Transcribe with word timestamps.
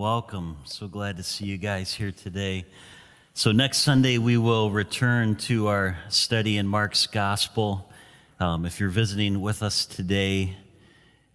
welcome. 0.00 0.56
So 0.64 0.88
glad 0.88 1.18
to 1.18 1.22
see 1.22 1.44
you 1.44 1.58
guys 1.58 1.92
here 1.92 2.10
today. 2.10 2.64
So, 3.34 3.52
next 3.52 3.80
Sunday, 3.80 4.16
we 4.16 4.38
will 4.38 4.70
return 4.70 5.36
to 5.40 5.66
our 5.66 5.98
study 6.08 6.56
in 6.56 6.66
Mark's 6.66 7.06
Gospel. 7.06 7.92
Um, 8.38 8.64
if 8.64 8.80
you're 8.80 8.88
visiting 8.88 9.42
with 9.42 9.62
us 9.62 9.84
today, 9.84 10.56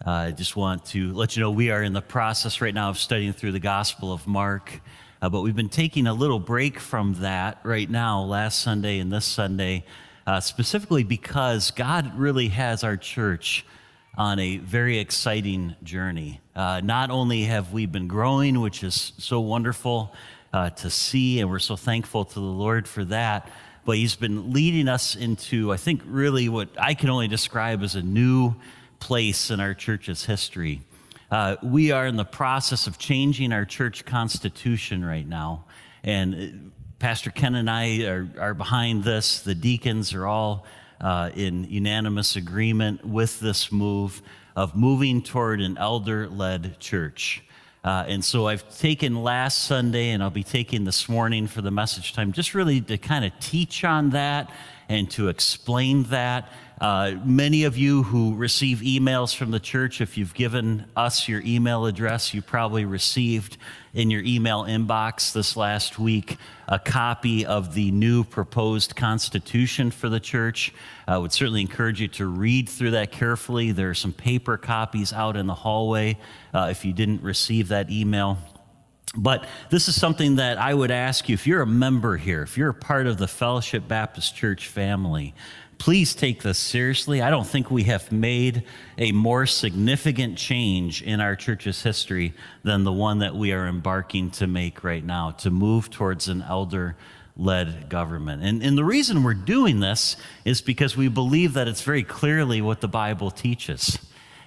uh, 0.04 0.10
I 0.10 0.32
just 0.32 0.56
want 0.56 0.84
to 0.88 1.14
let 1.14 1.36
you 1.36 1.44
know 1.44 1.52
we 1.52 1.70
are 1.70 1.84
in 1.84 1.94
the 1.94 2.02
process 2.02 2.60
right 2.60 2.74
now 2.74 2.90
of 2.90 2.98
studying 2.98 3.34
through 3.34 3.52
the 3.52 3.60
Gospel 3.60 4.12
of 4.12 4.26
Mark. 4.26 4.82
Uh, 5.22 5.30
but 5.30 5.42
we've 5.42 5.56
been 5.56 5.70
taking 5.70 6.08
a 6.08 6.14
little 6.16 6.40
break 6.40 6.80
from 6.80 7.14
that 7.20 7.60
right 7.62 7.88
now, 7.88 8.24
last 8.24 8.62
Sunday 8.62 8.98
and 8.98 9.12
this 9.12 9.26
Sunday, 9.26 9.86
uh, 10.26 10.40
specifically 10.40 11.04
because 11.04 11.70
God 11.70 12.18
really 12.18 12.48
has 12.48 12.84
our 12.84 12.98
church 12.98 13.64
on 14.18 14.40
a 14.40 14.58
very 14.58 15.00
exciting 15.00 15.76
journey. 15.84 16.40
Uh, 16.56 16.80
not 16.84 17.12
only 17.12 17.44
have 17.44 17.74
we 17.74 17.86
been 17.86 18.08
growing, 18.08 18.62
which 18.62 18.84
is 18.84 19.14
so 19.18 19.42
wonderful 19.42 20.14
uh, 20.54 20.70
to 20.70 20.90
see, 20.90 21.42
and 21.42 21.50
we're 21.50 21.60
so 21.60 21.76
thankful 21.76 22.24
to 22.24 22.36
the 22.36 22.40
Lord 22.40 22.88
for 22.88 23.04
that, 23.06 23.52
but 23.84 23.98
He's 23.98 24.16
been 24.16 24.54
leading 24.54 24.88
us 24.88 25.16
into, 25.16 25.72
I 25.74 25.78
think, 25.78 26.02
really 26.06 26.48
what 26.48 26.70
I 26.80 26.94
can 26.94 27.10
only 27.10 27.28
describe 27.28 27.84
as 27.84 27.96
a 27.96 28.02
new 28.02 28.56
place 29.00 29.52
in 29.52 29.60
our 29.60 29.74
church's 29.74 30.26
history. 30.26 30.82
Uh, 31.30 31.58
we 31.62 31.92
are 31.92 32.08
in 32.08 32.16
the 32.16 32.26
process 32.26 32.88
of 32.88 32.98
changing 32.98 33.52
our 33.52 33.66
church 33.66 34.06
constitution 34.06 35.04
right 35.04 35.28
now. 35.28 35.66
And 36.04 36.36
uh, 36.36 36.70
Pastor 37.00 37.32
Ken 37.32 37.56
and 37.56 37.70
I 37.70 38.04
are, 38.06 38.30
are 38.40 38.54
behind 38.54 39.04
this. 39.04 39.42
The 39.42 39.56
deacons 39.56 40.14
are 40.14 40.26
all 40.26 40.66
uh, 41.06 41.30
in 41.36 41.66
unanimous 41.66 42.36
agreement 42.36 43.06
with 43.06 43.40
this 43.40 43.72
move 43.72 44.24
of 44.56 44.76
moving 44.76 45.22
toward 45.22 45.62
an 45.62 45.78
elder 45.78 46.28
led 46.28 46.80
church. 46.80 47.44
Uh, 47.84 48.06
and 48.08 48.26
so 48.26 48.48
I've 48.48 48.68
taken 48.80 49.22
last 49.22 49.66
Sunday 49.66 50.10
and 50.10 50.24
I'll 50.24 50.32
be 50.32 50.44
taking 50.44 50.84
this 50.84 51.08
morning 51.08 51.46
for 51.46 51.62
the 51.62 51.70
message 51.70 52.14
time 52.14 52.32
just 52.32 52.56
really 52.56 52.82
to 52.82 52.98
kind 52.98 53.24
of 53.24 53.32
teach 53.40 53.84
on 53.84 54.10
that 54.10 54.50
and 54.90 55.08
to 55.12 55.28
explain 55.30 56.06
that. 56.06 56.50
Uh, 56.80 57.14
many 57.24 57.64
of 57.64 57.78
you 57.78 58.04
who 58.04 58.36
receive 58.36 58.80
emails 58.80 59.34
from 59.34 59.52
the 59.52 59.60
church, 59.60 60.02
if 60.02 60.18
you've 60.18 60.34
given 60.34 60.86
us 60.96 61.28
your 61.28 61.42
email 61.46 61.86
address, 61.86 62.34
you 62.34 62.42
probably 62.42 62.84
received 62.84 63.58
in 63.94 64.12
your 64.12 64.22
email 64.24 64.66
inbox 64.66 65.32
this 65.32 65.56
last 65.56 65.98
week 65.98 66.38
a 66.68 66.78
copy 66.78 67.46
of 67.46 67.74
the 67.76 67.92
new 67.92 68.26
proposed 68.26 68.94
constitution 68.96 69.90
for 69.90 70.10
the 70.10 70.20
church. 70.20 70.74
I 71.08 71.18
would 71.18 71.32
certainly 71.32 71.62
encourage 71.62 72.02
you 72.02 72.10
to 72.10 72.26
read 72.26 72.68
through 72.68 72.92
that 72.92 73.12
carefully. 73.12 73.72
There 73.72 73.90
are 73.90 73.94
some 73.94 74.12
paper 74.12 74.58
copies 74.58 75.14
out 75.14 75.38
in 75.38 75.48
the 75.48 75.56
hallway 75.56 76.18
uh, 76.54 76.68
if 76.72 76.84
you 76.84 76.92
didn't 76.92 77.22
receive 77.22 77.70
that 77.70 77.90
email. 77.90 78.38
But 79.18 79.46
this 79.70 79.88
is 79.88 80.00
something 80.00 80.36
that 80.38 80.58
I 80.58 80.74
would 80.74 80.92
ask 80.92 81.30
you 81.30 81.34
if 81.34 81.48
you're 81.48 81.62
a 81.62 81.68
member 81.68 82.18
here, 82.18 82.42
if 82.42 82.58
you're 82.58 82.70
a 82.70 82.74
part 82.74 83.08
of 83.08 83.18
the 83.18 83.28
Fellowship 83.28 83.88
Baptist 83.88 84.36
Church 84.36 84.68
family, 84.68 85.34
Please 85.78 86.16
take 86.16 86.42
this 86.42 86.58
seriously. 86.58 87.22
I 87.22 87.30
don't 87.30 87.46
think 87.46 87.70
we 87.70 87.84
have 87.84 88.12
made 88.12 88.64
a 88.98 89.12
more 89.12 89.46
significant 89.46 90.38
change 90.38 91.02
in 91.02 91.22
our 91.22 91.36
church's 91.36 91.84
history 91.84 92.34
than 92.64 92.84
the 92.84 92.92
one 92.92 93.20
that 93.20 93.36
we 93.36 93.52
are 93.52 93.68
embarking 93.68 94.32
to 94.32 94.48
make 94.48 94.84
right 94.84 95.04
now 95.04 95.32
to 95.32 95.50
move 95.50 95.90
towards 95.90 96.28
an 96.28 96.42
elder 96.42 96.96
led 97.38 97.90
government. 97.90 98.44
And, 98.44 98.64
and 98.64 98.78
the 98.78 98.84
reason 98.84 99.24
we're 99.24 99.34
doing 99.34 99.80
this 99.80 100.16
is 100.46 100.62
because 100.62 100.96
we 100.96 101.08
believe 101.08 101.54
that 101.54 101.68
it's 101.68 101.82
very 101.82 102.04
clearly 102.04 102.62
what 102.62 102.82
the 102.82 102.88
Bible 102.88 103.32
teaches. 103.32 104.00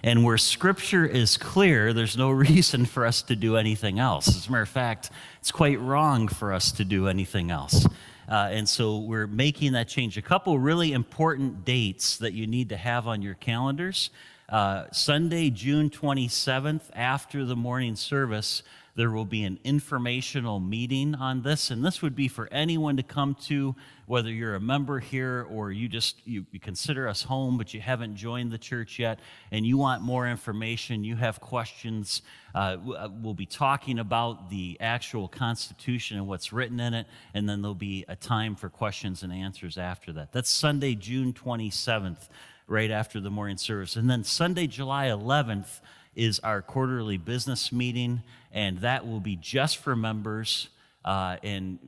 And 0.03 0.25
where 0.25 0.39
scripture 0.39 1.05
is 1.05 1.37
clear, 1.37 1.93
there's 1.93 2.17
no 2.17 2.31
reason 2.49 2.87
for 2.87 3.05
us 3.05 3.23
to 3.23 3.37
do 3.37 3.57
anything 3.57 3.99
else. 3.99 4.29
As 4.29 4.47
a 4.47 4.51
matter 4.51 4.63
of 4.63 4.69
fact, 4.69 5.11
it's 5.41 5.53
quite 5.53 5.81
wrong 5.81 6.29
for 6.29 6.53
us 6.53 6.73
to 6.73 6.85
do 6.85 7.09
anything 7.09 7.51
else. 7.51 7.87
Uh, 8.29 8.49
and 8.51 8.69
so 8.69 8.99
we're 8.99 9.27
making 9.27 9.73
that 9.73 9.89
change. 9.89 10.19
A 10.19 10.23
couple 10.23 10.59
really 10.59 10.93
important 10.93 11.65
dates 11.65 12.19
that 12.19 12.35
you 12.35 12.47
need 12.47 12.69
to 12.69 12.77
have 12.77 13.07
on 13.07 13.23
your 13.23 13.35
calendars. 13.35 14.11
Uh, 14.49 14.85
Sunday, 14.93 15.51
June 15.51 15.91
27th, 15.91 16.83
after 16.95 17.45
the 17.45 17.57
morning 17.57 17.97
service, 17.97 18.63
there 18.99 19.13
will 19.13 19.25
be 19.25 19.45
an 19.45 19.61
informational 19.63 20.59
meeting 20.59 21.15
on 21.15 21.43
this, 21.43 21.71
and 21.71 21.85
this 21.85 22.03
would 22.03 22.17
be 22.17 22.27
for 22.27 22.49
anyone 22.51 22.97
to 22.97 23.03
come 23.05 23.37
to, 23.37 23.77
whether 24.07 24.29
you're 24.29 24.57
a 24.57 24.61
member 24.61 24.99
here 24.99 25.47
or 25.53 25.71
you 25.71 25.89
just 25.89 26.17
you, 26.27 26.45
you, 26.51 26.59
consider 26.59 27.07
us 27.07 27.23
home, 27.23 27.57
but 27.57 27.73
you 27.73 27.81
haven't 27.81 28.17
joined 28.17 28.51
the 28.51 28.59
church 28.59 28.99
yet, 28.99 29.21
and 29.53 29.65
you 29.65 29.79
want 29.79 30.03
more 30.03 30.27
information, 30.27 31.05
you 31.05 31.15
have 31.15 31.41
questions. 31.41 32.23
Uh, 32.57 32.77
uh, 32.99 33.09
we'll 33.23 33.35
be 33.35 33.47
talking 33.47 34.01
about 34.01 34.51
the 34.51 34.77
actual 34.81 35.29
Constitution 35.29 36.17
and 36.17 36.27
what's 36.27 36.53
written 36.53 36.81
in 36.81 36.93
it, 36.93 37.07
and 37.35 37.49
then 37.49 37.63
there'll 37.63 37.77
be 37.77 38.05
a 38.09 38.17
time 38.17 38.57
for 38.57 38.69
questions 38.69 39.23
and 39.23 39.33
answers 39.33 39.79
after 39.79 40.13
that. 40.15 40.33
That's 40.33 40.51
Sunday, 40.51 40.97
June 40.97 41.33
27th, 41.33 42.29
right 42.67 42.91
after 42.91 43.21
the 43.21 43.31
morning 43.31 43.59
service, 43.59 43.95
and 43.95 44.11
then 44.11 44.25
Sunday, 44.25 44.67
July 44.67 45.07
11th 45.07 45.79
is 46.19 46.41
our 46.41 46.61
quarterly 46.61 47.17
business 47.17 47.73
meeting, 47.73 48.23
and 48.53 48.79
that 48.79 49.07
will 49.07 49.21
be 49.21 49.37
just 49.37 49.79
for 49.79 49.95
members. 49.95 50.69
Uh, 51.05 51.37
and 51.43 51.79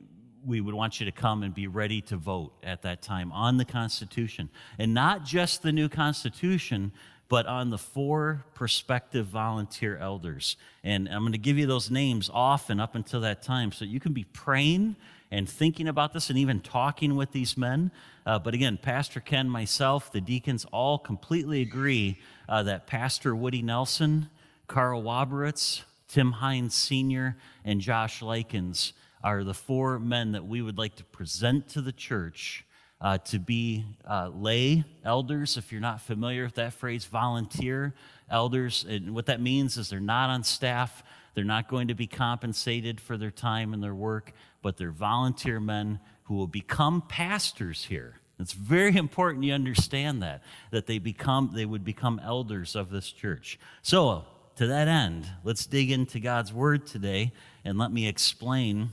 we 0.45 0.61
would 0.61 0.73
want 0.73 0.99
you 0.99 1.05
to 1.05 1.11
come 1.11 1.43
and 1.43 1.53
be 1.53 1.67
ready 1.67 2.01
to 2.01 2.17
vote 2.17 2.53
at 2.63 2.81
that 2.81 3.01
time 3.01 3.31
on 3.33 3.57
the 3.57 3.65
Constitution. 3.65 4.49
And 4.79 4.93
not 4.93 5.25
just 5.25 5.61
the 5.61 5.71
new 5.71 5.89
Constitution, 5.89 6.93
but 7.27 7.45
on 7.45 7.69
the 7.69 7.77
four 7.77 8.43
prospective 8.53 9.27
volunteer 9.27 9.97
elders. 9.97 10.57
And 10.83 11.07
I'm 11.09 11.21
going 11.21 11.33
to 11.33 11.37
give 11.37 11.57
you 11.57 11.67
those 11.67 11.91
names 11.91 12.29
often 12.33 12.79
up 12.79 12.95
until 12.95 13.21
that 13.21 13.43
time 13.43 13.71
so 13.71 13.85
you 13.85 13.99
can 13.99 14.13
be 14.13 14.23
praying 14.23 14.95
and 15.31 15.49
thinking 15.49 15.87
about 15.87 16.13
this 16.13 16.29
and 16.29 16.37
even 16.37 16.59
talking 16.59 17.15
with 17.15 17.31
these 17.31 17.57
men. 17.57 17.91
Uh, 18.25 18.37
but 18.37 18.53
again, 18.53 18.77
Pastor 18.77 19.19
Ken, 19.19 19.49
myself, 19.49 20.11
the 20.11 20.21
deacons 20.21 20.65
all 20.71 20.99
completely 20.99 21.61
agree 21.61 22.19
uh, 22.49 22.61
that 22.63 22.85
Pastor 22.85 23.35
Woody 23.35 23.61
Nelson, 23.61 24.29
Carl 24.67 25.01
Waberitz, 25.01 25.83
Tim 26.07 26.33
Hines 26.33 26.75
Sr., 26.75 27.37
and 27.63 27.79
Josh 27.79 28.21
Likens 28.21 28.93
are 29.23 29.43
the 29.43 29.53
four 29.53 29.99
men 29.99 30.33
that 30.33 30.45
we 30.45 30.61
would 30.61 30.77
like 30.77 30.95
to 30.95 31.03
present 31.05 31.69
to 31.69 31.81
the 31.81 31.91
church 31.91 32.65
uh, 32.99 33.17
to 33.17 33.39
be 33.39 33.85
uh, 34.07 34.29
lay 34.33 34.83
elders, 35.03 35.57
if 35.57 35.71
you're 35.71 35.81
not 35.81 36.01
familiar 36.01 36.43
with 36.43 36.55
that 36.55 36.73
phrase, 36.73 37.05
volunteer 37.05 37.93
elders. 38.29 38.85
And 38.87 39.15
what 39.15 39.25
that 39.25 39.41
means 39.41 39.77
is 39.77 39.89
they're 39.89 39.99
not 39.99 40.29
on 40.29 40.43
staff, 40.43 41.03
they're 41.33 41.43
not 41.43 41.67
going 41.67 41.87
to 41.87 41.95
be 41.95 42.07
compensated 42.07 42.99
for 42.99 43.17
their 43.17 43.31
time 43.31 43.73
and 43.73 43.81
their 43.83 43.95
work, 43.95 44.33
but 44.61 44.77
they're 44.77 44.91
volunteer 44.91 45.59
men 45.59 45.99
who 46.23 46.35
will 46.35 46.47
become 46.47 47.01
pastors 47.07 47.85
here. 47.85 48.21
It's 48.39 48.53
very 48.53 48.95
important 48.97 49.43
you 49.43 49.53
understand 49.53 50.23
that, 50.23 50.41
that 50.71 50.87
they 50.87 50.97
become 50.97 51.51
they 51.53 51.65
would 51.65 51.83
become 51.83 52.19
elders 52.23 52.75
of 52.75 52.89
this 52.89 53.11
church. 53.11 53.59
So 53.81 54.25
to 54.55 54.67
that 54.67 54.87
end, 54.87 55.27
let's 55.43 55.65
dig 55.65 55.91
into 55.91 56.19
God's 56.19 56.51
word 56.51 56.87
today 56.87 57.33
and 57.63 57.77
let 57.77 57.91
me 57.91 58.07
explain 58.07 58.89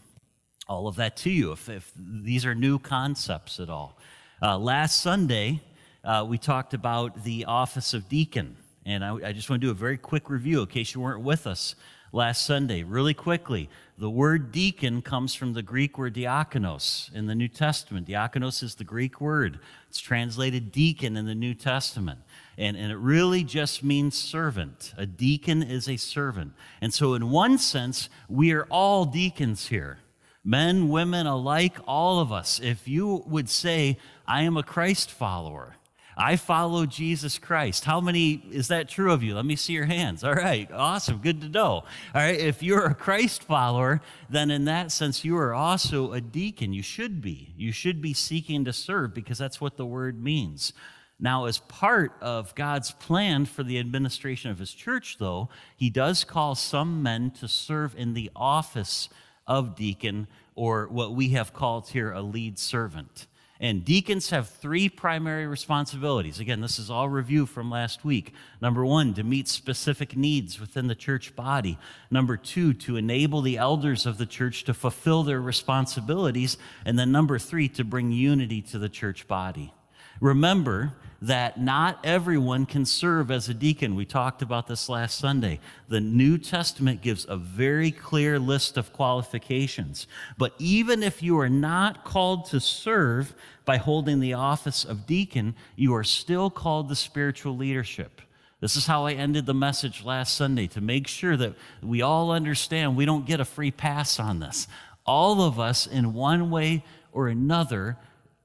all 0.68 0.86
of 0.86 0.96
that 0.96 1.16
to 1.18 1.30
you 1.30 1.52
if, 1.52 1.68
if 1.68 1.90
these 1.96 2.44
are 2.44 2.54
new 2.54 2.78
concepts 2.78 3.58
at 3.58 3.70
all. 3.70 3.98
Uh, 4.42 4.58
last 4.58 5.00
Sunday, 5.00 5.60
uh, 6.04 6.24
we 6.28 6.38
talked 6.38 6.74
about 6.74 7.24
the 7.24 7.46
office 7.46 7.94
of 7.94 8.08
deacon. 8.08 8.56
And 8.84 9.04
I, 9.04 9.14
I 9.14 9.32
just 9.32 9.50
want 9.50 9.60
to 9.60 9.66
do 9.66 9.70
a 9.70 9.74
very 9.74 9.98
quick 9.98 10.30
review 10.30 10.60
in 10.60 10.66
case 10.66 10.94
you 10.94 11.00
weren't 11.00 11.22
with 11.22 11.46
us 11.46 11.74
last 12.12 12.44
Sunday. 12.44 12.82
Really 12.82 13.14
quickly, 13.14 13.68
the 13.96 14.10
word 14.10 14.52
deacon 14.52 15.02
comes 15.02 15.34
from 15.34 15.52
the 15.52 15.62
Greek 15.62 15.98
word 15.98 16.14
diakonos 16.14 17.12
in 17.14 17.26
the 17.26 17.34
New 17.34 17.48
Testament. 17.48 18.06
Diakonos 18.06 18.62
is 18.62 18.74
the 18.76 18.84
Greek 18.84 19.20
word, 19.20 19.58
it's 19.88 20.00
translated 20.00 20.72
deacon 20.72 21.16
in 21.16 21.26
the 21.26 21.34
New 21.34 21.54
Testament. 21.54 22.20
And, 22.56 22.76
and 22.76 22.90
it 22.90 22.96
really 22.96 23.44
just 23.44 23.84
means 23.84 24.18
servant. 24.18 24.92
A 24.96 25.06
deacon 25.06 25.62
is 25.62 25.88
a 25.88 25.96
servant. 25.96 26.52
And 26.80 26.92
so, 26.92 27.14
in 27.14 27.30
one 27.30 27.58
sense, 27.58 28.08
we 28.28 28.52
are 28.52 28.64
all 28.64 29.04
deacons 29.04 29.68
here 29.68 29.98
men, 30.44 30.88
women 30.88 31.26
alike, 31.26 31.76
all 31.86 32.20
of 32.20 32.32
us. 32.32 32.58
If 32.58 32.88
you 32.88 33.22
would 33.26 33.48
say, 33.48 33.98
I 34.26 34.42
am 34.42 34.56
a 34.56 34.62
Christ 34.62 35.10
follower, 35.10 35.76
I 36.18 36.34
follow 36.34 36.84
Jesus 36.84 37.38
Christ. 37.38 37.84
How 37.84 38.00
many 38.00 38.42
is 38.50 38.68
that 38.68 38.88
true 38.88 39.12
of 39.12 39.22
you? 39.22 39.36
Let 39.36 39.44
me 39.44 39.54
see 39.54 39.72
your 39.72 39.84
hands. 39.84 40.24
All 40.24 40.34
right, 40.34 40.68
awesome, 40.72 41.18
good 41.18 41.40
to 41.42 41.48
know. 41.48 41.70
All 41.70 41.84
right, 42.14 42.38
if 42.38 42.60
you're 42.60 42.86
a 42.86 42.94
Christ 42.94 43.44
follower, 43.44 44.00
then 44.28 44.50
in 44.50 44.64
that 44.64 44.90
sense, 44.90 45.24
you 45.24 45.36
are 45.36 45.54
also 45.54 46.12
a 46.12 46.20
deacon. 46.20 46.72
You 46.72 46.82
should 46.82 47.22
be. 47.22 47.54
You 47.56 47.70
should 47.70 48.02
be 48.02 48.14
seeking 48.14 48.64
to 48.64 48.72
serve 48.72 49.14
because 49.14 49.38
that's 49.38 49.60
what 49.60 49.76
the 49.76 49.86
word 49.86 50.20
means. 50.20 50.72
Now, 51.20 51.44
as 51.44 51.58
part 51.58 52.14
of 52.20 52.52
God's 52.56 52.90
plan 52.90 53.44
for 53.46 53.62
the 53.62 53.78
administration 53.78 54.50
of 54.50 54.58
his 54.58 54.74
church, 54.74 55.18
though, 55.18 55.50
he 55.76 55.88
does 55.88 56.24
call 56.24 56.56
some 56.56 57.00
men 57.00 57.30
to 57.32 57.46
serve 57.46 57.94
in 57.96 58.14
the 58.14 58.32
office 58.34 59.08
of 59.46 59.76
deacon, 59.76 60.26
or 60.56 60.88
what 60.88 61.14
we 61.14 61.28
have 61.28 61.52
called 61.52 61.88
here 61.90 62.10
a 62.10 62.22
lead 62.22 62.58
servant. 62.58 63.27
And 63.60 63.84
deacons 63.84 64.30
have 64.30 64.48
three 64.48 64.88
primary 64.88 65.46
responsibilities. 65.46 66.38
Again, 66.38 66.60
this 66.60 66.78
is 66.78 66.90
all 66.90 67.08
review 67.08 67.44
from 67.44 67.70
last 67.70 68.04
week. 68.04 68.32
Number 68.60 68.84
one, 68.84 69.14
to 69.14 69.24
meet 69.24 69.48
specific 69.48 70.16
needs 70.16 70.60
within 70.60 70.86
the 70.86 70.94
church 70.94 71.34
body. 71.34 71.76
Number 72.08 72.36
two, 72.36 72.72
to 72.74 72.96
enable 72.96 73.40
the 73.40 73.58
elders 73.58 74.06
of 74.06 74.16
the 74.16 74.26
church 74.26 74.62
to 74.64 74.74
fulfill 74.74 75.24
their 75.24 75.40
responsibilities. 75.40 76.56
And 76.84 76.96
then 76.96 77.10
number 77.10 77.36
three, 77.38 77.68
to 77.70 77.84
bring 77.84 78.12
unity 78.12 78.62
to 78.62 78.78
the 78.78 78.88
church 78.88 79.26
body. 79.26 79.74
Remember 80.20 80.94
that 81.20 81.60
not 81.60 81.98
everyone 82.04 82.64
can 82.64 82.84
serve 82.84 83.30
as 83.30 83.48
a 83.48 83.54
deacon. 83.54 83.96
We 83.96 84.04
talked 84.04 84.40
about 84.40 84.68
this 84.68 84.88
last 84.88 85.18
Sunday. 85.18 85.58
The 85.88 86.00
New 86.00 86.38
Testament 86.38 87.02
gives 87.02 87.26
a 87.28 87.36
very 87.36 87.90
clear 87.90 88.38
list 88.38 88.76
of 88.76 88.92
qualifications. 88.92 90.06
But 90.36 90.54
even 90.58 91.02
if 91.02 91.22
you 91.22 91.38
are 91.40 91.48
not 91.48 92.04
called 92.04 92.46
to 92.46 92.60
serve 92.60 93.34
by 93.64 93.78
holding 93.78 94.20
the 94.20 94.34
office 94.34 94.84
of 94.84 95.06
deacon, 95.06 95.56
you 95.74 95.92
are 95.94 96.04
still 96.04 96.50
called 96.50 96.88
to 96.88 96.94
spiritual 96.94 97.56
leadership. 97.56 98.20
This 98.60 98.76
is 98.76 98.86
how 98.86 99.06
I 99.06 99.12
ended 99.12 99.46
the 99.46 99.54
message 99.54 100.04
last 100.04 100.36
Sunday 100.36 100.66
to 100.68 100.80
make 100.80 101.06
sure 101.06 101.36
that 101.36 101.54
we 101.82 102.02
all 102.02 102.30
understand 102.30 102.96
we 102.96 103.04
don't 103.04 103.26
get 103.26 103.40
a 103.40 103.44
free 103.44 103.70
pass 103.70 104.18
on 104.20 104.40
this. 104.40 104.68
All 105.04 105.42
of 105.42 105.58
us, 105.58 105.86
in 105.86 106.12
one 106.12 106.50
way 106.50 106.84
or 107.12 107.28
another, 107.28 107.96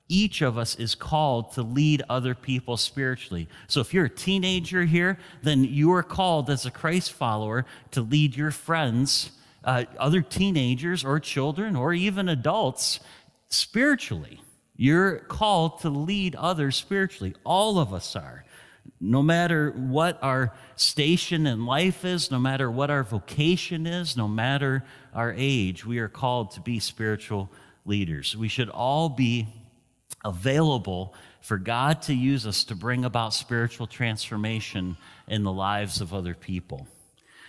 each 0.09 0.41
of 0.41 0.57
us 0.57 0.75
is 0.75 0.95
called 0.95 1.53
to 1.53 1.63
lead 1.63 2.03
other 2.09 2.35
people 2.35 2.77
spiritually. 2.77 3.47
So 3.67 3.79
if 3.79 3.93
you're 3.93 4.05
a 4.05 4.09
teenager 4.09 4.83
here, 4.83 5.17
then 5.41 5.63
you 5.63 5.91
are 5.93 6.03
called 6.03 6.49
as 6.49 6.65
a 6.65 6.71
Christ 6.71 7.13
follower 7.13 7.65
to 7.91 8.01
lead 8.01 8.35
your 8.35 8.51
friends, 8.51 9.31
uh, 9.63 9.85
other 9.97 10.21
teenagers 10.21 11.05
or 11.05 11.19
children 11.19 11.75
or 11.75 11.93
even 11.93 12.29
adults 12.29 12.99
spiritually. 13.49 14.41
You're 14.75 15.19
called 15.19 15.79
to 15.81 15.89
lead 15.89 16.35
others 16.35 16.75
spiritually. 16.75 17.35
All 17.43 17.79
of 17.79 17.93
us 17.93 18.15
are. 18.15 18.43
No 18.99 19.23
matter 19.23 19.71
what 19.71 20.21
our 20.21 20.53
station 20.75 21.47
in 21.47 21.65
life 21.65 22.03
is, 22.03 22.31
no 22.31 22.39
matter 22.39 22.69
what 22.69 22.89
our 22.89 23.03
vocation 23.03 23.87
is, 23.87 24.17
no 24.17 24.27
matter 24.27 24.83
our 25.13 25.33
age, 25.37 25.85
we 25.85 25.99
are 25.99 26.09
called 26.09 26.51
to 26.51 26.61
be 26.61 26.79
spiritual 26.79 27.49
leaders. 27.85 28.35
We 28.35 28.47
should 28.47 28.69
all 28.69 29.09
be 29.09 29.47
available 30.23 31.13
for 31.41 31.57
God 31.57 32.01
to 32.03 32.13
use 32.13 32.47
us 32.47 32.63
to 32.65 32.75
bring 32.75 33.03
about 33.03 33.33
spiritual 33.33 33.87
transformation 33.87 34.97
in 35.27 35.43
the 35.43 35.51
lives 35.51 35.99
of 36.01 36.13
other 36.13 36.33
people. 36.33 36.87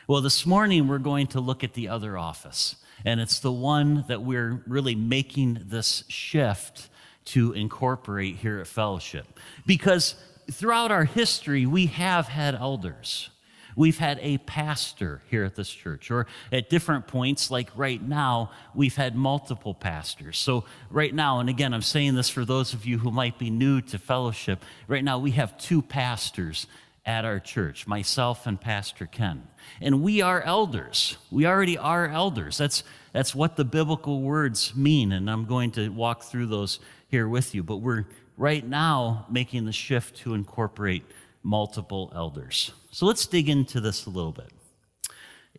Well, 0.07 0.21
this 0.21 0.45
morning 0.45 0.89
we're 0.89 0.99
going 0.99 1.29
to 1.29 1.41
look 1.41 1.65
at 1.65 1.75
the 1.75 1.89
other 1.89 2.19
office, 2.19 2.77
and 3.05 3.21
it's 3.21 3.39
the 3.39 3.53
one 3.53 4.05
that 4.09 4.23
we're 4.23 4.63
really 4.67 4.95
making 4.95 5.63
this 5.67 6.05
shift 6.09 6.89
to 7.27 7.53
incorporate 7.53 8.37
here 8.37 8.59
at 8.59 8.67
Fellowship. 8.67 9.27
Because 9.65 10.15
throughout 10.51 10.91
our 10.91 11.05
history, 11.05 11.65
we 11.67 11.87
have 11.87 12.29
had 12.29 12.55
elders. 12.55 13.31
We've 13.77 13.99
had 13.99 14.19
a 14.23 14.39
pastor 14.39 15.23
here 15.31 15.45
at 15.45 15.55
this 15.55 15.71
church, 15.71 16.11
or 16.11 16.27
at 16.53 16.71
different 16.71 17.07
points, 17.07 17.51
like 17.51 17.71
right 17.77 18.03
now, 18.03 18.51
we've 18.75 18.97
had 18.97 19.17
multiple 19.17 19.75
pastors. 19.75 20.39
So, 20.39 20.65
right 20.91 21.15
now, 21.15 21.41
and 21.41 21.49
again, 21.49 21.75
I'm 21.75 21.83
saying 21.83 22.15
this 22.15 22.29
for 22.29 22.45
those 22.45 22.75
of 22.75 22.87
you 22.87 22.99
who 22.99 23.11
might 23.11 23.39
be 23.39 23.51
new 23.51 23.81
to 23.83 23.99
fellowship, 23.99 24.65
right 24.87 25.05
now 25.05 25.19
we 25.19 25.33
have 25.33 25.59
two 25.59 25.83
pastors 25.83 26.67
at 27.07 27.25
our 27.25 27.39
church, 27.39 27.87
myself 27.87 28.47
and 28.47 28.61
Pastor 28.61 29.07
Ken. 29.07 29.47
And 29.81 30.03
we 30.03 30.23
are 30.23 30.41
elders. 30.43 31.17
We 31.31 31.47
already 31.47 31.77
are 31.77 32.09
elders. 32.09 32.57
That's, 32.57 32.83
that's 33.13 33.35
what 33.35 33.57
the 33.57 33.65
biblical 33.65 34.23
words 34.23 34.75
mean. 34.75 35.13
And 35.13 35.31
I'm 35.31 35.45
going 35.45 35.71
to 35.73 35.91
walk 35.91 36.23
through 36.23 36.47
those 36.47 36.81
here 37.09 37.29
with 37.29 37.55
you. 37.55 37.63
But 37.63 37.79
we're 37.79 38.07
right 38.39 38.67
now 38.67 39.27
making 39.31 39.67
the 39.67 39.73
shift 39.73 40.17
to 40.19 40.35
incorporate 40.35 41.05
multiple 41.45 42.13
elders. 42.17 42.73
So 42.91 43.07
let's 43.07 43.27
dig 43.27 43.49
into 43.49 43.81
this 43.81 44.07
a 44.07 44.11
little 44.11 44.33
bit. 44.33 44.51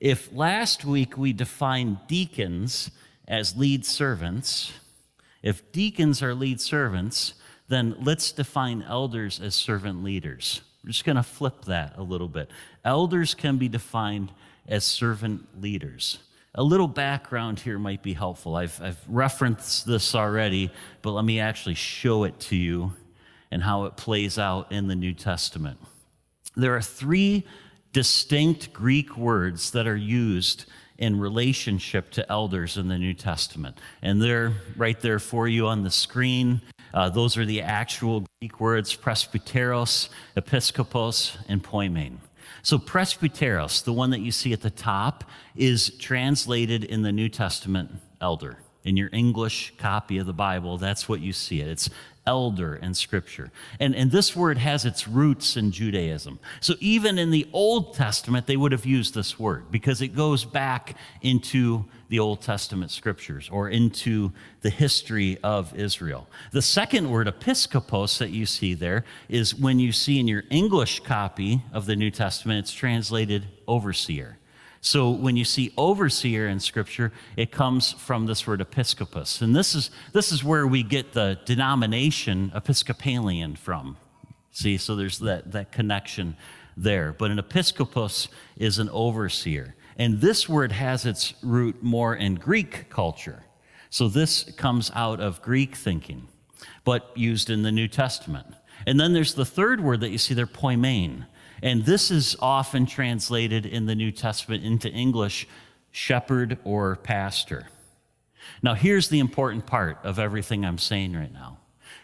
If 0.02 0.34
last 0.34 0.84
week 0.84 1.18
we 1.18 1.32
defined 1.32 2.00
deacons 2.08 2.92
as 3.28 3.56
lead 3.56 3.86
servants, 3.86 4.74
if 5.42 5.72
deacons 5.72 6.22
are 6.22 6.34
lead 6.34 6.60
servants, 6.60 7.36
then 7.70 7.96
let's 8.02 8.32
define 8.32 8.84
elders 8.84 9.40
as 9.40 9.56
servant 9.56 10.04
leaders. 10.04 10.62
We're 10.84 10.92
just 10.92 11.06
going 11.06 11.16
to 11.16 11.24
flip 11.24 11.66
that 11.66 11.94
a 11.98 12.04
little 12.04 12.28
bit. 12.28 12.50
Elders 12.84 13.34
can 13.34 13.58
be 13.58 13.70
defined 13.70 14.32
as 14.68 14.84
servant 14.84 15.62
leaders. 15.62 16.20
A 16.56 16.64
little 16.64 16.88
background 16.88 17.60
here 17.60 17.80
might 17.80 18.02
be 18.02 18.14
helpful. 18.14 18.56
I've, 18.56 18.80
I've 18.82 19.00
referenced 19.08 19.86
this 19.86 20.16
already, 20.16 20.72
but 21.02 21.12
let 21.12 21.26
me 21.26 21.40
actually 21.40 21.76
show 21.76 22.24
it 22.24 22.40
to 22.42 22.56
you 22.56 22.94
and 23.56 23.64
how 23.64 23.86
it 23.86 23.96
plays 23.96 24.38
out 24.38 24.70
in 24.70 24.88
the 24.88 24.96
New 24.96 25.14
Testament. 25.14 25.80
There 26.58 26.76
are 26.76 26.82
three 26.82 27.46
distinct 27.94 28.74
Greek 28.74 29.16
words 29.16 29.72
that 29.72 29.88
are 29.88 29.96
used 29.96 30.66
in 30.98 31.18
relationship 31.18 32.10
to 32.12 32.30
elders 32.30 32.76
in 32.76 32.90
the 32.90 32.98
New 32.98 33.14
Testament. 33.14 33.78
And 34.02 34.22
they're 34.22 34.52
right 34.76 35.00
there 35.00 35.20
for 35.20 35.48
you 35.48 35.68
on 35.68 35.84
the 35.84 35.90
screen. 35.90 36.60
Uh, 36.94 37.08
those 37.08 37.38
are 37.38 37.46
the 37.46 37.62
actual 37.62 38.26
Greek 38.42 38.60
words 38.60 38.94
presbyteros, 38.94 40.10
episkopos, 40.36 41.38
and 41.48 41.64
poimen. 41.64 42.18
So, 42.62 42.78
presbyteros, 42.78 43.86
the 43.86 43.94
one 43.94 44.10
that 44.10 44.20
you 44.20 44.34
see 44.34 44.52
at 44.52 44.64
the 44.64 44.70
top, 44.70 45.24
is 45.56 45.92
translated 45.92 46.84
in 46.84 47.04
the 47.04 47.14
New 47.14 47.30
Testament 47.30 47.90
elder. 48.20 48.58
In 48.84 48.98
your 48.98 49.10
English 49.14 49.74
copy 49.78 50.18
of 50.18 50.28
the 50.28 50.34
Bible, 50.34 50.78
that's 50.78 51.08
what 51.08 51.22
you 51.22 51.32
see 51.32 51.62
it. 51.62 51.70
It's 51.70 51.90
elder 52.28 52.76
in 52.76 52.94
Scripture. 52.94 53.52
And, 53.80 53.96
and 53.96 54.12
this 54.12 54.36
word 54.36 54.58
has 54.58 54.86
its 54.86 55.08
roots 55.08 55.58
in 55.58 55.72
Judaism. 55.72 56.40
So 56.60 56.76
even 56.80 57.18
in 57.18 57.32
the 57.32 57.48
Old 57.54 57.94
Testament, 57.94 58.48
they 58.48 58.58
would 58.58 58.72
have 58.72 58.86
used 58.86 59.14
this 59.14 59.40
word 59.40 59.72
because 59.72 60.02
it 60.02 60.10
goes 60.10 60.46
back 60.46 60.96
into 61.22 61.86
the 62.10 62.20
Old 62.20 62.42
Testament 62.42 62.92
Scriptures 62.92 63.50
or 63.52 63.70
into 63.70 64.32
the 64.62 64.70
history 64.70 65.38
of 65.44 65.74
Israel. 65.76 66.28
The 66.52 66.62
second 66.62 67.10
word, 67.10 67.28
episkopos, 67.28 68.18
that 68.20 68.30
you 68.30 68.46
see 68.46 68.74
there 68.74 69.04
is 69.30 69.56
when 69.56 69.80
you 69.80 69.92
see 69.92 70.20
in 70.20 70.28
your 70.28 70.44
English 70.50 71.02
copy 71.02 71.62
of 71.74 71.86
the 71.86 71.96
New 71.96 72.12
Testament, 72.12 72.60
it's 72.60 72.74
translated 72.74 73.48
overseer. 73.68 74.38
So 74.86 75.10
when 75.10 75.36
you 75.36 75.46
see 75.46 75.74
overseer 75.78 76.48
in 76.48 76.60
Scripture, 76.60 77.12
it 77.36 77.52
comes 77.52 77.94
from 77.94 78.28
this 78.28 78.46
word 78.46 78.60
episkopos. 78.60 79.42
And 79.42 79.56
this 79.56 79.74
is, 79.74 79.90
this 80.14 80.32
is 80.32 80.44
where 80.44 80.68
we 80.68 80.84
get 80.84 81.14
the 81.14 81.40
denomination 81.44 82.52
Episcopalian 82.54 83.56
from. 83.56 83.98
See, 84.52 84.78
so 84.78 84.96
there's 84.96 85.18
that, 85.20 85.54
that 85.54 85.72
connection 85.72 86.38
there. 86.78 87.14
But 87.14 87.32
an 87.32 87.40
episkopos 87.40 88.28
is 88.58 88.78
an 88.78 88.90
overseer. 88.90 89.74
And 89.98 90.22
this 90.22 90.48
word 90.48 90.72
has 90.72 91.04
its 91.04 91.34
root 91.42 91.82
more 91.82 92.16
in 92.16 92.36
Greek 92.36 92.88
culture. 92.92 93.44
So 93.90 94.08
this 94.08 94.44
comes 94.44 94.92
out 94.94 95.20
of 95.20 95.42
Greek 95.42 95.76
thinking, 95.76 96.28
but 96.84 97.10
used 97.16 97.50
in 97.50 97.64
the 97.64 97.72
New 97.72 97.88
Testament. 97.88 98.46
And 98.86 99.00
then 99.00 99.14
there's 99.14 99.34
the 99.34 99.46
third 99.46 99.82
word 99.82 100.02
that 100.02 100.10
you 100.10 100.20
see 100.20 100.36
there, 100.36 100.46
poimen. 100.46 101.26
And 101.62 101.86
this 101.86 102.12
is 102.12 102.36
often 102.40 102.86
translated 102.86 103.66
in 103.66 103.86
the 103.86 103.96
New 103.96 104.12
Testament 104.12 104.64
into 104.64 104.90
English 104.90 105.48
shepherd 105.92 106.58
or 106.64 106.96
pastor. 106.98 107.68
Now, 108.62 108.74
here's 108.74 109.10
the 109.10 109.20
important 109.20 109.66
part 109.66 109.98
of 110.04 110.20
everything 110.20 110.66
I'm 110.66 110.78
saying 110.78 111.14
right 111.14 111.32
now. 111.32 111.58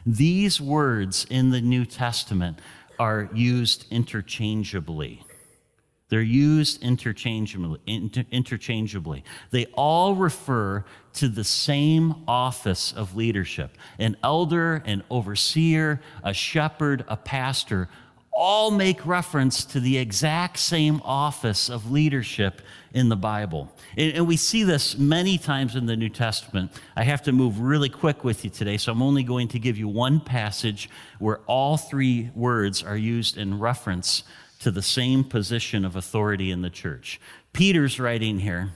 These 0.05 0.59
words 0.59 1.25
in 1.29 1.51
the 1.51 1.61
New 1.61 1.85
Testament 1.85 2.59
are 2.99 3.29
used 3.33 3.85
interchangeably. 3.91 5.23
They're 6.09 6.21
used 6.21 6.83
interchangeably, 6.83 7.79
inter- 7.87 8.25
interchangeably. 8.31 9.23
They 9.51 9.65
all 9.73 10.15
refer 10.15 10.83
to 11.13 11.29
the 11.29 11.43
same 11.43 12.23
office 12.27 12.91
of 12.91 13.15
leadership 13.15 13.77
an 13.97 14.17
elder, 14.23 14.83
an 14.85 15.03
overseer, 15.09 16.01
a 16.23 16.33
shepherd, 16.33 17.05
a 17.07 17.15
pastor 17.15 17.87
all 18.33 18.71
make 18.71 19.05
reference 19.05 19.65
to 19.65 19.79
the 19.79 19.97
exact 19.97 20.57
same 20.57 21.01
office 21.03 21.69
of 21.69 21.91
leadership 21.91 22.61
in 22.93 23.09
the 23.09 23.15
Bible. 23.15 23.71
And, 23.97 24.25
we 24.27 24.37
see 24.37 24.63
this 24.63 24.97
many 24.97 25.37
times 25.37 25.75
in 25.75 25.85
the 25.85 25.97
New 25.97 26.09
Testament. 26.09 26.71
I 26.95 27.03
have 27.03 27.21
to 27.23 27.31
move 27.31 27.59
really 27.59 27.89
quick 27.89 28.23
with 28.23 28.43
you 28.43 28.49
today, 28.49 28.77
so 28.77 28.91
I'm 28.91 29.01
only 29.01 29.23
going 29.23 29.47
to 29.49 29.59
give 29.59 29.77
you 29.77 29.87
one 29.87 30.19
passage 30.19 30.89
where 31.19 31.39
all 31.47 31.77
three 31.77 32.31
words 32.33 32.83
are 32.83 32.97
used 32.97 33.37
in 33.37 33.59
reference 33.59 34.23
to 34.59 34.71
the 34.71 34.81
same 34.81 35.23
position 35.23 35.83
of 35.83 35.95
authority 35.95 36.51
in 36.51 36.61
the 36.61 36.69
church. 36.69 37.19
Peter's 37.51 37.99
writing 37.99 38.39
here, 38.39 38.71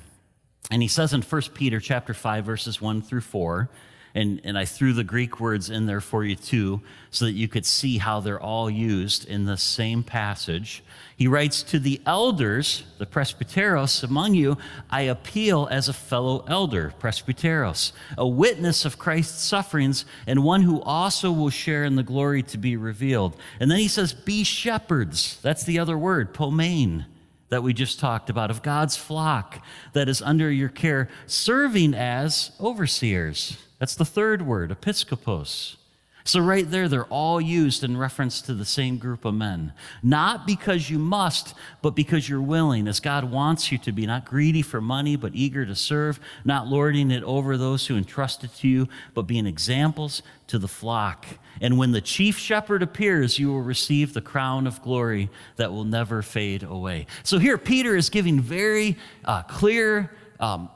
and 0.72 0.82
he 0.82 0.88
says 0.88 1.14
in 1.14 1.22
1 1.22 1.42
Peter 1.54 1.80
chapter 1.80 2.14
5 2.14 2.44
verses 2.44 2.82
1 2.82 3.02
through 3.02 3.22
4, 3.22 3.70
And, 4.16 4.40
and 4.46 4.58
I 4.58 4.64
threw 4.64 4.94
the 4.94 5.04
Greek 5.04 5.42
words 5.42 5.70
in 5.70 5.88
there 5.88 6.00
for 6.00 6.24
you 6.24 6.38
too, 6.38 6.80
so 7.12 7.26
that 7.26 7.34
you 7.34 7.50
could 7.50 7.66
see 7.66 7.98
how 7.98 8.22
they're 8.22 8.40
all 8.40 8.70
used 8.70 9.28
in 9.28 9.44
the 9.44 9.58
same 9.58 10.04
passage. 10.04 10.82
He 11.18 11.28
writes, 11.28 11.62
To 11.64 11.80
the 11.80 12.02
elders, 12.06 12.84
the 12.98 13.06
presbyteros 13.06 14.06
among 14.06 14.34
you, 14.34 14.58
I 14.90 15.02
appeal 15.02 15.68
as 15.70 15.90
a 15.90 15.94
fellow 15.94 16.46
elder, 16.48 16.94
presbyteros, 16.98 17.92
a 18.18 18.26
witness 18.26 18.86
of 18.86 18.98
Christ's 18.98 19.44
sufferings, 19.44 20.06
and 20.26 20.46
one 20.46 20.62
who 20.62 20.82
also 20.82 21.30
will 21.34 21.50
share 21.50 21.84
in 21.84 21.98
the 21.98 22.04
glory 22.04 22.42
to 22.44 22.58
be 22.58 22.78
revealed. 22.78 23.36
And 23.60 23.70
then 23.70 23.80
he 23.80 23.90
says, 23.90 24.14
Be 24.14 24.46
shepherds. 24.46 25.40
That's 25.42 25.66
the 25.66 25.80
other 25.80 25.98
word, 25.98 26.34
poimen, 26.34 27.06
that 27.50 27.64
we 27.64 27.74
just 27.74 28.00
talked 28.00 28.30
about, 28.30 28.50
of 28.50 28.64
God's 28.64 28.96
flock 28.96 29.62
that 29.92 30.08
is 30.08 30.22
under 30.22 30.50
your 30.50 30.70
care, 30.70 31.10
serving 31.28 31.94
as 31.94 32.52
overseers. 32.62 33.58
That's 33.86 33.94
the 33.94 34.04
third 34.04 34.42
word, 34.42 34.72
episkopos. 34.72 35.76
So, 36.24 36.40
right 36.40 36.68
there, 36.68 36.90
they're 36.90 37.06
all 37.06 37.40
used 37.40 37.84
in 37.84 37.98
reference 37.98 38.42
to 38.42 38.56
the 38.56 38.66
same 38.66 38.98
group 38.98 39.26
of 39.26 39.36
men. 39.36 39.74
Not 40.02 40.48
because 40.48 40.90
you 40.90 40.98
must, 40.98 41.54
but 41.84 41.92
because 41.92 42.28
you're 42.28 42.42
willing, 42.42 42.88
as 42.88 43.00
God 43.00 43.26
wants 43.26 43.72
you 43.72 43.78
to 43.78 43.92
be, 43.92 44.08
not 44.08 44.26
greedy 44.26 44.64
for 44.64 44.82
money, 44.82 45.16
but 45.16 45.36
eager 45.36 45.68
to 45.68 45.76
serve, 45.76 46.20
not 46.44 46.66
lording 46.66 47.12
it 47.12 47.22
over 47.26 47.58
those 47.58 47.86
who 47.86 47.96
entrust 47.96 48.44
it 48.44 48.56
to 48.56 48.68
you, 48.68 48.90
but 49.14 49.28
being 49.28 49.46
examples 49.46 50.24
to 50.48 50.58
the 50.58 50.68
flock. 50.68 51.28
And 51.62 51.78
when 51.78 51.92
the 51.92 52.02
chief 52.02 52.40
shepherd 52.40 52.82
appears, 52.82 53.38
you 53.38 53.50
will 53.50 53.62
receive 53.62 54.16
the 54.16 54.22
crown 54.22 54.66
of 54.66 54.82
glory 54.82 55.30
that 55.58 55.72
will 55.72 55.84
never 55.84 56.24
fade 56.24 56.64
away. 56.64 57.06
So, 57.22 57.38
here, 57.38 57.60
Peter 57.60 57.96
is 57.96 58.10
giving 58.10 58.40
very 58.40 58.98
uh, 59.26 59.44
clear, 59.44 60.10
um, 60.40 60.72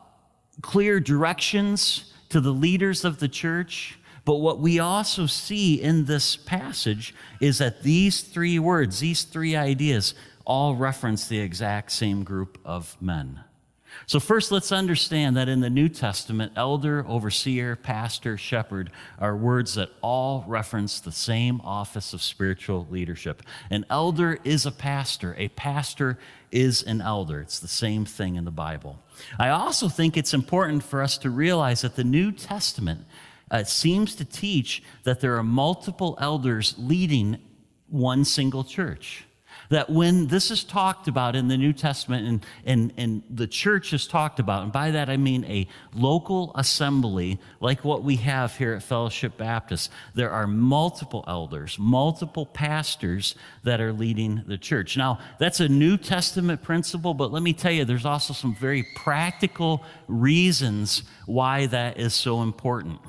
clear 0.61 0.99
directions 0.99 2.05
to 2.29 2.39
the 2.39 2.51
leaders 2.51 3.03
of 3.03 3.19
the 3.19 3.27
church 3.27 4.00
but 4.29 4.41
what 4.41 4.59
we 4.59 4.77
also 4.77 5.25
see 5.25 5.81
in 5.81 6.05
this 6.05 6.36
passage 6.36 7.15
is 7.39 7.57
that 7.57 7.81
these 7.81 8.21
three 8.21 8.59
words, 8.59 9.00
these 9.00 9.24
three 9.24 9.55
ideas, 9.55 10.13
all 10.45 10.75
reference 10.75 11.27
the 11.27 11.39
exact 11.39 11.91
same 11.91 12.24
group 12.24 12.59
of 12.63 12.95
men. 13.01 13.39
So, 14.05 14.19
first, 14.19 14.51
let's 14.51 14.71
understand 14.71 15.36
that 15.36 15.50
in 15.50 15.62
the 15.62 15.69
New 15.69 15.89
Testament, 15.89 16.53
elder, 16.55 17.03
overseer, 17.07 17.75
pastor, 17.75 18.38
shepherd 18.38 18.91
are 19.17 19.36
words 19.36 19.74
that 19.74 19.89
all 20.01 20.45
reference 20.48 21.00
the 21.00 21.12
same 21.12 21.59
office 21.62 22.13
of 22.13 22.21
spiritual 22.21 22.88
leadership. 22.91 23.41
An 23.71 23.83
elder 23.89 24.38
is 24.43 24.65
a 24.67 24.71
pastor, 24.71 25.36
a 25.39 25.48
pastor 25.50 26.19
is 26.51 26.83
an 26.83 27.01
elder. 27.01 27.41
It's 27.41 27.59
the 27.59 27.67
same 27.67 28.05
thing 28.05 28.35
in 28.35 28.45
the 28.45 28.51
Bible. 28.51 28.99
I 29.37 29.49
also 29.49 29.89
think 29.89 30.17
it's 30.17 30.33
important 30.33 30.83
for 30.83 31.01
us 31.01 31.17
to 31.19 31.29
realize 31.29 31.81
that 31.81 31.95
the 31.95 32.03
New 32.03 32.31
Testament 32.31 33.05
uh, 33.51 33.63
seems 33.63 34.15
to 34.15 34.25
teach 34.25 34.83
that 35.03 35.19
there 35.19 35.37
are 35.37 35.43
multiple 35.43 36.17
elders 36.19 36.75
leading 36.77 37.39
one 37.87 38.25
single 38.25 38.63
church. 38.63 39.25
That 39.69 39.89
when 39.89 40.27
this 40.27 40.49
is 40.49 40.63
talked 40.63 41.07
about 41.07 41.35
in 41.35 41.47
the 41.47 41.57
New 41.57 41.73
Testament 41.73 42.27
and, 42.27 42.45
and, 42.65 42.93
and 42.97 43.23
the 43.29 43.45
church 43.45 43.93
is 43.93 44.07
talked 44.07 44.39
about, 44.39 44.63
and 44.63 44.71
by 44.71 44.91
that 44.91 45.09
I 45.09 45.17
mean 45.17 45.45
a 45.45 45.67
local 45.93 46.51
assembly 46.55 47.39
like 47.59 47.85
what 47.85 48.03
we 48.03 48.15
have 48.17 48.55
here 48.57 48.73
at 48.73 48.81
Fellowship 48.81 49.38
Baptist, 49.38 49.91
there 50.15 50.31
are 50.31 50.47
multiple 50.47 51.23
elders, 51.27 51.77
multiple 51.77 52.47
pastors 52.47 53.35
that 53.63 53.79
are 53.79 53.93
leading 53.93 54.43
the 54.47 54.57
church. 54.57 54.97
Now, 54.97 55.19
that's 55.38 55.59
a 55.59 55.69
New 55.69 55.97
Testament 55.97 56.63
principle, 56.63 57.13
but 57.13 57.31
let 57.31 57.43
me 57.43 57.53
tell 57.53 57.71
you, 57.71 57.85
there's 57.85 58.05
also 58.05 58.33
some 58.33 58.55
very 58.55 58.88
practical 58.95 59.83
reasons 60.07 61.03
why 61.27 61.67
that 61.67 61.99
is 61.99 62.15
so 62.15 62.41
important. 62.41 62.99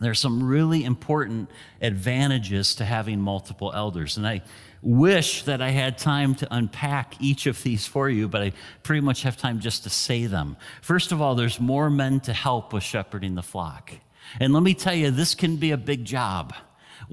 There's 0.00 0.18
some 0.18 0.42
really 0.42 0.84
important 0.84 1.48
advantages 1.80 2.74
to 2.76 2.84
having 2.84 3.20
multiple 3.20 3.72
elders. 3.72 4.16
And 4.16 4.26
I 4.26 4.42
wish 4.82 5.44
that 5.44 5.62
I 5.62 5.70
had 5.70 5.96
time 5.96 6.34
to 6.36 6.48
unpack 6.50 7.14
each 7.20 7.46
of 7.46 7.62
these 7.62 7.86
for 7.86 8.10
you, 8.10 8.28
but 8.28 8.42
I 8.42 8.52
pretty 8.82 9.00
much 9.00 9.22
have 9.22 9.36
time 9.36 9.60
just 9.60 9.84
to 9.84 9.90
say 9.90 10.26
them. 10.26 10.56
First 10.82 11.12
of 11.12 11.22
all, 11.22 11.34
there's 11.34 11.60
more 11.60 11.88
men 11.88 12.20
to 12.20 12.32
help 12.32 12.72
with 12.72 12.82
shepherding 12.82 13.34
the 13.34 13.42
flock. 13.42 13.92
And 14.40 14.52
let 14.52 14.62
me 14.62 14.74
tell 14.74 14.94
you, 14.94 15.10
this 15.10 15.34
can 15.34 15.56
be 15.56 15.70
a 15.70 15.76
big 15.76 16.04
job 16.04 16.54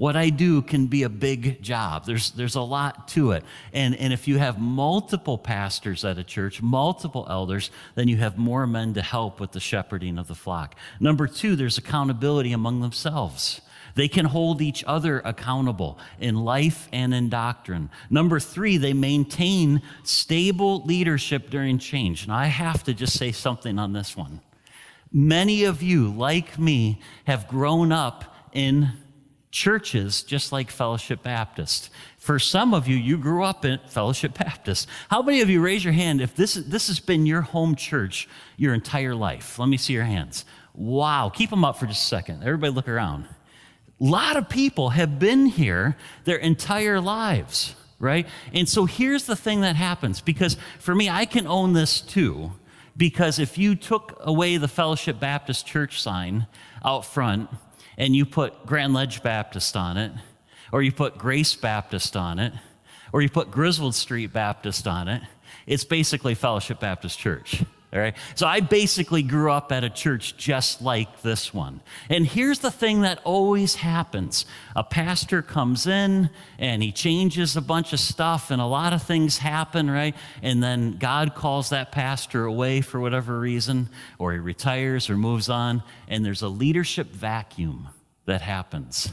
what 0.00 0.16
I 0.16 0.30
do 0.30 0.62
can 0.62 0.86
be 0.86 1.02
a 1.02 1.08
big 1.08 1.62
job. 1.62 2.06
There's, 2.06 2.30
there's 2.30 2.54
a 2.54 2.62
lot 2.62 3.08
to 3.08 3.32
it. 3.32 3.44
And, 3.74 3.94
and 3.96 4.14
if 4.14 4.26
you 4.26 4.38
have 4.38 4.58
multiple 4.58 5.36
pastors 5.36 6.06
at 6.06 6.18
a 6.18 6.24
church, 6.24 6.62
multiple 6.62 7.26
elders, 7.28 7.70
then 7.96 8.08
you 8.08 8.16
have 8.16 8.38
more 8.38 8.66
men 8.66 8.94
to 8.94 9.02
help 9.02 9.40
with 9.40 9.52
the 9.52 9.60
shepherding 9.60 10.18
of 10.18 10.26
the 10.26 10.34
flock. 10.34 10.74
Number 11.00 11.26
two, 11.26 11.56
there's 11.56 11.76
accountability 11.76 12.52
among 12.52 12.80
themselves. 12.80 13.60
They 13.94 14.08
can 14.08 14.26
hold 14.26 14.60
each 14.60 14.84
other 14.86 15.20
accountable 15.20 15.98
in 16.18 16.36
life 16.36 16.88
and 16.92 17.12
in 17.14 17.28
doctrine. 17.28 17.90
Number 18.08 18.40
three, 18.40 18.76
they 18.76 18.92
maintain 18.92 19.82
stable 20.02 20.84
leadership 20.84 21.50
during 21.50 21.78
change. 21.78 22.24
And 22.24 22.32
I 22.32 22.46
have 22.46 22.84
to 22.84 22.94
just 22.94 23.18
say 23.18 23.32
something 23.32 23.78
on 23.78 23.92
this 23.92 24.16
one. 24.16 24.40
Many 25.12 25.64
of 25.64 25.82
you, 25.82 26.08
like 26.08 26.58
me, 26.58 27.00
have 27.24 27.48
grown 27.48 27.90
up 27.90 28.36
in 28.52 28.92
churches 29.50 30.22
just 30.22 30.52
like 30.52 30.70
Fellowship 30.70 31.22
Baptist. 31.22 31.90
For 32.18 32.38
some 32.38 32.74
of 32.74 32.86
you, 32.86 32.96
you 32.96 33.18
grew 33.18 33.42
up 33.42 33.64
in 33.64 33.80
Fellowship 33.88 34.38
Baptist. 34.38 34.88
How 35.08 35.22
many 35.22 35.40
of 35.40 35.50
you 35.50 35.60
raise 35.60 35.84
your 35.84 35.92
hand 35.92 36.20
if 36.20 36.34
this, 36.34 36.54
this 36.54 36.86
has 36.86 37.00
been 37.00 37.26
your 37.26 37.40
home 37.40 37.74
church 37.74 38.28
your 38.56 38.74
entire 38.74 39.14
life? 39.14 39.58
Let 39.58 39.68
me 39.68 39.76
see 39.76 39.92
your 39.92 40.04
hands. 40.04 40.44
Wow. 40.74 41.30
Keep 41.34 41.50
them 41.50 41.64
up 41.64 41.78
for 41.78 41.86
just 41.86 42.04
a 42.04 42.06
second. 42.06 42.42
Everybody 42.42 42.72
look 42.72 42.88
around. 42.88 43.26
A 44.00 44.04
lot 44.04 44.36
of 44.36 44.48
people 44.48 44.90
have 44.90 45.18
been 45.18 45.46
here 45.46 45.96
their 46.24 46.38
entire 46.38 47.00
lives, 47.00 47.74
right? 47.98 48.26
And 48.52 48.68
so 48.68 48.86
here's 48.86 49.26
the 49.26 49.36
thing 49.36 49.60
that 49.60 49.76
happens 49.76 50.20
because 50.20 50.56
for 50.78 50.94
me, 50.94 51.10
I 51.10 51.26
can 51.26 51.46
own 51.46 51.74
this 51.74 52.00
too. 52.00 52.52
Because 52.96 53.38
if 53.38 53.56
you 53.56 53.76
took 53.76 54.18
away 54.20 54.56
the 54.56 54.68
Fellowship 54.68 55.20
Baptist 55.20 55.66
church 55.66 56.02
sign 56.02 56.46
out 56.84 57.04
front, 57.04 57.48
and 57.96 58.16
you 58.16 58.24
put 58.24 58.66
Grand 58.66 58.94
Ledge 58.94 59.22
Baptist 59.22 59.76
on 59.76 59.96
it, 59.96 60.12
or 60.72 60.82
you 60.82 60.92
put 60.92 61.18
Grace 61.18 61.54
Baptist 61.54 62.16
on 62.16 62.38
it, 62.38 62.52
or 63.12 63.22
you 63.22 63.28
put 63.28 63.50
Griswold 63.50 63.94
Street 63.94 64.32
Baptist 64.32 64.86
on 64.86 65.08
it, 65.08 65.22
it's 65.66 65.84
basically 65.84 66.34
Fellowship 66.34 66.80
Baptist 66.80 67.18
Church. 67.18 67.62
All 67.92 67.98
right. 67.98 68.16
So 68.36 68.46
I 68.46 68.60
basically 68.60 69.24
grew 69.24 69.50
up 69.50 69.72
at 69.72 69.82
a 69.82 69.90
church 69.90 70.36
just 70.36 70.80
like 70.80 71.22
this 71.22 71.52
one. 71.52 71.80
And 72.08 72.24
here's 72.24 72.60
the 72.60 72.70
thing 72.70 73.00
that 73.00 73.20
always 73.24 73.74
happens 73.74 74.46
a 74.76 74.84
pastor 74.84 75.42
comes 75.42 75.88
in 75.88 76.30
and 76.58 76.84
he 76.84 76.92
changes 76.92 77.56
a 77.56 77.60
bunch 77.60 77.92
of 77.92 77.98
stuff, 77.98 78.52
and 78.52 78.62
a 78.62 78.66
lot 78.66 78.92
of 78.92 79.02
things 79.02 79.38
happen, 79.38 79.90
right? 79.90 80.14
And 80.40 80.62
then 80.62 80.98
God 80.98 81.34
calls 81.34 81.70
that 81.70 81.90
pastor 81.90 82.44
away 82.44 82.80
for 82.80 83.00
whatever 83.00 83.40
reason, 83.40 83.88
or 84.18 84.32
he 84.32 84.38
retires 84.38 85.10
or 85.10 85.16
moves 85.16 85.48
on, 85.48 85.82
and 86.06 86.24
there's 86.24 86.42
a 86.42 86.48
leadership 86.48 87.08
vacuum 87.08 87.88
that 88.26 88.40
happens. 88.40 89.12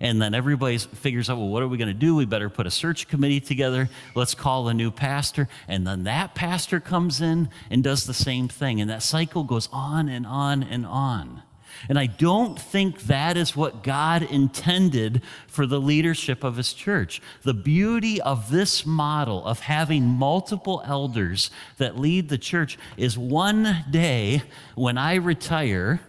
And 0.00 0.20
then 0.22 0.34
everybody 0.34 0.78
figures 0.78 1.28
out, 1.28 1.38
well, 1.38 1.48
what 1.48 1.62
are 1.62 1.68
we 1.68 1.78
going 1.78 1.88
to 1.88 1.94
do? 1.94 2.14
We 2.14 2.24
better 2.24 2.48
put 2.48 2.66
a 2.66 2.70
search 2.70 3.08
committee 3.08 3.40
together. 3.40 3.88
Let's 4.14 4.34
call 4.34 4.68
a 4.68 4.74
new 4.74 4.90
pastor. 4.90 5.48
And 5.66 5.86
then 5.86 6.04
that 6.04 6.34
pastor 6.34 6.80
comes 6.80 7.20
in 7.20 7.48
and 7.70 7.82
does 7.82 8.06
the 8.06 8.14
same 8.14 8.48
thing. 8.48 8.80
And 8.80 8.88
that 8.90 9.02
cycle 9.02 9.44
goes 9.44 9.68
on 9.72 10.08
and 10.08 10.26
on 10.26 10.62
and 10.62 10.86
on. 10.86 11.42
And 11.88 11.98
I 11.98 12.06
don't 12.06 12.58
think 12.58 13.02
that 13.02 13.36
is 13.36 13.54
what 13.54 13.82
God 13.82 14.22
intended 14.22 15.22
for 15.46 15.66
the 15.66 15.80
leadership 15.80 16.42
of 16.42 16.56
his 16.56 16.72
church. 16.72 17.20
The 17.42 17.54
beauty 17.54 18.20
of 18.20 18.50
this 18.50 18.84
model 18.84 19.44
of 19.44 19.60
having 19.60 20.04
multiple 20.04 20.82
elders 20.84 21.50
that 21.76 21.98
lead 21.98 22.28
the 22.28 22.38
church 22.38 22.78
is 22.96 23.16
one 23.16 23.84
day 23.90 24.42
when 24.74 24.98
I 24.98 25.16
retire, 25.16 26.00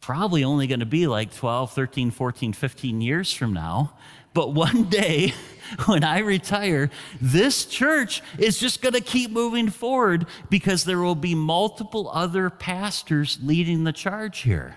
probably 0.00 0.44
only 0.44 0.66
going 0.66 0.80
to 0.80 0.86
be 0.86 1.06
like 1.06 1.34
12, 1.34 1.72
13, 1.72 2.10
14, 2.10 2.52
15 2.52 3.00
years 3.00 3.32
from 3.32 3.52
now. 3.52 3.94
But 4.32 4.52
one 4.52 4.84
day, 4.84 5.34
when 5.86 6.04
I 6.04 6.20
retire, 6.20 6.90
this 7.20 7.66
church 7.66 8.22
is 8.38 8.58
just 8.58 8.82
going 8.82 8.94
to 8.94 9.00
keep 9.00 9.30
moving 9.30 9.68
forward 9.68 10.26
because 10.48 10.84
there 10.84 10.98
will 10.98 11.14
be 11.14 11.34
multiple 11.34 12.10
other 12.12 12.50
pastors 12.50 13.38
leading 13.42 13.84
the 13.84 13.92
charge 13.92 14.40
here. 14.40 14.76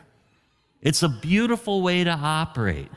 It's 0.82 1.03
a 1.03 1.10
beautiful 1.10 1.82
way 1.82 2.03
to 2.03 2.12
operate. 2.12 2.89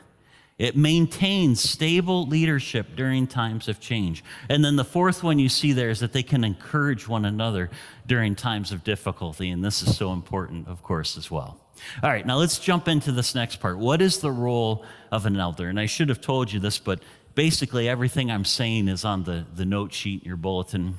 It 0.57 0.75
maintains 0.75 1.61
stable 1.61 2.25
leadership 2.25 2.95
during 2.95 3.27
times 3.27 3.67
of 3.67 3.79
change. 3.79 4.23
And 4.49 4.65
then 4.65 4.75
the 4.75 4.83
fourth 4.83 5.23
one 5.23 5.37
you 5.37 5.49
see 5.49 5.71
there 5.71 5.91
is 5.91 5.99
that 5.99 6.13
they 6.13 6.23
can 6.23 6.43
encourage 6.43 7.07
one 7.07 7.25
another 7.25 7.69
during 8.07 8.35
times 8.35 8.71
of 8.71 8.83
difficulty. 8.83 9.51
And 9.51 9.63
this 9.63 9.83
is 9.83 9.95
so 9.95 10.11
important, 10.13 10.67
of 10.67 10.81
course, 10.81 11.15
as 11.15 11.29
well. 11.29 11.59
All 12.03 12.09
right, 12.09 12.25
now 12.25 12.37
let's 12.37 12.59
jump 12.59 12.87
into 12.87 13.11
this 13.11 13.35
next 13.35 13.57
part. 13.57 13.77
What 13.77 14.01
is 14.01 14.19
the 14.19 14.31
role 14.31 14.85
of 15.11 15.25
an 15.25 15.37
elder? 15.37 15.69
And 15.69 15.79
I 15.79 15.85
should 15.85 16.09
have 16.09 16.21
told 16.21 16.51
you 16.51 16.59
this, 16.59 16.79
but 16.79 17.01
basically 17.35 17.87
everything 17.87 18.31
I'm 18.31 18.45
saying 18.45 18.87
is 18.87 19.05
on 19.05 19.23
the, 19.23 19.45
the 19.55 19.65
note 19.65 19.93
sheet 19.93 20.23
in 20.23 20.27
your 20.27 20.37
bulletin. 20.37 20.95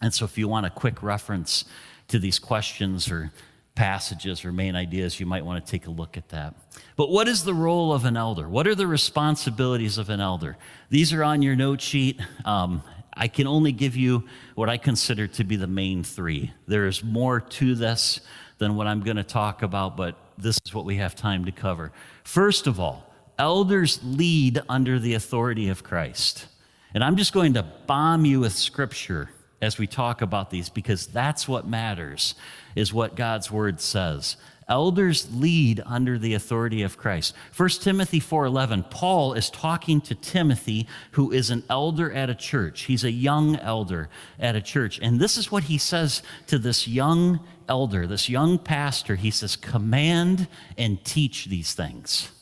And 0.00 0.12
so 0.12 0.24
if 0.24 0.36
you 0.38 0.48
want 0.48 0.66
a 0.66 0.70
quick 0.70 1.02
reference 1.02 1.64
to 2.08 2.18
these 2.18 2.38
questions 2.38 3.10
or 3.10 3.32
passages 3.74 4.44
or 4.44 4.52
main 4.52 4.74
ideas, 4.74 5.20
you 5.20 5.26
might 5.26 5.44
want 5.44 5.64
to 5.64 5.70
take 5.70 5.86
a 5.86 5.90
look 5.90 6.16
at 6.16 6.30
that. 6.30 6.54
But 6.96 7.10
what 7.10 7.28
is 7.28 7.44
the 7.44 7.54
role 7.54 7.92
of 7.92 8.04
an 8.04 8.16
elder? 8.16 8.48
What 8.48 8.66
are 8.66 8.74
the 8.74 8.86
responsibilities 8.86 9.98
of 9.98 10.08
an 10.08 10.20
elder? 10.20 10.56
These 10.88 11.12
are 11.12 11.22
on 11.22 11.42
your 11.42 11.56
note 11.56 11.80
sheet. 11.80 12.20
Um, 12.44 12.82
I 13.14 13.28
can 13.28 13.46
only 13.46 13.72
give 13.72 13.96
you 13.96 14.24
what 14.54 14.68
I 14.68 14.76
consider 14.76 15.26
to 15.26 15.44
be 15.44 15.56
the 15.56 15.66
main 15.66 16.04
three. 16.04 16.52
There 16.66 16.86
is 16.86 17.02
more 17.04 17.40
to 17.40 17.74
this 17.74 18.20
than 18.58 18.76
what 18.76 18.86
I'm 18.86 19.02
going 19.02 19.16
to 19.16 19.24
talk 19.24 19.62
about, 19.62 19.96
but 19.96 20.16
this 20.38 20.58
is 20.64 20.74
what 20.74 20.84
we 20.84 20.96
have 20.96 21.14
time 21.14 21.44
to 21.44 21.52
cover. 21.52 21.92
First 22.24 22.66
of 22.66 22.80
all, 22.80 23.12
elders 23.38 24.00
lead 24.02 24.62
under 24.68 24.98
the 24.98 25.14
authority 25.14 25.68
of 25.68 25.82
Christ. 25.82 26.46
And 26.94 27.04
I'm 27.04 27.16
just 27.16 27.32
going 27.32 27.54
to 27.54 27.62
bomb 27.62 28.24
you 28.24 28.40
with 28.40 28.52
scripture 28.52 29.30
as 29.60 29.78
we 29.78 29.86
talk 29.86 30.22
about 30.22 30.50
these 30.50 30.68
because 30.68 31.06
that's 31.06 31.48
what 31.48 31.66
matters 31.66 32.34
is 32.74 32.92
what 32.92 33.16
God's 33.16 33.50
word 33.50 33.80
says. 33.80 34.36
Elders 34.68 35.28
lead 35.32 35.80
under 35.86 36.18
the 36.18 36.34
authority 36.34 36.82
of 36.82 36.98
Christ. 36.98 37.34
1 37.56 37.68
Timothy 37.82 38.18
4:11, 38.18 38.90
Paul 38.90 39.34
is 39.34 39.48
talking 39.48 40.00
to 40.02 40.14
Timothy 40.14 40.88
who 41.12 41.30
is 41.30 41.50
an 41.50 41.62
elder 41.70 42.10
at 42.10 42.30
a 42.30 42.34
church. 42.34 42.82
He's 42.82 43.04
a 43.04 43.12
young 43.12 43.56
elder 43.56 44.08
at 44.40 44.56
a 44.56 44.60
church. 44.60 44.98
And 45.00 45.20
this 45.20 45.36
is 45.36 45.52
what 45.52 45.64
he 45.64 45.78
says 45.78 46.22
to 46.48 46.58
this 46.58 46.88
young 46.88 47.40
elder, 47.68 48.06
this 48.06 48.28
young 48.28 48.58
pastor. 48.58 49.14
He 49.14 49.30
says, 49.30 49.54
"Command 49.54 50.48
and 50.76 51.04
teach 51.04 51.44
these 51.44 51.72
things." 51.72 52.32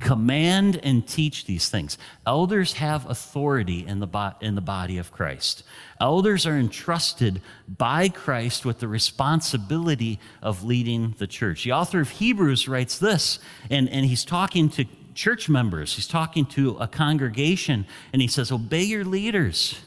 Command 0.00 0.80
and 0.82 1.06
teach 1.06 1.44
these 1.44 1.68
things. 1.68 1.98
Elders 2.26 2.74
have 2.74 3.08
authority 3.08 3.86
in 3.86 4.00
the, 4.00 4.06
bo- 4.06 4.32
in 4.40 4.54
the 4.54 4.60
body 4.60 4.98
of 4.98 5.12
Christ. 5.12 5.62
Elders 6.00 6.46
are 6.46 6.56
entrusted 6.56 7.40
by 7.68 8.08
Christ 8.08 8.64
with 8.64 8.80
the 8.80 8.88
responsibility 8.88 10.18
of 10.42 10.64
leading 10.64 11.14
the 11.18 11.26
church. 11.26 11.64
The 11.64 11.72
author 11.72 12.00
of 12.00 12.08
Hebrews 12.08 12.66
writes 12.66 12.98
this, 12.98 13.38
and, 13.70 13.88
and 13.90 14.06
he's 14.06 14.24
talking 14.24 14.70
to 14.70 14.86
church 15.14 15.48
members, 15.48 15.94
he's 15.94 16.08
talking 16.08 16.46
to 16.46 16.76
a 16.78 16.88
congregation, 16.88 17.86
and 18.12 18.22
he 18.22 18.28
says, 18.28 18.50
Obey 18.50 18.82
your 18.84 19.04
leaders 19.04 19.78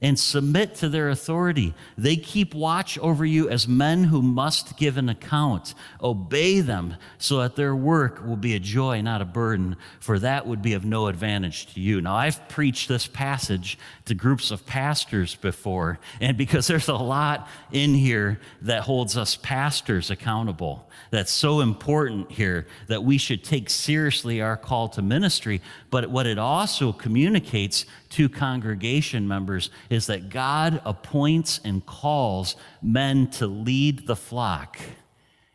and 0.00 0.18
submit 0.18 0.76
to 0.76 0.88
their 0.88 1.10
authority. 1.10 1.74
They 1.96 2.16
keep 2.16 2.54
watch 2.54 2.98
over 2.98 3.24
you 3.24 3.48
as 3.48 3.66
men 3.66 4.04
who 4.04 4.22
must 4.22 4.76
give 4.76 4.96
an 4.96 5.08
account. 5.08 5.74
Obey 6.00 6.60
them 6.60 6.94
so 7.18 7.38
that 7.38 7.56
their 7.56 7.74
work 7.74 8.24
will 8.24 8.36
be 8.36 8.54
a 8.54 8.60
joy, 8.60 9.00
not 9.00 9.20
a 9.20 9.24
burden, 9.24 9.76
for 9.98 10.18
that 10.20 10.46
would 10.46 10.62
be 10.62 10.74
of 10.74 10.84
no 10.84 11.08
advantage 11.08 11.74
to 11.74 11.80
you. 11.80 12.00
Now, 12.00 12.14
I've 12.14 12.48
preached 12.48 12.88
this 12.88 13.08
passage 13.08 13.76
to 14.04 14.14
groups 14.14 14.52
of 14.52 14.64
pastors 14.66 15.34
before, 15.34 15.98
and 16.20 16.36
because 16.36 16.68
there's 16.68 16.88
a 16.88 16.94
lot 16.94 17.48
in 17.72 17.94
here 17.94 18.40
that 18.62 18.82
holds 18.82 19.16
us 19.16 19.36
pastors 19.36 20.10
accountable 20.10 20.88
that's 21.10 21.32
so 21.32 21.60
important 21.60 22.30
here 22.30 22.66
that 22.86 23.02
we 23.02 23.18
should 23.18 23.42
take 23.42 23.70
seriously 23.70 24.40
our 24.40 24.56
call 24.56 24.88
to 24.90 25.02
ministry. 25.02 25.60
But 25.90 26.10
what 26.10 26.26
it 26.26 26.38
also 26.38 26.92
communicates 26.92 27.84
to 28.10 28.28
congregation 28.28 29.28
members 29.28 29.70
is 29.90 30.06
that 30.06 30.28
God 30.28 30.80
appoints 30.84 31.60
and 31.64 31.84
calls 31.84 32.56
men 32.82 33.28
to 33.32 33.46
lead 33.46 34.06
the 34.06 34.16
flock, 34.16 34.78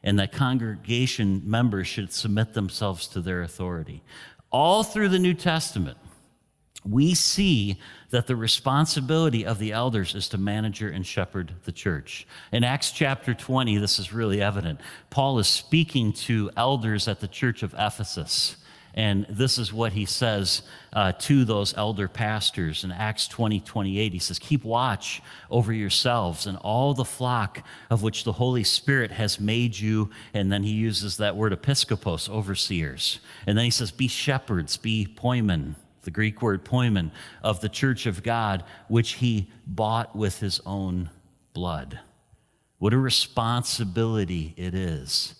and 0.04 0.20
that 0.20 0.32
congregation 0.32 1.42
members 1.46 1.88
should 1.88 2.12
submit 2.12 2.54
themselves 2.54 3.08
to 3.08 3.22
their 3.22 3.42
authority. 3.42 4.04
All 4.52 4.84
through 4.84 5.10
the 5.10 5.20
New 5.20 5.34
Testament, 5.34 5.98
we 6.86 7.14
see 7.14 7.80
that 8.10 8.28
the 8.28 8.36
responsibility 8.36 9.46
of 9.46 9.58
the 9.58 9.72
elders 9.72 10.16
is 10.16 10.28
to 10.30 10.38
manager 10.38 10.90
and 10.90 11.06
shepherd 11.06 11.54
the 11.64 11.72
church. 11.72 12.28
In 12.52 12.64
Acts 12.64 12.92
chapter 12.92 13.34
20, 13.34 13.78
this 13.78 14.00
is 14.00 14.14
really 14.14 14.42
evident. 14.42 14.82
Paul 15.10 15.40
is 15.40 15.48
speaking 15.48 16.14
to 16.14 16.52
elders 16.58 17.08
at 17.08 17.22
the 17.22 17.28
church 17.28 17.64
of 17.64 17.74
Ephesus. 17.78 18.58
And 18.94 19.26
this 19.28 19.58
is 19.58 19.74
what 19.74 19.94
he 19.94 20.06
says 20.06 20.62
uh, 20.92 21.14
to 21.14 21.46
those 21.46 21.74
elder 21.76 22.08
pastors 22.08 22.84
in 22.84 22.92
Acts 22.92 23.28
20 23.28 23.60
28. 23.60 24.14
He 24.14 24.20
says, 24.20 24.38
Keep 24.40 24.64
watch 24.64 25.22
over 25.50 25.74
yourselves 25.74 26.46
and 26.46 26.58
all 26.58 26.94
the 26.94 27.06
flock 27.06 27.64
of 27.90 28.04
which 28.04 28.24
the 28.24 28.34
Holy 28.34 28.64
Spirit 28.64 29.12
has 29.12 29.40
made 29.40 29.78
you. 29.78 30.10
And 30.34 30.52
then 30.52 30.64
he 30.64 30.72
uses 30.72 31.18
that 31.18 31.36
word 31.36 31.54
episkopos, 31.54 32.30
overseers. 32.30 33.20
And 33.48 33.58
then 33.58 33.66
he 33.66 33.72
says, 33.72 33.92
Be 33.92 34.08
shepherds, 34.08 34.78
be 34.78 35.08
poimen 35.08 35.76
the 36.04 36.12
Greek 36.12 36.42
word 36.42 36.64
poimen, 36.64 37.12
of 37.42 37.62
the 37.62 37.70
church 37.70 38.06
of 38.06 38.24
God, 38.24 38.64
which 38.88 39.14
he 39.14 39.50
bought 39.66 40.16
with 40.16 40.40
his 40.40 40.60
own 40.66 41.10
blood. 41.54 42.00
What 42.78 42.94
a 42.94 42.98
responsibility 42.98 44.54
it 44.58 44.76
is. 44.76 45.36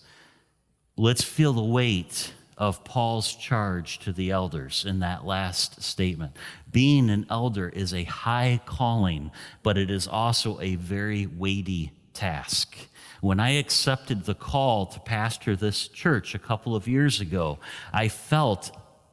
Let's 0.96 1.22
feel 1.22 1.52
the 1.52 1.62
weight 1.62 2.32
of 2.56 2.84
Paul's 2.84 3.34
charge 3.34 3.98
to 4.00 4.12
the 4.12 4.30
elders 4.30 4.84
in 4.86 5.00
that 5.00 5.26
last 5.26 5.82
statement. 5.82 6.36
Being 6.70 7.10
an 7.10 7.26
elder 7.28 7.68
is 7.68 7.92
a 7.92 8.04
high 8.04 8.60
calling, 8.64 9.30
but 9.62 9.76
it 9.76 9.90
is 9.90 10.06
also 10.06 10.60
a 10.60 10.76
very 10.76 11.26
weighty 11.26 11.92
task. 12.12 12.76
When 13.20 13.40
I 13.40 13.50
accepted 13.50 14.24
the 14.24 14.34
call 14.34 14.86
to 14.86 15.00
pastor 15.00 15.56
this 15.56 15.88
church 15.88 16.34
a 16.34 16.38
couple 16.38 16.76
of 16.76 16.86
years 16.86 17.20
ago, 17.20 17.58
I 17.92 18.08
felt 18.08 18.70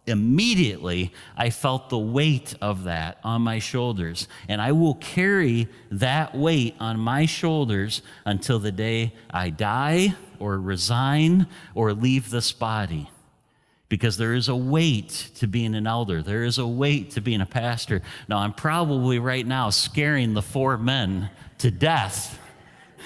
immediately 0.08 1.14
I 1.38 1.50
felt 1.50 1.90
the 1.90 1.98
weight 1.98 2.56
of 2.62 2.84
that 2.86 3.20
on 3.24 3.42
my 3.42 3.60
shoulders. 3.60 4.28
And 4.48 4.62
I 4.62 4.72
will 4.72 4.96
carry 4.96 5.68
that 5.92 6.36
weight 6.36 6.76
on 6.80 7.00
my 7.00 7.26
shoulders 7.26 8.02
until 8.26 8.60
the 8.60 8.72
day 8.72 9.14
I 9.30 9.50
die 9.50 10.16
or 10.40 10.60
resign 10.60 11.48
or 11.76 11.94
leave 11.94 12.30
this 12.30 12.52
body. 12.52 13.10
Because 13.92 14.16
there 14.16 14.34
is 14.34 14.48
a 14.48 14.56
weight 14.56 15.32
to 15.36 15.48
being 15.48 15.76
an 15.76 15.86
elder. 15.86 16.24
There 16.24 16.46
is 16.46 16.60
a 16.60 16.66
weight 16.66 17.12
to 17.12 17.22
being 17.22 17.42
a 17.42 17.46
pastor. 17.46 18.02
Now, 18.30 18.38
I'm 18.38 18.54
probably 18.54 19.20
right 19.20 19.46
now 19.46 19.70
scaring 19.70 20.34
the 20.34 20.42
four 20.42 20.78
men 20.78 21.30
to 21.58 21.72
death 21.72 22.40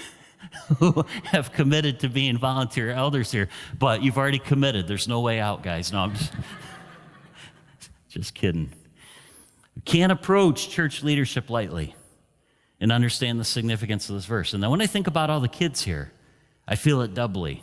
who 0.78 1.04
have 1.24 1.52
committed 1.52 2.02
to 2.02 2.08
being 2.08 2.38
volunteer 2.38 2.92
elders 2.92 3.32
here, 3.32 3.50
but 3.80 4.04
you've 4.04 4.20
already 4.20 4.38
committed. 4.38 4.88
There's 4.88 5.08
no 5.08 5.22
way 5.22 5.40
out, 5.40 5.64
guys. 5.64 5.92
No, 5.92 6.02
I'm 6.02 6.14
just. 6.14 6.32
Just 8.10 8.34
kidding. 8.34 8.72
You 9.76 9.82
can't 9.84 10.10
approach 10.10 10.70
church 10.70 11.04
leadership 11.04 11.50
lightly 11.50 11.96
and 12.80 12.90
understand 12.90 13.42
the 13.42 13.44
significance 13.44 14.08
of 14.08 14.16
this 14.16 14.24
verse. 14.24 14.54
And 14.54 14.64
then 14.64 14.70
when 14.70 14.80
I 14.80 14.88
think 14.88 15.08
about 15.08 15.30
all 15.30 15.42
the 15.42 15.50
kids 15.50 15.82
here, 15.84 16.14
I 16.66 16.76
feel 16.76 17.02
it 17.02 17.14
doubly. 17.14 17.62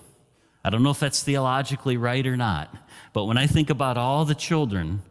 I 0.65 0.71
don't 0.71 0.83
know 0.83 0.91
if 0.91 1.01
that's 1.01 1.23
theologically 1.23 1.97
right 1.97 2.27
or 2.27 2.37
not, 2.37 2.75
but 3.13 3.25
when 3.25 3.37
I 3.37 3.47
think 3.47 3.71
about 3.71 3.97
all 3.97 4.25
the 4.25 4.35
children 4.35 5.03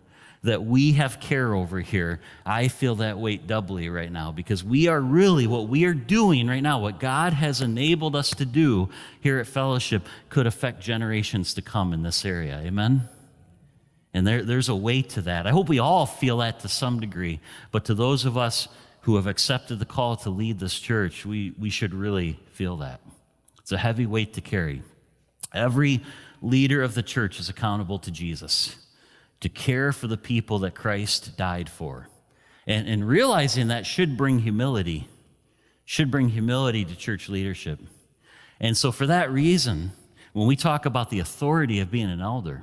that 0.43 0.63
we 0.63 0.93
have 0.93 1.19
care 1.19 1.53
over 1.53 1.79
here, 1.79 2.19
I 2.45 2.67
feel 2.67 2.95
that 2.95 3.19
weight 3.19 3.45
doubly 3.45 3.89
right 3.89 4.11
now 4.11 4.31
because 4.31 4.63
we 4.63 4.87
are 4.87 4.99
really 4.99 5.45
what 5.45 5.67
we 5.67 5.85
are 5.85 5.93
doing 5.93 6.47
right 6.47 6.63
now, 6.63 6.79
what 6.79 6.99
God 6.99 7.33
has 7.33 7.61
enabled 7.61 8.15
us 8.15 8.31
to 8.31 8.45
do 8.45 8.89
here 9.19 9.39
at 9.39 9.45
Fellowship, 9.45 10.07
could 10.29 10.47
affect 10.47 10.81
generations 10.81 11.53
to 11.55 11.61
come 11.61 11.93
in 11.93 12.01
this 12.01 12.25
area. 12.25 12.59
Amen? 12.65 13.07
And 14.13 14.25
there, 14.25 14.43
there's 14.43 14.69
a 14.69 14.75
weight 14.75 15.09
to 15.11 15.21
that. 15.21 15.45
I 15.45 15.51
hope 15.51 15.69
we 15.69 15.79
all 15.79 16.05
feel 16.05 16.37
that 16.37 16.61
to 16.61 16.67
some 16.67 16.99
degree. 16.99 17.39
But 17.71 17.85
to 17.85 17.93
those 17.93 18.25
of 18.25 18.37
us 18.37 18.67
who 19.01 19.15
have 19.17 19.27
accepted 19.27 19.79
the 19.79 19.85
call 19.85 20.15
to 20.17 20.29
lead 20.29 20.59
this 20.59 20.79
church, 20.79 21.25
we, 21.25 21.53
we 21.57 21.69
should 21.69 21.93
really 21.93 22.39
feel 22.51 22.77
that. 22.77 22.99
It's 23.59 23.71
a 23.71 23.77
heavy 23.77 24.05
weight 24.05 24.33
to 24.33 24.41
carry. 24.41 24.81
Every 25.53 26.01
leader 26.41 26.81
of 26.81 26.95
the 26.95 27.03
church 27.03 27.39
is 27.39 27.49
accountable 27.49 27.99
to 27.99 28.11
Jesus 28.11 28.75
to 29.41 29.49
care 29.49 29.91
for 29.91 30.07
the 30.07 30.17
people 30.17 30.59
that 30.59 30.75
Christ 30.75 31.35
died 31.35 31.69
for. 31.69 32.07
And, 32.67 32.87
and 32.87 33.07
realizing 33.07 33.67
that 33.67 33.85
should 33.85 34.15
bring 34.15 34.39
humility, 34.39 35.07
should 35.83 36.11
bring 36.11 36.29
humility 36.29 36.85
to 36.85 36.95
church 36.95 37.27
leadership. 37.27 37.79
And 38.59 38.77
so, 38.77 38.91
for 38.91 39.07
that 39.07 39.31
reason, 39.31 39.91
when 40.33 40.47
we 40.47 40.55
talk 40.55 40.85
about 40.85 41.09
the 41.09 41.19
authority 41.19 41.79
of 41.79 41.89
being 41.89 42.09
an 42.09 42.21
elder, 42.21 42.61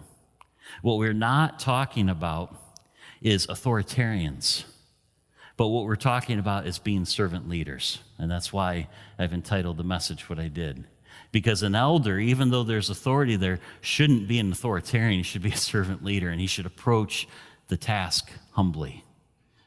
what 0.83 0.99
we're 0.99 1.13
not 1.13 1.59
talking 1.59 2.09
about 2.09 2.55
is 3.21 3.49
authoritarians, 3.49 4.65
but 5.57 5.69
what 5.69 5.85
we're 5.85 5.97
talking 5.97 6.39
about 6.39 6.67
is 6.67 6.79
being 6.79 7.05
servant 7.05 7.49
leaders. 7.49 7.99
And 8.17 8.31
that's 8.31 8.53
why 8.53 8.89
I've 9.19 9.33
entitled 9.33 9.77
the 9.77 9.85
message 9.85 10.29
what 10.31 10.39
I 10.39 10.47
did. 10.47 10.85
Because 11.31 11.63
an 11.63 11.75
elder, 11.75 12.19
even 12.19 12.51
though 12.51 12.65
there's 12.65 12.89
authority 12.89 13.37
there, 13.37 13.61
shouldn't 13.81 14.29
be 14.29 14.39
an 14.39 14.53
authoritarian. 14.53 15.19
He 15.19 15.23
should 15.23 15.43
be 15.43 15.53
a 15.53 15.57
servant 15.57 16.03
leader, 16.03 16.31
and 16.31 16.41
he 16.41 16.47
should 16.47 16.67
approach 16.67 17.29
the 17.69 17.77
task 17.77 18.31
humbly, 18.53 19.05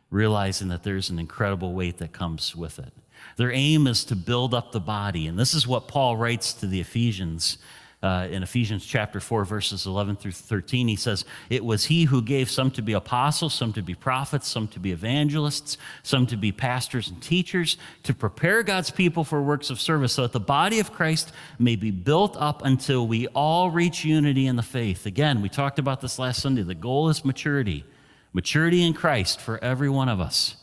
realizing 0.09 0.69
that 0.69 0.83
there's 0.83 1.09
an 1.09 1.19
incredible 1.19 1.73
weight 1.73 1.99
that 1.99 2.13
comes 2.13 2.55
with 2.55 2.79
it. 2.79 2.93
Their 3.37 3.51
aim 3.51 3.85
is 3.85 4.03
to 4.05 4.15
build 4.15 4.53
up 4.53 4.71
the 4.71 4.79
body. 4.79 5.27
And 5.27 5.37
this 5.37 5.53
is 5.53 5.67
what 5.67 5.87
Paul 5.87 6.17
writes 6.17 6.53
to 6.53 6.67
the 6.67 6.81
Ephesians 6.81 7.57
uh, 8.03 8.27
in 8.31 8.41
Ephesians 8.41 8.83
chapter 8.85 9.19
4, 9.19 9.45
verses 9.45 9.85
11 9.85 10.15
through 10.15 10.31
13. 10.31 10.87
He 10.87 10.95
says, 10.95 11.23
It 11.49 11.63
was 11.63 11.85
he 11.85 12.05
who 12.05 12.21
gave 12.21 12.49
some 12.49 12.71
to 12.71 12.81
be 12.81 12.93
apostles, 12.93 13.53
some 13.53 13.73
to 13.73 13.81
be 13.81 13.93
prophets, 13.93 14.47
some 14.47 14.67
to 14.69 14.79
be 14.79 14.91
evangelists, 14.91 15.77
some 16.01 16.25
to 16.27 16.37
be 16.37 16.51
pastors 16.51 17.09
and 17.09 17.21
teachers, 17.21 17.77
to 18.03 18.13
prepare 18.13 18.63
God's 18.63 18.89
people 18.89 19.23
for 19.23 19.41
works 19.41 19.69
of 19.69 19.79
service, 19.79 20.13
so 20.13 20.23
that 20.23 20.31
the 20.31 20.39
body 20.39 20.79
of 20.79 20.91
Christ 20.91 21.31
may 21.59 21.75
be 21.75 21.91
built 21.91 22.35
up 22.37 22.65
until 22.65 23.07
we 23.07 23.27
all 23.27 23.69
reach 23.69 24.03
unity 24.03 24.47
in 24.47 24.55
the 24.55 24.63
faith. 24.63 25.05
Again, 25.05 25.41
we 25.41 25.49
talked 25.49 25.77
about 25.77 26.01
this 26.01 26.17
last 26.17 26.41
Sunday. 26.41 26.63
The 26.63 26.73
goal 26.73 27.09
is 27.09 27.23
maturity, 27.23 27.85
maturity 28.33 28.83
in 28.83 28.93
Christ 28.93 29.39
for 29.39 29.63
every 29.63 29.89
one 29.89 30.09
of 30.09 30.19
us. 30.19 30.55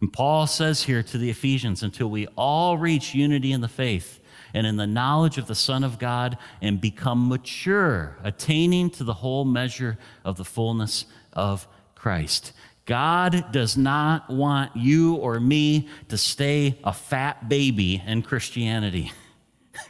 And 0.00 0.12
Paul 0.12 0.46
says 0.46 0.84
here 0.84 1.02
to 1.02 1.18
the 1.18 1.30
Ephesians, 1.30 1.82
until 1.82 2.08
we 2.08 2.26
all 2.36 2.78
reach 2.78 3.14
unity 3.14 3.52
in 3.52 3.62
the 3.62 3.68
faith 3.68 4.20
and 4.54 4.66
in 4.66 4.76
the 4.76 4.86
knowledge 4.86 5.36
of 5.36 5.46
the 5.46 5.54
Son 5.54 5.84
of 5.84 5.98
God 5.98 6.38
and 6.62 6.80
become 6.80 7.28
mature, 7.28 8.16
attaining 8.22 8.88
to 8.90 9.04
the 9.04 9.12
whole 9.12 9.44
measure 9.44 9.98
of 10.24 10.36
the 10.36 10.44
fullness 10.44 11.04
of 11.32 11.66
Christ. 11.94 12.52
God 12.86 13.50
does 13.50 13.76
not 13.76 14.30
want 14.30 14.76
you 14.76 15.16
or 15.16 15.40
me 15.40 15.88
to 16.08 16.16
stay 16.16 16.78
a 16.84 16.92
fat 16.92 17.48
baby 17.48 18.02
in 18.06 18.22
Christianity. 18.22 19.12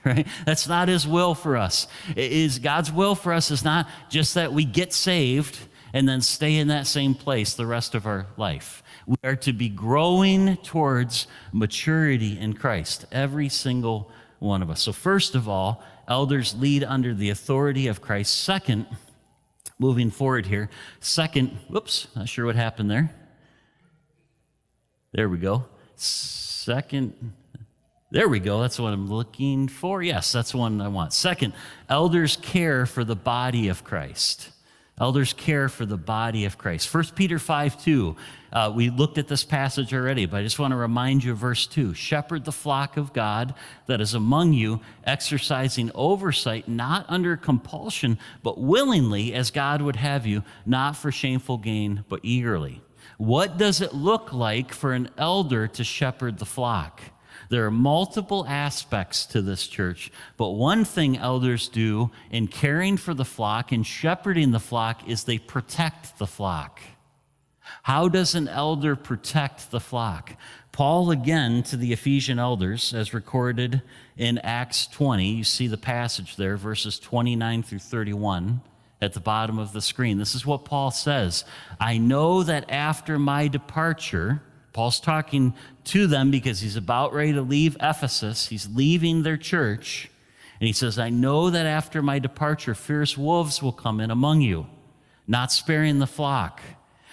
Right? 0.02 0.26
That's 0.46 0.66
not 0.66 0.88
his 0.88 1.06
will 1.06 1.34
for 1.34 1.58
us. 1.58 1.86
It 2.16 2.32
is 2.32 2.58
God's 2.58 2.90
will 2.90 3.14
for 3.14 3.34
us 3.34 3.50
is 3.50 3.64
not 3.64 3.86
just 4.08 4.34
that 4.34 4.52
we 4.52 4.64
get 4.64 4.94
saved 4.94 5.58
and 5.92 6.08
then 6.08 6.20
stay 6.20 6.56
in 6.56 6.68
that 6.68 6.86
same 6.86 7.14
place 7.14 7.54
the 7.54 7.66
rest 7.66 7.94
of 7.94 8.06
our 8.06 8.26
life. 8.36 8.82
We 9.06 9.16
are 9.24 9.36
to 9.36 9.52
be 9.52 9.68
growing 9.68 10.56
towards 10.58 11.26
maturity 11.52 12.38
in 12.38 12.54
Christ, 12.54 13.04
every 13.12 13.48
single 13.48 14.10
one 14.44 14.62
of 14.62 14.70
us. 14.70 14.82
So, 14.82 14.92
first 14.92 15.34
of 15.34 15.48
all, 15.48 15.82
elders 16.06 16.54
lead 16.54 16.84
under 16.84 17.14
the 17.14 17.30
authority 17.30 17.86
of 17.86 18.00
Christ. 18.00 18.42
Second, 18.42 18.86
moving 19.78 20.10
forward 20.10 20.46
here, 20.46 20.70
second, 21.00 21.48
whoops, 21.68 22.08
not 22.14 22.28
sure 22.28 22.46
what 22.46 22.56
happened 22.56 22.90
there. 22.90 23.10
There 25.12 25.28
we 25.28 25.38
go. 25.38 25.64
Second, 25.96 27.32
there 28.10 28.28
we 28.28 28.40
go. 28.40 28.60
That's 28.60 28.78
what 28.78 28.92
I'm 28.92 29.08
looking 29.08 29.68
for. 29.68 30.02
Yes, 30.02 30.30
that's 30.30 30.52
the 30.52 30.58
one 30.58 30.80
I 30.80 30.88
want. 30.88 31.12
Second, 31.12 31.52
elders 31.88 32.36
care 32.36 32.86
for 32.86 33.04
the 33.04 33.16
body 33.16 33.68
of 33.68 33.82
Christ. 33.82 34.50
Elders 34.98 35.32
care 35.32 35.68
for 35.68 35.84
the 35.84 35.96
body 35.96 36.44
of 36.44 36.56
Christ. 36.56 36.92
1 36.92 37.04
Peter 37.16 37.40
5 37.40 37.82
2. 37.82 38.16
Uh, 38.52 38.72
we 38.72 38.90
looked 38.90 39.18
at 39.18 39.26
this 39.26 39.42
passage 39.42 39.92
already, 39.92 40.26
but 40.26 40.36
I 40.36 40.42
just 40.44 40.60
want 40.60 40.70
to 40.70 40.76
remind 40.76 41.24
you 41.24 41.32
of 41.32 41.38
verse 41.38 41.66
2. 41.66 41.94
Shepherd 41.94 42.44
the 42.44 42.52
flock 42.52 42.96
of 42.96 43.12
God 43.12 43.54
that 43.86 44.00
is 44.00 44.14
among 44.14 44.52
you, 44.52 44.80
exercising 45.02 45.90
oversight, 45.96 46.68
not 46.68 47.06
under 47.08 47.36
compulsion, 47.36 48.18
but 48.44 48.60
willingly, 48.60 49.34
as 49.34 49.50
God 49.50 49.82
would 49.82 49.96
have 49.96 50.26
you, 50.26 50.44
not 50.64 50.94
for 50.94 51.10
shameful 51.10 51.58
gain, 51.58 52.04
but 52.08 52.20
eagerly. 52.22 52.80
What 53.18 53.58
does 53.58 53.80
it 53.80 53.94
look 53.94 54.32
like 54.32 54.72
for 54.72 54.92
an 54.92 55.10
elder 55.18 55.66
to 55.66 55.82
shepherd 55.82 56.38
the 56.38 56.46
flock? 56.46 57.00
There 57.48 57.66
are 57.66 57.70
multiple 57.70 58.46
aspects 58.46 59.26
to 59.26 59.42
this 59.42 59.66
church, 59.66 60.10
but 60.36 60.50
one 60.50 60.84
thing 60.84 61.16
elders 61.16 61.68
do 61.68 62.10
in 62.30 62.48
caring 62.48 62.96
for 62.96 63.14
the 63.14 63.24
flock 63.24 63.72
and 63.72 63.86
shepherding 63.86 64.50
the 64.50 64.60
flock 64.60 65.08
is 65.08 65.24
they 65.24 65.38
protect 65.38 66.18
the 66.18 66.26
flock. 66.26 66.80
How 67.82 68.08
does 68.08 68.34
an 68.34 68.48
elder 68.48 68.96
protect 68.96 69.70
the 69.70 69.80
flock? 69.80 70.36
Paul, 70.72 71.10
again, 71.10 71.62
to 71.64 71.76
the 71.76 71.92
Ephesian 71.92 72.38
elders, 72.38 72.92
as 72.92 73.14
recorded 73.14 73.82
in 74.16 74.38
Acts 74.38 74.86
20, 74.88 75.28
you 75.28 75.44
see 75.44 75.66
the 75.66 75.78
passage 75.78 76.36
there, 76.36 76.56
verses 76.56 76.98
29 76.98 77.62
through 77.62 77.78
31 77.78 78.60
at 79.00 79.12
the 79.12 79.20
bottom 79.20 79.58
of 79.58 79.72
the 79.72 79.80
screen. 79.80 80.18
This 80.18 80.34
is 80.34 80.46
what 80.46 80.64
Paul 80.64 80.90
says 80.90 81.44
I 81.78 81.98
know 81.98 82.42
that 82.42 82.70
after 82.70 83.18
my 83.18 83.48
departure, 83.48 84.42
Paul's 84.74 84.98
talking 84.98 85.54
to 85.84 86.06
them 86.08 86.32
because 86.32 86.60
he's 86.60 86.76
about 86.76 87.14
ready 87.14 87.32
to 87.32 87.42
leave 87.42 87.76
Ephesus. 87.80 88.48
He's 88.48 88.68
leaving 88.68 89.22
their 89.22 89.36
church. 89.36 90.10
And 90.60 90.66
he 90.66 90.72
says, 90.72 90.98
I 90.98 91.10
know 91.10 91.48
that 91.48 91.64
after 91.64 92.02
my 92.02 92.18
departure, 92.18 92.74
fierce 92.74 93.16
wolves 93.16 93.62
will 93.62 93.72
come 93.72 94.00
in 94.00 94.10
among 94.10 94.40
you, 94.40 94.66
not 95.28 95.52
sparing 95.52 96.00
the 96.00 96.08
flock. 96.08 96.60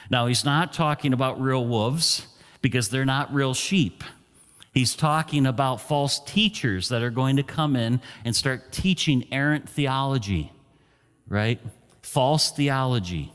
Now, 0.09 0.25
he's 0.25 0.43
not 0.43 0.73
talking 0.73 1.13
about 1.13 1.39
real 1.39 1.65
wolves 1.65 2.27
because 2.63 2.89
they're 2.89 3.05
not 3.05 3.33
real 3.33 3.53
sheep. 3.53 4.03
He's 4.73 4.95
talking 4.95 5.45
about 5.45 5.81
false 5.81 6.19
teachers 6.19 6.89
that 6.89 7.03
are 7.03 7.11
going 7.11 7.35
to 7.35 7.43
come 7.43 7.75
in 7.75 8.01
and 8.25 8.35
start 8.35 8.71
teaching 8.71 9.27
errant 9.31 9.69
theology, 9.69 10.51
right? 11.27 11.59
False 12.01 12.51
theology. 12.51 13.31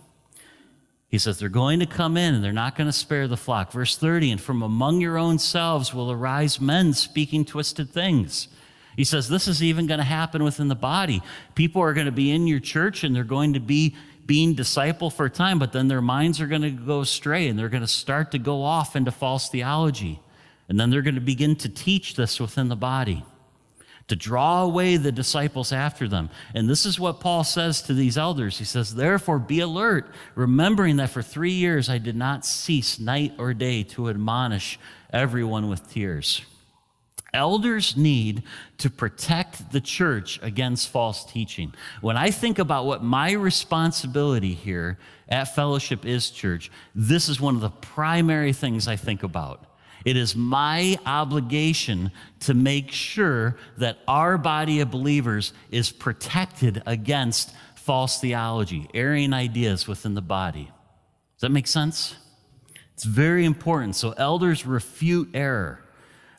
He 1.09 1.19
says 1.19 1.39
they're 1.39 1.49
going 1.49 1.81
to 1.81 1.87
come 1.87 2.17
in 2.17 2.35
and 2.35 2.43
they're 2.43 2.53
not 2.53 2.77
going 2.77 2.89
to 2.89 2.93
spare 2.93 3.29
the 3.29 3.37
flock. 3.37 3.71
Verse 3.73 3.97
30, 3.97 4.33
and 4.33 4.41
from 4.41 4.63
among 4.63 5.01
your 5.01 5.19
own 5.19 5.39
selves 5.39 5.95
will 5.95 6.11
arise 6.11 6.61
men 6.61 6.93
speaking 6.93 7.45
twisted 7.45 7.91
things. 7.91 8.49
He 8.97 9.05
says 9.05 9.29
this 9.29 9.47
is 9.47 9.63
even 9.63 9.87
going 9.87 9.99
to 9.99 10.05
happen 10.05 10.43
within 10.43 10.69
the 10.69 10.75
body. 10.75 11.23
People 11.55 11.83
are 11.83 11.95
going 11.95 12.07
to 12.07 12.13
be 12.13 12.31
in 12.33 12.47
your 12.47 12.61
church 12.61 13.05
and 13.05 13.15
they're 13.15 13.25
going 13.25 13.53
to 13.53 13.61
be 13.61 13.95
being 14.25 14.55
disciple 14.55 15.11
for 15.11 15.27
a 15.27 15.31
time, 15.31 15.59
but 15.59 15.73
then 15.73 15.87
their 15.87 16.03
minds 16.03 16.41
are 16.41 16.49
going 16.49 16.63
to 16.63 16.71
go 16.71 17.03
astray 17.03 17.47
and 17.47 17.59
they're 17.59 17.69
going 17.69 17.83
to 17.83 17.87
start 17.87 18.33
to 18.33 18.39
go 18.39 18.63
off 18.63 18.97
into 18.97 19.13
false 19.13 19.49
theology. 19.49 20.21
And 20.69 20.81
then 20.81 20.91
they're 20.91 21.03
going 21.03 21.15
to 21.15 21.21
begin 21.21 21.55
to 21.57 21.69
teach 21.69 22.17
this 22.17 22.41
within 22.41 22.69
the 22.69 22.77
body 22.77 23.23
to 24.09 24.17
draw 24.17 24.63
away 24.63 24.97
the 24.97 25.11
disciples 25.11 25.73
after 25.73 26.07
them. 26.07 26.31
And 26.55 26.69
this 26.69 26.87
is 26.87 27.01
what 27.01 27.21
Paul 27.21 27.43
says 27.45 27.83
to 27.83 27.95
these 27.95 28.17
elders. 28.17 28.59
He 28.59 28.65
says, 28.65 28.95
Therefore, 28.95 29.39
be 29.39 29.61
alert, 29.61 30.09
remembering 30.35 30.97
that 30.97 31.11
for 31.11 31.23
three 31.23 31.53
years 31.53 31.89
I 31.89 31.99
did 31.99 32.17
not 32.17 32.47
cease 32.47 32.99
night 32.99 33.33
or 33.39 33.53
day 33.53 33.83
to 33.85 34.09
admonish 34.09 34.79
everyone 35.13 35.69
with 35.69 35.91
tears. 35.91 36.43
Elders 37.35 37.97
need 37.97 38.45
to 38.79 38.89
protect 38.89 39.71
the 39.71 39.81
church 39.81 40.41
against 40.43 40.89
false 40.89 41.25
teaching. 41.25 41.75
When 42.01 42.17
I 42.17 42.31
think 42.31 42.59
about 42.59 42.87
what 42.87 43.03
my 43.03 43.33
responsibility 43.33 44.55
here 44.55 44.99
at 45.29 45.55
Fellowship 45.55 46.07
is, 46.07 46.31
church, 46.31 46.71
this 46.95 47.29
is 47.29 47.41
one 47.41 47.55
of 47.57 47.61
the 47.61 47.71
primary 47.71 48.53
things 48.53 48.89
I 48.89 48.97
think 48.97 49.23
about. 49.23 49.66
It 50.07 50.17
is 50.17 50.37
my 50.37 50.97
obligation 51.05 52.13
to 52.41 52.55
make 52.55 52.93
sure 52.93 53.57
that 53.79 53.99
our 54.07 54.39
body 54.39 54.79
of 54.79 54.89
believers 54.89 55.53
is 55.73 55.91
protected 55.91 56.81
against 56.87 57.53
false 57.75 58.21
theology, 58.21 58.89
erring 58.95 59.33
ideas 59.33 59.89
within 59.89 60.15
the 60.15 60.23
body. 60.23 60.71
Does 61.35 61.41
that 61.41 61.51
make 61.51 61.67
sense? 61.67 62.15
It's 62.95 63.03
very 63.03 63.45
important. 63.45 63.97
So, 63.97 64.13
elders 64.13 64.65
refute 64.65 65.31
error. 65.35 65.83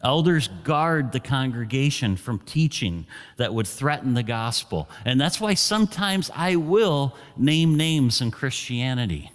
Elders 0.02 0.48
guard 0.64 1.12
the 1.12 1.20
congregation 1.20 2.16
from 2.16 2.40
teaching 2.40 3.06
that 3.36 3.54
would 3.54 3.68
threaten 3.68 4.14
the 4.14 4.24
gospel. 4.24 4.88
And 5.04 5.20
that's 5.20 5.42
why 5.42 5.56
sometimes 5.56 6.32
I 6.34 6.56
will 6.56 7.18
name 7.36 7.76
names 7.76 8.22
in 8.22 8.32
Christianity. 8.32 9.30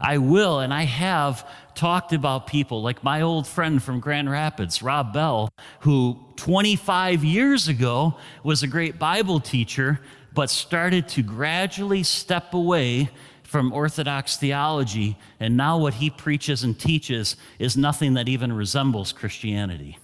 I 0.00 0.18
will, 0.18 0.60
and 0.60 0.72
I 0.72 0.84
have 0.84 1.46
talked 1.74 2.12
about 2.12 2.46
people 2.46 2.82
like 2.82 3.02
my 3.04 3.20
old 3.22 3.46
friend 3.46 3.82
from 3.82 4.00
Grand 4.00 4.30
Rapids, 4.30 4.82
Rob 4.82 5.12
Bell, 5.12 5.48
who 5.80 6.18
25 6.36 7.24
years 7.24 7.68
ago 7.68 8.16
was 8.42 8.62
a 8.62 8.66
great 8.66 8.98
Bible 8.98 9.40
teacher, 9.40 10.00
but 10.32 10.50
started 10.50 11.08
to 11.08 11.22
gradually 11.22 12.02
step 12.02 12.54
away 12.54 13.10
from 13.42 13.72
Orthodox 13.72 14.36
theology, 14.36 15.18
and 15.40 15.56
now 15.56 15.76
what 15.76 15.94
he 15.94 16.08
preaches 16.08 16.62
and 16.62 16.78
teaches 16.78 17.36
is 17.58 17.76
nothing 17.76 18.14
that 18.14 18.28
even 18.28 18.52
resembles 18.52 19.12
Christianity. 19.12 19.98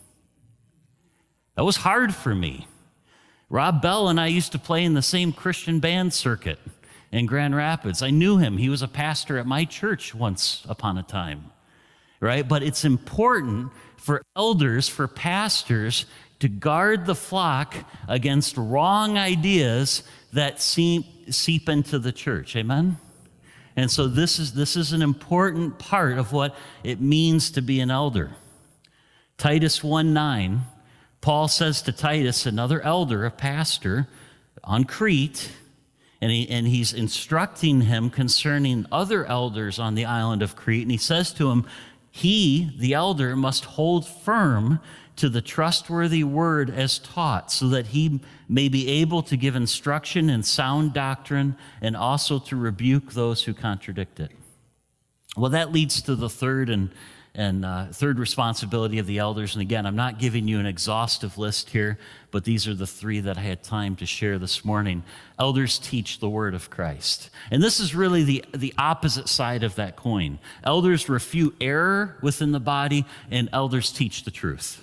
That 1.54 1.64
was 1.64 1.76
hard 1.76 2.12
for 2.12 2.34
me. 2.34 2.66
Rob 3.48 3.80
Bell 3.80 4.08
and 4.08 4.20
I 4.20 4.26
used 4.26 4.50
to 4.52 4.58
play 4.58 4.84
in 4.84 4.94
the 4.94 5.02
same 5.02 5.32
Christian 5.32 5.78
band 5.78 6.12
circuit 6.12 6.58
in 7.12 7.26
Grand 7.26 7.54
Rapids. 7.54 8.02
I 8.02 8.10
knew 8.10 8.38
him. 8.38 8.58
He 8.58 8.68
was 8.68 8.82
a 8.82 8.88
pastor 8.88 9.38
at 9.38 9.46
my 9.46 9.64
church 9.64 10.14
once 10.14 10.66
upon 10.68 10.98
a 10.98 11.04
time, 11.04 11.52
right? 12.20 12.46
But 12.46 12.62
it's 12.62 12.84
important 12.84 13.72
for 13.96 14.22
elders, 14.36 14.88
for 14.88 15.08
pastors, 15.08 16.06
to 16.40 16.48
guard 16.48 17.06
the 17.06 17.14
flock 17.14 17.74
against 18.08 18.56
wrong 18.56 19.16
ideas 19.16 20.02
that 20.32 20.60
seep, 20.60 21.04
seep 21.32 21.68
into 21.68 21.98
the 21.98 22.12
church. 22.12 22.54
Amen? 22.56 22.98
And 23.74 23.90
so 23.90 24.06
this 24.06 24.38
is, 24.38 24.54
this 24.54 24.76
is 24.76 24.92
an 24.92 25.02
important 25.02 25.78
part 25.78 26.18
of 26.18 26.32
what 26.32 26.54
it 26.82 27.00
means 27.00 27.50
to 27.52 27.62
be 27.62 27.80
an 27.80 27.90
elder. 27.90 28.30
Titus 29.36 29.84
1 29.84 30.14
9, 30.14 30.62
Paul 31.20 31.48
says 31.48 31.82
to 31.82 31.92
Titus, 31.92 32.46
another 32.46 32.80
elder, 32.80 33.26
a 33.26 33.30
pastor 33.30 34.08
on 34.64 34.84
Crete, 34.84 35.50
and, 36.22 36.30
he, 36.30 36.48
and 36.48 36.66
he's 36.66 36.94
instructing 36.94 37.82
him 37.82 38.08
concerning 38.08 38.86
other 38.90 39.26
elders 39.26 39.78
on 39.78 39.94
the 39.94 40.06
island 40.06 40.42
of 40.42 40.56
Crete. 40.56 40.82
And 40.82 40.90
he 40.90 40.96
says 40.96 41.32
to 41.34 41.50
him, 41.50 41.66
He, 42.16 42.70
the 42.78 42.94
elder, 42.94 43.36
must 43.36 43.66
hold 43.66 44.08
firm 44.08 44.80
to 45.16 45.28
the 45.28 45.42
trustworthy 45.42 46.24
word 46.24 46.70
as 46.70 46.98
taught, 46.98 47.52
so 47.52 47.68
that 47.68 47.88
he 47.88 48.22
may 48.48 48.70
be 48.70 48.88
able 48.88 49.22
to 49.24 49.36
give 49.36 49.54
instruction 49.54 50.30
in 50.30 50.42
sound 50.42 50.94
doctrine 50.94 51.58
and 51.82 51.94
also 51.94 52.38
to 52.38 52.56
rebuke 52.56 53.12
those 53.12 53.42
who 53.42 53.52
contradict 53.52 54.18
it. 54.18 54.30
Well, 55.36 55.50
that 55.50 55.72
leads 55.72 56.00
to 56.02 56.16
the 56.16 56.30
third 56.30 56.70
and 56.70 56.88
and 57.36 57.66
uh, 57.66 57.84
third 57.92 58.18
responsibility 58.18 58.98
of 58.98 59.06
the 59.06 59.18
elders. 59.18 59.54
And 59.54 59.60
again, 59.60 59.84
I'm 59.84 59.94
not 59.94 60.18
giving 60.18 60.48
you 60.48 60.58
an 60.58 60.64
exhaustive 60.64 61.36
list 61.36 61.68
here, 61.68 61.98
but 62.30 62.44
these 62.44 62.66
are 62.66 62.74
the 62.74 62.86
three 62.86 63.20
that 63.20 63.36
I 63.36 63.42
had 63.42 63.62
time 63.62 63.94
to 63.96 64.06
share 64.06 64.38
this 64.38 64.64
morning. 64.64 65.04
Elders 65.38 65.78
teach 65.78 66.18
the 66.18 66.30
word 66.30 66.54
of 66.54 66.70
Christ. 66.70 67.28
And 67.50 67.62
this 67.62 67.78
is 67.78 67.94
really 67.94 68.24
the, 68.24 68.44
the 68.54 68.72
opposite 68.78 69.28
side 69.28 69.64
of 69.64 69.74
that 69.74 69.96
coin. 69.96 70.38
Elders 70.64 71.10
refute 71.10 71.54
error 71.60 72.16
within 72.22 72.52
the 72.52 72.60
body, 72.60 73.04
and 73.30 73.50
elders 73.52 73.92
teach 73.92 74.24
the 74.24 74.30
truth. 74.30 74.82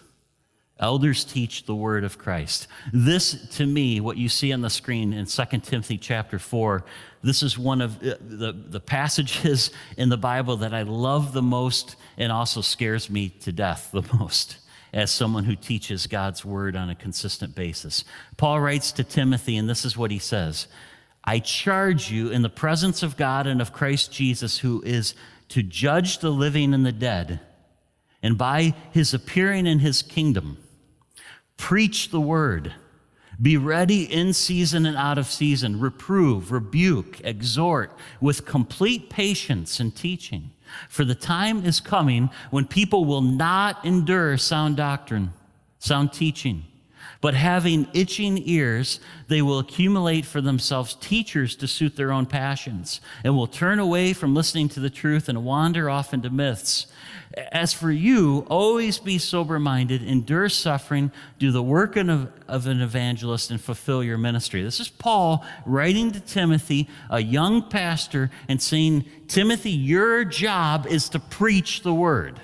Elders 0.79 1.23
teach 1.23 1.65
the 1.65 1.75
word 1.75 2.03
of 2.03 2.19
Christ. 2.19 2.67
This, 2.91 3.47
to 3.57 3.65
me, 3.65 3.99
what 3.99 4.17
you 4.17 4.29
see 4.29 4.53
on 4.53 4.61
the 4.61 4.69
screen 4.69 5.13
in 5.13 5.25
2 5.25 5.43
Timothy 5.63 5.97
chapter 5.97 6.37
4, 6.37 6.83
this 7.23 7.43
is 7.43 7.57
one 7.57 7.81
of 7.81 7.97
uh, 7.97 8.15
the, 8.21 8.51
the 8.51 8.79
passages 8.79 9.71
in 9.97 10.09
the 10.09 10.17
Bible 10.17 10.57
that 10.57 10.73
I 10.73 10.83
love 10.83 11.33
the 11.33 11.41
most 11.41 11.95
and 12.17 12.31
also 12.31 12.61
scares 12.61 13.09
me 13.09 13.29
to 13.29 13.51
death 13.51 13.89
the 13.91 14.03
most 14.17 14.57
as 14.91 15.09
someone 15.09 15.43
who 15.43 15.55
teaches 15.55 16.05
God's 16.05 16.45
word 16.45 16.75
on 16.75 16.89
a 16.89 16.95
consistent 16.95 17.55
basis. 17.55 18.03
Paul 18.37 18.59
writes 18.61 18.91
to 18.93 19.03
Timothy, 19.03 19.57
and 19.57 19.67
this 19.67 19.85
is 19.85 19.97
what 19.97 20.11
he 20.11 20.19
says 20.19 20.67
I 21.23 21.39
charge 21.39 22.11
you 22.11 22.29
in 22.29 22.41
the 22.41 22.49
presence 22.49 23.01
of 23.01 23.17
God 23.17 23.47
and 23.47 23.61
of 23.61 23.73
Christ 23.73 24.11
Jesus, 24.11 24.59
who 24.59 24.81
is 24.85 25.15
to 25.49 25.63
judge 25.63 26.19
the 26.19 26.31
living 26.31 26.73
and 26.73 26.85
the 26.85 26.91
dead, 26.91 27.39
and 28.21 28.37
by 28.37 28.75
his 28.91 29.13
appearing 29.13 29.65
in 29.65 29.79
his 29.79 30.01
kingdom 30.01 30.57
Preach 31.57 32.09
the 32.09 32.21
word. 32.21 32.73
Be 33.41 33.57
ready 33.57 34.03
in 34.03 34.33
season 34.33 34.85
and 34.85 34.95
out 34.95 35.17
of 35.17 35.27
season. 35.27 35.79
Reprove, 35.79 36.51
rebuke, 36.51 37.19
exhort 37.23 37.91
with 38.21 38.45
complete 38.45 39.09
patience 39.09 39.79
and 39.79 39.95
teaching. 39.95 40.51
For 40.89 41.05
the 41.05 41.15
time 41.15 41.65
is 41.65 41.79
coming 41.79 42.29
when 42.51 42.65
people 42.65 43.05
will 43.05 43.21
not 43.21 43.83
endure 43.85 44.37
sound 44.37 44.77
doctrine, 44.77 45.33
sound 45.79 46.13
teaching, 46.13 46.65
but 47.23 47.35
having 47.35 47.87
itching 47.93 48.37
ears, 48.49 48.99
they 49.29 49.41
will 49.41 49.59
accumulate 49.59 50.25
for 50.25 50.41
themselves 50.41 50.93
teachers 50.95 51.55
to 51.55 51.65
suit 51.65 51.95
their 51.95 52.11
own 52.11 52.25
passions, 52.25 52.99
and 53.23 53.33
will 53.33 53.47
turn 53.47 53.79
away 53.79 54.11
from 54.11 54.35
listening 54.35 54.67
to 54.67 54.81
the 54.81 54.89
truth 54.89 55.29
and 55.29 55.45
wander 55.45 55.89
off 55.89 56.13
into 56.13 56.29
myths. 56.29 56.85
As 57.53 57.71
for 57.71 57.89
you, 57.89 58.45
always 58.49 58.97
be 58.97 59.17
sober 59.17 59.57
minded, 59.57 60.03
endure 60.03 60.49
suffering, 60.49 61.13
do 61.39 61.49
the 61.53 61.63
work 61.63 61.95
of, 61.95 62.27
an 62.67 62.81
evangelist, 62.81 63.51
and 63.51 63.61
fulfill 63.61 64.03
your 64.03 64.17
ministry. 64.17 64.61
This 64.61 64.81
is 64.81 64.89
Paul 64.89 65.45
writing 65.65 66.11
to 66.11 66.19
Timothy, 66.19 66.89
a 67.09 67.21
young 67.21 67.69
pastor, 67.69 68.31
and 68.49 68.61
saying, 68.61 69.05
Timothy, 69.29 69.71
your 69.71 70.25
job 70.25 70.87
is 70.87 71.07
to 71.07 71.19
preach 71.19 71.83
the 71.83 71.93
word. 71.93 72.41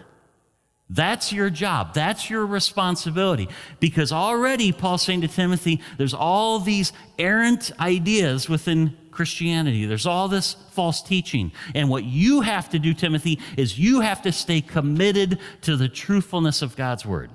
That's 0.89 1.32
your 1.32 1.49
job. 1.52 1.93
That's 1.93 2.30
your 2.30 2.45
responsibility. 2.45 3.47
Because 3.80 4.12
already, 4.12 4.71
Paul's 4.71 5.04
saying 5.04 5.21
to 5.21 5.28
Timothy, 5.28 5.82
there's 5.97 6.15
all 6.15 6.60
these 6.60 6.93
errant 7.19 7.71
ideas 7.80 8.49
within 8.49 8.97
Christianity. 9.12 9.86
There's 9.86 10.08
all 10.08 10.28
this 10.28 10.56
false 10.71 11.04
teaching. 11.04 11.52
And 11.75 11.89
what 11.89 12.06
you 12.06 12.41
have 12.41 12.69
to 12.69 12.80
do, 12.80 12.93
Timothy, 12.93 13.39
is 13.56 13.78
you 13.78 13.99
have 13.99 14.23
to 14.23 14.32
stay 14.32 14.62
committed 14.62 15.39
to 15.62 15.75
the 15.75 15.89
truthfulness 15.89 16.62
of 16.62 16.75
God's 16.75 17.06
word. 17.06 17.30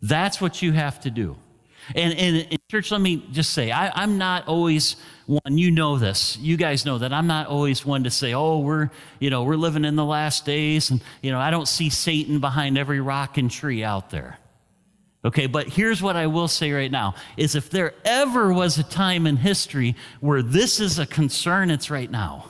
That's 0.00 0.40
what 0.40 0.62
you 0.62 0.72
have 0.72 1.00
to 1.00 1.10
do. 1.10 1.36
And, 1.94 2.12
in 2.12 2.58
church, 2.70 2.90
let 2.90 3.00
me 3.00 3.26
just 3.32 3.50
say, 3.50 3.70
I, 3.70 4.02
am 4.02 4.18
not 4.18 4.48
always 4.48 4.96
one, 5.26 5.58
you 5.58 5.70
know 5.70 5.98
this, 5.98 6.36
you 6.38 6.56
guys 6.56 6.84
know 6.84 6.98
that 6.98 7.12
I'm 7.12 7.26
not 7.26 7.46
always 7.46 7.84
one 7.84 8.04
to 8.04 8.10
say, 8.10 8.34
oh, 8.34 8.58
we're, 8.58 8.90
you 9.18 9.30
know, 9.30 9.44
we're 9.44 9.56
living 9.56 9.84
in 9.84 9.96
the 9.96 10.04
last 10.04 10.44
days. 10.44 10.90
And, 10.90 11.02
you 11.22 11.30
know, 11.30 11.38
I 11.38 11.50
don't 11.50 11.68
see 11.68 11.90
Satan 11.90 12.40
behind 12.40 12.78
every 12.78 13.00
rock 13.00 13.38
and 13.38 13.50
tree 13.50 13.84
out 13.84 14.10
there. 14.10 14.38
Okay, 15.24 15.46
but 15.46 15.68
here's 15.68 16.02
what 16.02 16.16
I 16.16 16.26
will 16.26 16.48
say 16.48 16.72
right 16.72 16.90
now 16.90 17.14
is 17.36 17.54
if 17.54 17.70
there 17.70 17.94
ever 18.04 18.52
was 18.52 18.78
a 18.78 18.82
time 18.82 19.26
in 19.26 19.36
history 19.36 19.94
where 20.20 20.42
this 20.42 20.80
is 20.80 20.98
a 20.98 21.06
concern, 21.06 21.70
it's 21.70 21.90
right 21.90 22.10
now. 22.10 22.46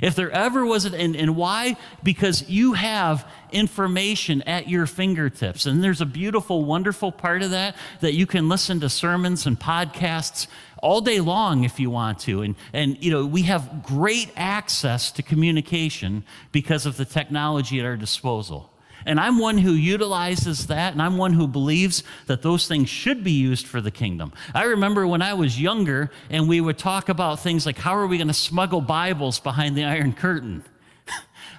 If 0.00 0.14
there 0.14 0.30
ever 0.30 0.64
was 0.64 0.84
it, 0.84 0.94
and, 0.94 1.16
and 1.16 1.36
why? 1.36 1.76
Because 2.02 2.48
you 2.48 2.74
have 2.74 3.28
information 3.50 4.42
at 4.42 4.68
your 4.68 4.86
fingertips. 4.86 5.66
And 5.66 5.82
there's 5.82 6.00
a 6.00 6.06
beautiful, 6.06 6.64
wonderful 6.64 7.10
part 7.10 7.42
of 7.42 7.50
that 7.50 7.76
that 8.00 8.14
you 8.14 8.26
can 8.26 8.48
listen 8.48 8.80
to 8.80 8.88
sermons 8.88 9.46
and 9.46 9.58
podcasts 9.58 10.46
all 10.82 11.00
day 11.00 11.20
long 11.20 11.64
if 11.64 11.80
you 11.80 11.90
want 11.90 12.20
to. 12.20 12.42
And, 12.42 12.54
and 12.72 13.02
you 13.02 13.10
know, 13.10 13.26
we 13.26 13.42
have 13.42 13.82
great 13.82 14.30
access 14.36 15.10
to 15.12 15.22
communication 15.22 16.24
because 16.52 16.86
of 16.86 16.96
the 16.96 17.04
technology 17.04 17.80
at 17.80 17.86
our 17.86 17.96
disposal. 17.96 18.72
And 19.08 19.18
I'm 19.18 19.38
one 19.38 19.56
who 19.56 19.72
utilizes 19.72 20.66
that, 20.66 20.92
and 20.92 21.00
I'm 21.00 21.16
one 21.16 21.32
who 21.32 21.48
believes 21.48 22.04
that 22.26 22.42
those 22.42 22.68
things 22.68 22.90
should 22.90 23.24
be 23.24 23.32
used 23.32 23.66
for 23.66 23.80
the 23.80 23.90
kingdom. 23.90 24.34
I 24.54 24.64
remember 24.64 25.06
when 25.06 25.22
I 25.22 25.32
was 25.32 25.58
younger, 25.58 26.10
and 26.28 26.46
we 26.46 26.60
would 26.60 26.76
talk 26.76 27.08
about 27.08 27.40
things 27.40 27.64
like 27.64 27.78
how 27.78 27.96
are 27.96 28.06
we 28.06 28.18
going 28.18 28.28
to 28.28 28.34
smuggle 28.34 28.82
Bibles 28.82 29.40
behind 29.40 29.78
the 29.78 29.84
Iron 29.84 30.12
Curtain? 30.12 30.62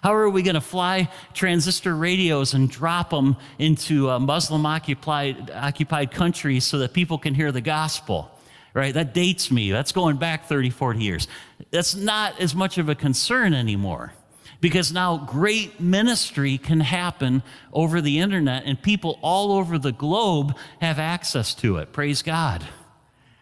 How 0.03 0.13
are 0.13 0.29
we 0.29 0.43
going 0.43 0.55
to 0.55 0.61
fly 0.61 1.09
transistor 1.33 1.95
radios 1.95 2.53
and 2.53 2.69
drop 2.69 3.09
them 3.09 3.35
into 3.57 4.17
Muslim 4.19 4.65
occupied, 4.65 5.49
occupied 5.49 6.11
countries 6.11 6.63
so 6.63 6.77
that 6.77 6.93
people 6.93 7.17
can 7.17 7.33
hear 7.33 7.51
the 7.51 7.61
gospel? 7.61 8.29
Right? 8.75 8.93
That 8.93 9.15
dates 9.15 9.49
me. 9.49 9.71
That's 9.71 9.91
going 9.91 10.17
back 10.17 10.45
30, 10.45 10.69
40 10.69 10.99
years. 11.03 11.27
That's 11.71 11.95
not 11.95 12.39
as 12.39 12.53
much 12.53 12.77
of 12.77 12.87
a 12.87 12.95
concern 12.95 13.55
anymore 13.55 14.13
because 14.61 14.91
now 14.91 15.17
great 15.17 15.79
ministry 15.79 16.57
can 16.57 16.81
happen 16.81 17.43
over 17.71 18.01
the 18.01 18.19
internet 18.19 18.63
and 18.65 18.81
people 18.81 19.19
all 19.21 19.53
over 19.53 19.77
the 19.77 19.91
globe 19.91 20.55
have 20.81 20.99
access 20.99 21.53
to 21.55 21.77
it. 21.77 21.93
Praise 21.93 22.21
God. 22.21 22.61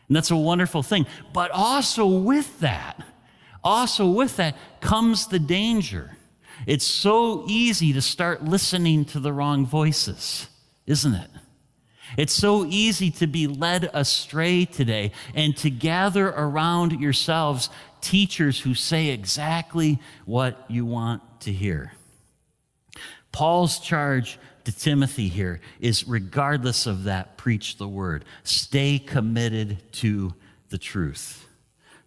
And 0.07 0.15
that's 0.15 0.31
a 0.31 0.37
wonderful 0.37 0.83
thing. 0.83 1.05
But 1.33 1.51
also 1.51 2.05
with 2.05 2.59
that, 2.59 3.03
also 3.63 4.07
with 4.07 4.37
that 4.37 4.55
comes 4.79 5.27
the 5.27 5.39
danger. 5.39 6.17
It's 6.65 6.85
so 6.85 7.45
easy 7.47 7.93
to 7.93 8.01
start 8.01 8.43
listening 8.43 9.05
to 9.05 9.19
the 9.19 9.33
wrong 9.33 9.65
voices, 9.65 10.47
isn't 10.85 11.13
it? 11.13 11.29
It's 12.15 12.33
so 12.33 12.65
easy 12.65 13.11
to 13.11 13.27
be 13.27 13.47
led 13.47 13.89
astray 13.93 14.63
today 14.65 15.11
and 15.35 15.57
to 15.57 15.69
gather 15.69 16.29
around 16.29 16.93
yourselves 17.01 17.69
teachers 18.01 18.59
who 18.59 18.73
say 18.73 19.09
exactly 19.09 19.99
what 20.25 20.65
you 20.69 20.85
want 20.85 21.21
to 21.41 21.51
hear. 21.51 21.93
Paul's 23.31 23.79
charge 23.79 24.39
to 24.63 24.71
Timothy 24.71 25.27
here 25.27 25.61
is 25.79 26.07
regardless 26.07 26.87
of 26.87 27.03
that, 27.03 27.37
preach 27.37 27.77
the 27.77 27.87
word. 27.87 28.25
Stay 28.43 28.99
committed 28.99 29.77
to 29.93 30.33
the 30.69 30.77
truth. 30.77 31.47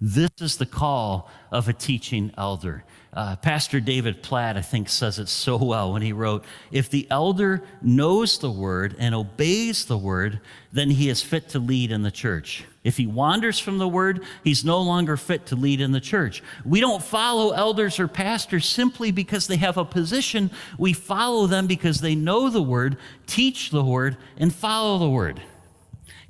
This 0.01 0.31
is 0.41 0.57
the 0.57 0.67
call 0.67 1.31
of 1.53 1.69
a 1.69 1.73
teaching 1.73 2.33
elder. 2.37 2.85
Uh, 3.13 3.35
Pastor 3.35 3.81
David 3.81 4.23
Platt, 4.23 4.57
I 4.57 4.63
think, 4.63 4.89
says 4.89 5.19
it 5.19 5.29
so 5.29 5.57
well 5.57 5.93
when 5.93 6.03
he 6.03 6.13
wrote 6.13 6.45
If 6.71 6.91
the 6.91 7.09
elder 7.11 7.63
knows 7.83 8.39
the 8.39 8.51
word 8.51 8.95
and 9.01 9.15
obeys 9.17 9.85
the 9.85 9.99
word, 9.99 10.41
then 10.73 10.91
he 10.91 11.09
is 11.09 11.21
fit 11.21 11.49
to 11.51 11.59
lead 11.59 11.91
in 11.91 12.03
the 12.03 12.13
church. 12.13 12.65
If 12.85 12.97
he 12.97 13.09
wanders 13.09 13.59
from 13.59 13.79
the 13.79 13.89
word, 13.89 14.25
he's 14.45 14.65
no 14.65 14.81
longer 14.81 15.17
fit 15.17 15.47
to 15.47 15.57
lead 15.57 15.81
in 15.81 15.91
the 15.91 16.01
church. 16.01 16.41
We 16.65 16.81
don't 16.81 17.03
follow 17.03 17.51
elders 17.51 17.99
or 17.99 18.07
pastors 18.07 18.65
simply 18.65 19.11
because 19.11 19.49
they 19.49 19.57
have 19.57 19.77
a 19.77 19.85
position. 19.85 20.51
We 20.79 20.93
follow 20.93 21.49
them 21.49 21.67
because 21.67 22.01
they 22.01 22.15
know 22.15 22.49
the 22.49 22.63
word, 22.63 22.97
teach 23.27 23.71
the 23.71 23.85
word, 23.85 24.17
and 24.37 24.55
follow 24.55 24.99
the 24.99 25.11
word. 25.11 25.43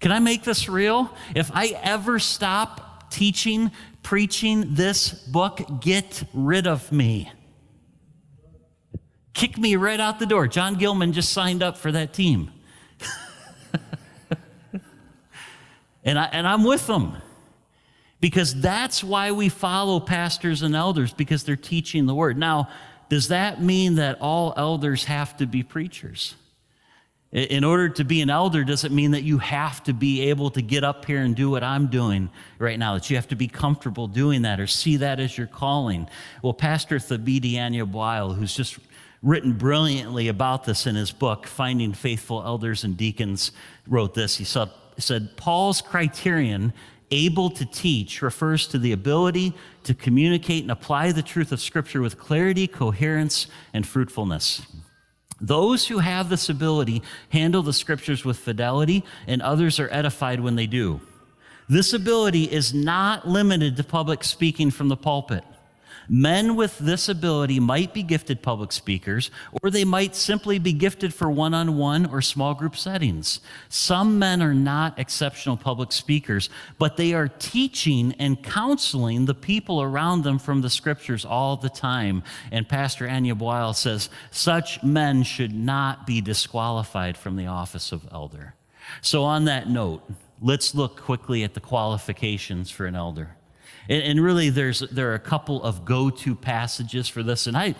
Can 0.00 0.12
I 0.12 0.18
make 0.18 0.44
this 0.44 0.66
real? 0.66 1.14
If 1.34 1.50
I 1.52 1.78
ever 1.82 2.18
stop 2.18 3.10
teaching 3.10 3.70
preaching 4.02 4.74
this 4.74 5.10
book, 5.10 5.80
get 5.80 6.24
rid 6.32 6.66
of 6.66 6.90
me. 6.92 7.30
Kick 9.32 9.56
me 9.58 9.76
right 9.76 10.00
out 10.00 10.18
the 10.18 10.26
door. 10.26 10.48
John 10.48 10.74
Gilman 10.74 11.12
just 11.12 11.32
signed 11.32 11.62
up 11.62 11.76
for 11.76 11.92
that 11.92 12.12
team. 12.12 12.50
and, 16.04 16.18
I, 16.18 16.24
and 16.32 16.46
I'm 16.46 16.64
with 16.64 16.86
them 16.86 17.16
because 18.20 18.54
that's 18.60 19.02
why 19.02 19.32
we 19.32 19.48
follow 19.48 20.00
pastors 20.00 20.62
and 20.62 20.74
elders 20.74 21.12
because 21.12 21.44
they're 21.44 21.56
teaching 21.56 22.06
the 22.06 22.14
word. 22.14 22.36
Now, 22.36 22.68
does 23.08 23.28
that 23.28 23.62
mean 23.62 23.96
that 23.96 24.20
all 24.20 24.52
elders 24.56 25.04
have 25.04 25.36
to 25.38 25.46
be 25.46 25.62
preachers? 25.62 26.34
In 27.32 27.62
order 27.62 27.88
to 27.90 28.02
be 28.02 28.22
an 28.22 28.30
elder 28.30 28.64
doesn't 28.64 28.92
mean 28.92 29.12
that 29.12 29.22
you 29.22 29.38
have 29.38 29.84
to 29.84 29.92
be 29.92 30.22
able 30.30 30.50
to 30.50 30.60
get 30.60 30.82
up 30.82 31.04
here 31.04 31.20
and 31.20 31.36
do 31.36 31.48
what 31.48 31.62
I'm 31.62 31.86
doing 31.86 32.28
right 32.58 32.76
now, 32.76 32.94
that 32.94 33.08
you 33.08 33.14
have 33.14 33.28
to 33.28 33.36
be 33.36 33.46
comfortable 33.46 34.08
doing 34.08 34.42
that 34.42 34.58
or 34.58 34.66
see 34.66 34.96
that 34.96 35.20
as 35.20 35.38
your 35.38 35.46
calling. 35.46 36.08
Well, 36.42 36.52
Pastor 36.54 36.96
Thabiti 36.96 37.52
Anyabwile, 37.52 38.34
who's 38.34 38.52
just 38.52 38.80
written 39.22 39.52
brilliantly 39.52 40.26
about 40.26 40.64
this 40.64 40.88
in 40.88 40.96
his 40.96 41.12
book, 41.12 41.46
Finding 41.46 41.92
Faithful 41.92 42.42
Elders 42.42 42.82
and 42.82 42.96
Deacons, 42.96 43.52
wrote 43.86 44.14
this. 44.14 44.36
He 44.36 44.44
said, 44.44 45.36
Paul's 45.36 45.80
criterion, 45.82 46.72
able 47.12 47.50
to 47.50 47.64
teach, 47.64 48.22
refers 48.22 48.66
to 48.68 48.78
the 48.78 48.90
ability 48.90 49.52
to 49.84 49.94
communicate 49.94 50.62
and 50.62 50.72
apply 50.72 51.12
the 51.12 51.22
truth 51.22 51.52
of 51.52 51.60
Scripture 51.60 52.00
with 52.00 52.18
clarity, 52.18 52.66
coherence, 52.66 53.46
and 53.72 53.86
fruitfulness. 53.86 54.66
Those 55.40 55.86
who 55.86 55.98
have 55.98 56.28
this 56.28 56.48
ability 56.48 57.02
handle 57.30 57.62
the 57.62 57.72
Scriptures 57.72 58.24
with 58.24 58.38
fidelity, 58.38 59.04
and 59.26 59.40
others 59.40 59.80
are 59.80 59.88
edified 59.90 60.40
when 60.40 60.56
they 60.56 60.66
do. 60.66 61.00
This 61.68 61.92
ability 61.92 62.44
is 62.44 62.74
not 62.74 63.28
limited 63.28 63.76
to 63.76 63.84
public 63.84 64.24
speaking 64.24 64.70
from 64.70 64.88
the 64.88 64.96
pulpit. 64.96 65.44
Men 66.12 66.56
with 66.56 66.76
this 66.78 67.08
ability 67.08 67.60
might 67.60 67.94
be 67.94 68.02
gifted 68.02 68.42
public 68.42 68.72
speakers, 68.72 69.30
or 69.62 69.70
they 69.70 69.84
might 69.84 70.16
simply 70.16 70.58
be 70.58 70.72
gifted 70.72 71.14
for 71.14 71.30
one 71.30 71.54
on 71.54 71.76
one 71.76 72.04
or 72.06 72.20
small 72.20 72.52
group 72.52 72.76
settings. 72.76 73.38
Some 73.68 74.18
men 74.18 74.42
are 74.42 74.52
not 74.52 74.98
exceptional 74.98 75.56
public 75.56 75.92
speakers, 75.92 76.50
but 76.78 76.96
they 76.96 77.14
are 77.14 77.28
teaching 77.28 78.12
and 78.18 78.42
counseling 78.42 79.26
the 79.26 79.36
people 79.36 79.82
around 79.82 80.24
them 80.24 80.40
from 80.40 80.62
the 80.62 80.68
scriptures 80.68 81.24
all 81.24 81.56
the 81.56 81.70
time. 81.70 82.24
And 82.50 82.68
Pastor 82.68 83.06
Anyabwile 83.06 83.76
says 83.76 84.10
such 84.32 84.82
men 84.82 85.22
should 85.22 85.54
not 85.54 86.08
be 86.08 86.20
disqualified 86.20 87.16
from 87.16 87.36
the 87.36 87.46
office 87.46 87.92
of 87.92 88.08
elder. 88.10 88.56
So, 89.00 89.22
on 89.22 89.44
that 89.44 89.68
note, 89.68 90.02
let's 90.40 90.74
look 90.74 91.00
quickly 91.00 91.44
at 91.44 91.54
the 91.54 91.60
qualifications 91.60 92.68
for 92.68 92.86
an 92.86 92.96
elder. 92.96 93.36
And, 93.90 94.02
and 94.02 94.24
really, 94.24 94.48
there's, 94.48 94.80
there 94.80 95.10
are 95.10 95.14
a 95.14 95.18
couple 95.18 95.62
of 95.62 95.84
go 95.84 96.08
to 96.08 96.34
passages 96.34 97.08
for 97.08 97.22
this. 97.22 97.46
And 97.46 97.56
I, 97.56 97.74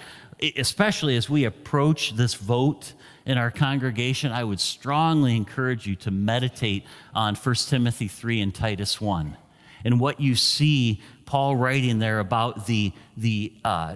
especially 0.57 1.17
as 1.17 1.31
we 1.31 1.45
approach 1.45 2.15
this 2.17 2.35
vote 2.35 2.93
in 3.25 3.39
our 3.39 3.51
congregation, 3.51 4.33
I 4.33 4.45
would 4.45 4.61
strongly 4.61 5.37
encourage 5.37 5.87
you 5.87 5.97
to 5.97 6.11
meditate 6.11 6.85
on 7.15 7.35
1 7.35 7.55
Timothy 7.55 8.09
3 8.09 8.43
and 8.43 8.55
Titus 8.55 9.01
1 9.01 9.37
and 9.85 10.01
what 10.01 10.21
you 10.21 10.35
see 10.35 11.01
Paul 11.25 11.57
writing 11.57 11.99
there 11.99 12.19
about 12.19 12.67
the, 12.67 12.93
the 13.17 13.53
uh, 13.65 13.95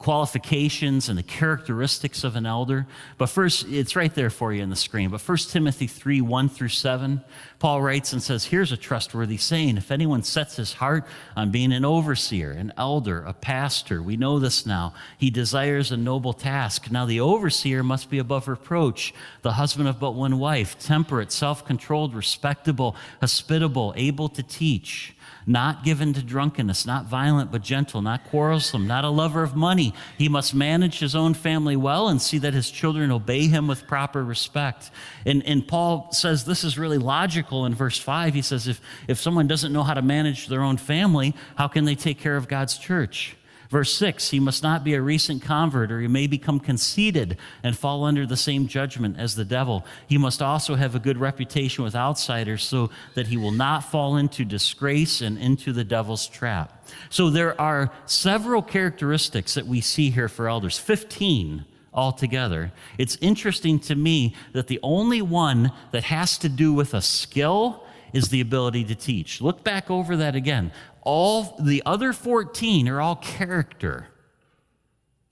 qualifications 0.00 1.10
and 1.10 1.18
the 1.18 1.22
characteristics 1.22 2.24
of 2.24 2.34
an 2.34 2.46
elder. 2.46 2.86
But 3.18 3.26
first, 3.26 3.66
it's 3.68 3.94
right 3.94 4.12
there 4.14 4.30
for 4.30 4.50
you 4.50 4.62
in 4.62 4.70
the 4.70 4.76
screen. 4.76 5.10
But 5.10 5.20
1 5.20 5.36
Timothy 5.50 5.86
3 5.86 6.22
1 6.22 6.48
through 6.48 6.68
7, 6.68 7.20
Paul 7.58 7.82
writes 7.82 8.14
and 8.14 8.22
says, 8.22 8.46
Here's 8.46 8.72
a 8.72 8.78
trustworthy 8.78 9.36
saying 9.36 9.76
if 9.76 9.90
anyone 9.90 10.22
sets 10.22 10.56
his 10.56 10.72
heart 10.72 11.04
on 11.36 11.50
being 11.50 11.70
an 11.70 11.84
overseer, 11.84 12.50
an 12.50 12.72
elder, 12.78 13.22
a 13.22 13.34
pastor, 13.34 14.02
we 14.02 14.16
know 14.16 14.38
this 14.38 14.64
now, 14.64 14.94
he 15.18 15.28
desires 15.28 15.92
a 15.92 15.98
noble 15.98 16.32
task. 16.32 16.90
Now, 16.90 17.04
the 17.04 17.20
overseer 17.20 17.82
must 17.82 18.08
be 18.08 18.18
above 18.18 18.48
reproach, 18.48 19.12
the 19.42 19.52
husband 19.52 19.86
of 19.86 20.00
but 20.00 20.12
one 20.12 20.38
wife, 20.38 20.78
temperate, 20.78 21.30
self 21.30 21.66
controlled, 21.66 22.14
respectable, 22.14 22.96
hospitable, 23.20 23.92
able 23.96 24.30
to 24.30 24.42
teach 24.42 25.14
not 25.50 25.82
given 25.82 26.12
to 26.12 26.22
drunkenness, 26.22 26.86
not 26.86 27.06
violent 27.06 27.50
but 27.50 27.60
gentle, 27.60 28.00
not 28.00 28.24
quarrelsome, 28.24 28.86
not 28.86 29.04
a 29.04 29.08
lover 29.08 29.42
of 29.42 29.56
money. 29.56 29.92
He 30.16 30.28
must 30.28 30.54
manage 30.54 31.00
his 31.00 31.16
own 31.16 31.34
family 31.34 31.74
well 31.74 32.08
and 32.08 32.22
see 32.22 32.38
that 32.38 32.54
his 32.54 32.70
children 32.70 33.10
obey 33.10 33.48
him 33.48 33.66
with 33.66 33.88
proper 33.88 34.22
respect. 34.22 34.92
And, 35.26 35.44
and 35.44 35.66
Paul 35.66 36.12
says 36.12 36.44
this 36.44 36.62
is 36.62 36.78
really 36.78 36.98
logical 36.98 37.66
in 37.66 37.74
verse 37.74 37.98
5. 37.98 38.32
He 38.32 38.42
says, 38.42 38.68
if, 38.68 38.80
if 39.08 39.18
someone 39.18 39.48
doesn't 39.48 39.72
know 39.72 39.82
how 39.82 39.94
to 39.94 40.02
manage 40.02 40.46
their 40.46 40.62
own 40.62 40.76
family, 40.76 41.34
how 41.56 41.66
can 41.66 41.84
they 41.84 41.96
take 41.96 42.20
care 42.20 42.36
of 42.36 42.46
God's 42.46 42.78
church? 42.78 43.36
Verse 43.70 43.94
6 43.94 44.30
He 44.30 44.40
must 44.40 44.62
not 44.62 44.84
be 44.84 44.94
a 44.94 45.00
recent 45.00 45.42
convert, 45.42 45.92
or 45.92 46.00
he 46.00 46.08
may 46.08 46.26
become 46.26 46.60
conceited 46.60 47.38
and 47.62 47.78
fall 47.78 48.04
under 48.04 48.26
the 48.26 48.36
same 48.36 48.66
judgment 48.66 49.18
as 49.18 49.36
the 49.36 49.44
devil. 49.44 49.86
He 50.08 50.18
must 50.18 50.42
also 50.42 50.74
have 50.74 50.94
a 50.94 50.98
good 50.98 51.16
reputation 51.16 51.84
with 51.84 51.94
outsiders 51.94 52.64
so 52.64 52.90
that 53.14 53.28
he 53.28 53.36
will 53.36 53.52
not 53.52 53.84
fall 53.84 54.16
into 54.16 54.44
disgrace 54.44 55.20
and 55.20 55.38
into 55.38 55.72
the 55.72 55.84
devil's 55.84 56.26
trap. 56.26 56.84
So 57.08 57.30
there 57.30 57.58
are 57.60 57.92
several 58.06 58.60
characteristics 58.60 59.54
that 59.54 59.66
we 59.66 59.80
see 59.80 60.10
here 60.10 60.28
for 60.28 60.48
elders 60.48 60.78
15 60.78 61.64
altogether. 61.94 62.72
It's 62.98 63.16
interesting 63.20 63.78
to 63.80 63.94
me 63.94 64.34
that 64.52 64.66
the 64.66 64.80
only 64.82 65.22
one 65.22 65.72
that 65.92 66.04
has 66.04 66.38
to 66.38 66.48
do 66.48 66.72
with 66.72 66.94
a 66.94 67.02
skill 67.02 67.84
is 68.12 68.28
the 68.28 68.40
ability 68.40 68.84
to 68.84 68.94
teach. 68.94 69.40
Look 69.40 69.62
back 69.64 69.90
over 69.90 70.16
that 70.16 70.34
again. 70.34 70.72
All 71.02 71.56
the 71.58 71.82
other 71.86 72.12
14 72.12 72.88
are 72.88 73.00
all 73.00 73.16
character. 73.16 74.08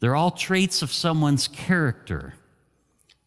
They're 0.00 0.16
all 0.16 0.30
traits 0.30 0.82
of 0.82 0.92
someone's 0.92 1.48
character. 1.48 2.34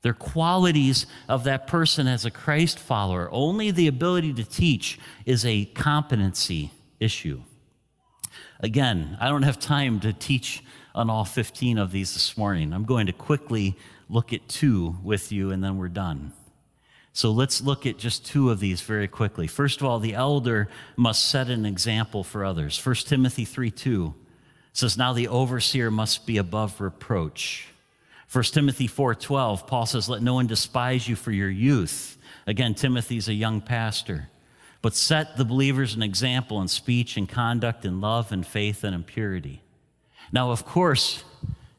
They're 0.02 0.14
qualities 0.14 1.06
of 1.30 1.44
that 1.44 1.68
person 1.68 2.08
as 2.08 2.26
a 2.26 2.32
Christ 2.32 2.80
follower. 2.80 3.30
Only 3.32 3.72
the 3.72 3.88
ability 3.88 4.34
to 4.34 4.44
teach 4.44 5.00
is 5.26 5.46
a 5.46 5.66
competency 5.66 6.72
issue. 7.00 7.42
Again, 8.60 9.18
I 9.20 9.28
don't 9.30 9.44
have 9.44 9.60
time 9.60 10.00
to 10.00 10.14
teach 10.14 10.64
on 10.96 11.10
all 11.10 11.26
15 11.26 11.78
of 11.78 11.92
these 11.92 12.14
this 12.14 12.38
morning. 12.38 12.74
I'm 12.74 12.86
going 12.86 13.08
to 13.08 13.14
quickly 13.14 13.76
look 14.10 14.34
at 14.34 14.48
two 14.48 14.98
with 15.04 15.32
you 15.32 15.52
and 15.52 15.64
then 15.64 15.78
we're 15.78 15.88
done. 15.88 16.34
So 17.14 17.32
let's 17.32 17.62
look 17.62 17.86
at 17.86 17.98
just 17.98 18.26
two 18.26 18.52
of 18.52 18.60
these 18.60 18.82
very 18.82 19.08
quickly. 19.08 19.48
First 19.48 19.82
of 19.82 19.88
all, 19.88 20.00
the 20.00 20.14
elder 20.14 20.70
must 20.96 21.28
set 21.28 21.50
an 21.50 21.66
example 21.66 22.24
for 22.24 22.46
others. 22.46 22.84
1 22.84 22.96
Timothy 22.96 23.46
3 23.46 23.70
2 23.70 24.14
says, 24.74 24.98
Now 24.98 25.12
the 25.12 25.28
overseer 25.28 25.92
must 25.92 26.26
be 26.26 26.38
above 26.38 26.80
reproach. 26.80 27.68
1 28.32 28.54
Timothy 28.54 28.88
4:12, 28.88 29.68
Paul 29.68 29.86
says, 29.86 30.08
"Let 30.08 30.22
no 30.22 30.36
one 30.36 30.48
despise 30.48 31.06
you 31.06 31.18
for 31.18 31.32
your 31.32 31.50
youth." 31.50 32.18
Again, 32.48 32.74
Timothy's 32.74 33.28
a 33.28 33.34
young 33.34 33.60
pastor. 33.60 34.30
But 34.82 34.96
set 34.96 35.36
the 35.36 35.46
believers 35.46 35.94
an 35.94 36.02
example 36.02 36.62
in 36.62 36.68
speech 36.70 37.18
and 37.18 37.28
conduct 37.28 37.86
and 37.86 38.02
love 38.02 38.32
and 38.32 38.48
faith 38.48 38.84
and 38.84 38.96
in 38.96 39.04
purity. 39.04 39.62
Now, 40.32 40.52
of 40.52 40.66
course, 40.66 41.24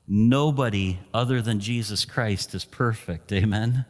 nobody 0.07 0.99
other 1.13 1.41
than 1.41 1.59
Jesus 1.59 2.05
Christ 2.05 2.55
is 2.55 2.65
perfect. 2.65 3.33
Amen. 3.33 3.87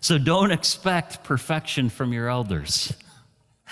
So 0.00 0.18
don't 0.18 0.50
expect 0.50 1.22
perfection 1.24 1.90
from 1.90 2.12
your 2.12 2.28
elders. 2.28 2.92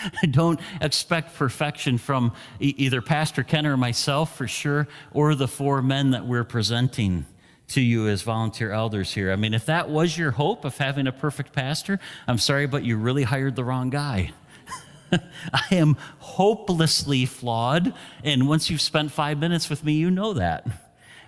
Don't 0.31 0.61
expect 0.81 1.35
perfection 1.35 1.99
from 1.99 2.33
either 2.61 3.03
Pastor 3.03 3.43
Ken 3.43 3.67
or 3.67 3.77
myself 3.77 4.37
for 4.37 4.47
sure, 4.47 4.87
or 5.13 5.35
the 5.35 5.49
four 5.49 5.83
men 5.83 6.13
that 6.13 6.25
we're 6.25 6.45
presenting 6.45 7.27
to 7.69 7.81
you 7.81 8.09
as 8.09 8.23
volunteer 8.23 8.73
elders 8.73 9.13
here. 9.13 9.33
I 9.33 9.37
mean, 9.37 9.55
if 9.55 9.67
that 9.67 9.91
was 9.91 10.17
your 10.17 10.31
hope 10.31 10.65
of 10.65 10.77
having 10.79 11.07
a 11.07 11.13
perfect 11.13 11.53
pastor, 11.53 12.01
I'm 12.27 12.39
sorry, 12.39 12.67
but 12.67 12.85
you 12.85 12.97
really 12.97 13.25
hired 13.25 13.57
the 13.57 13.65
wrong 13.65 13.91
guy. 13.91 14.33
I 15.13 15.67
am 15.73 15.97
hopelessly 16.19 17.27
flawed, 17.27 17.93
and 18.25 18.49
once 18.49 18.71
you've 18.71 18.81
spent 18.81 19.13
five 19.13 19.39
minutes 19.39 19.69
with 19.69 19.85
me, 19.85 19.95
you 19.95 20.11
know 20.11 20.35
that. 20.35 20.67